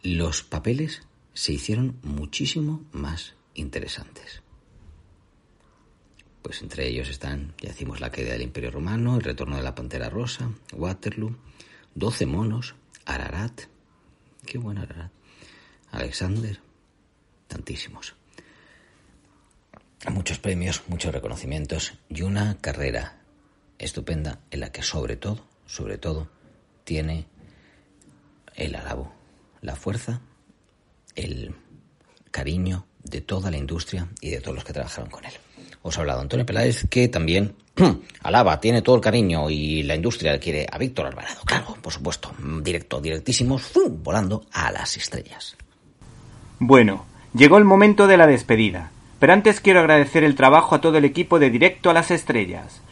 los 0.02 0.42
papeles 0.42 1.02
se 1.34 1.52
hicieron 1.52 1.98
muchísimo 2.02 2.84
más 2.92 3.34
interesantes. 3.54 4.42
Pues 6.42 6.62
entre 6.62 6.88
ellos 6.88 7.10
están, 7.10 7.54
ya 7.60 7.68
decimos, 7.68 8.00
la 8.00 8.10
caída 8.10 8.32
del 8.32 8.42
Imperio 8.42 8.70
Romano, 8.70 9.16
el 9.16 9.22
retorno 9.22 9.56
de 9.56 9.62
la 9.62 9.74
Pantera 9.74 10.08
Rosa, 10.08 10.50
Waterloo, 10.72 11.36
Doce 11.94 12.24
monos, 12.24 12.74
Ararat, 13.04 13.62
qué 14.46 14.56
bueno 14.56 14.80
Ararat, 14.80 15.12
Alexander, 15.90 16.60
tantísimos. 17.46 18.14
Muchos 20.10 20.38
premios, 20.38 20.82
muchos 20.88 21.12
reconocimientos 21.12 21.92
y 22.08 22.22
una 22.22 22.56
carrera 22.58 23.19
estupenda 23.84 24.38
en 24.50 24.60
la 24.60 24.70
que 24.72 24.82
sobre 24.82 25.16
todo, 25.16 25.44
sobre 25.66 25.98
todo, 25.98 26.28
tiene 26.84 27.26
el 28.54 28.74
alabo, 28.74 29.12
la 29.62 29.76
fuerza, 29.76 30.20
el 31.14 31.54
cariño 32.30 32.86
de 33.02 33.20
toda 33.20 33.50
la 33.50 33.56
industria 33.56 34.08
y 34.20 34.30
de 34.30 34.40
todos 34.40 34.54
los 34.54 34.64
que 34.64 34.72
trabajaron 34.72 35.10
con 35.10 35.24
él. 35.24 35.32
Os 35.82 35.96
ha 35.96 36.00
hablado 36.00 36.20
Antonio 36.20 36.44
Peláez, 36.44 36.86
que 36.90 37.08
también 37.08 37.54
alaba, 38.22 38.60
tiene 38.60 38.82
todo 38.82 38.96
el 38.96 39.02
cariño 39.02 39.48
y 39.48 39.82
la 39.82 39.94
industria 39.94 40.38
quiere 40.38 40.66
a 40.70 40.76
Víctor 40.76 41.06
Alvarado. 41.06 41.40
Claro, 41.44 41.76
por 41.80 41.92
supuesto, 41.92 42.32
directo, 42.62 43.00
directísimos, 43.00 43.72
volando 44.02 44.44
a 44.52 44.70
las 44.70 44.96
estrellas. 44.96 45.56
Bueno, 46.58 47.06
llegó 47.34 47.56
el 47.56 47.64
momento 47.64 48.06
de 48.06 48.18
la 48.18 48.26
despedida, 48.26 48.92
pero 49.18 49.32
antes 49.32 49.60
quiero 49.60 49.80
agradecer 49.80 50.24
el 50.24 50.34
trabajo 50.34 50.74
a 50.74 50.80
todo 50.80 50.98
el 50.98 51.06
equipo 51.06 51.38
de 51.38 51.50
Directo 51.50 51.88
a 51.88 51.94
las 51.94 52.10
Estrellas. 52.10 52.82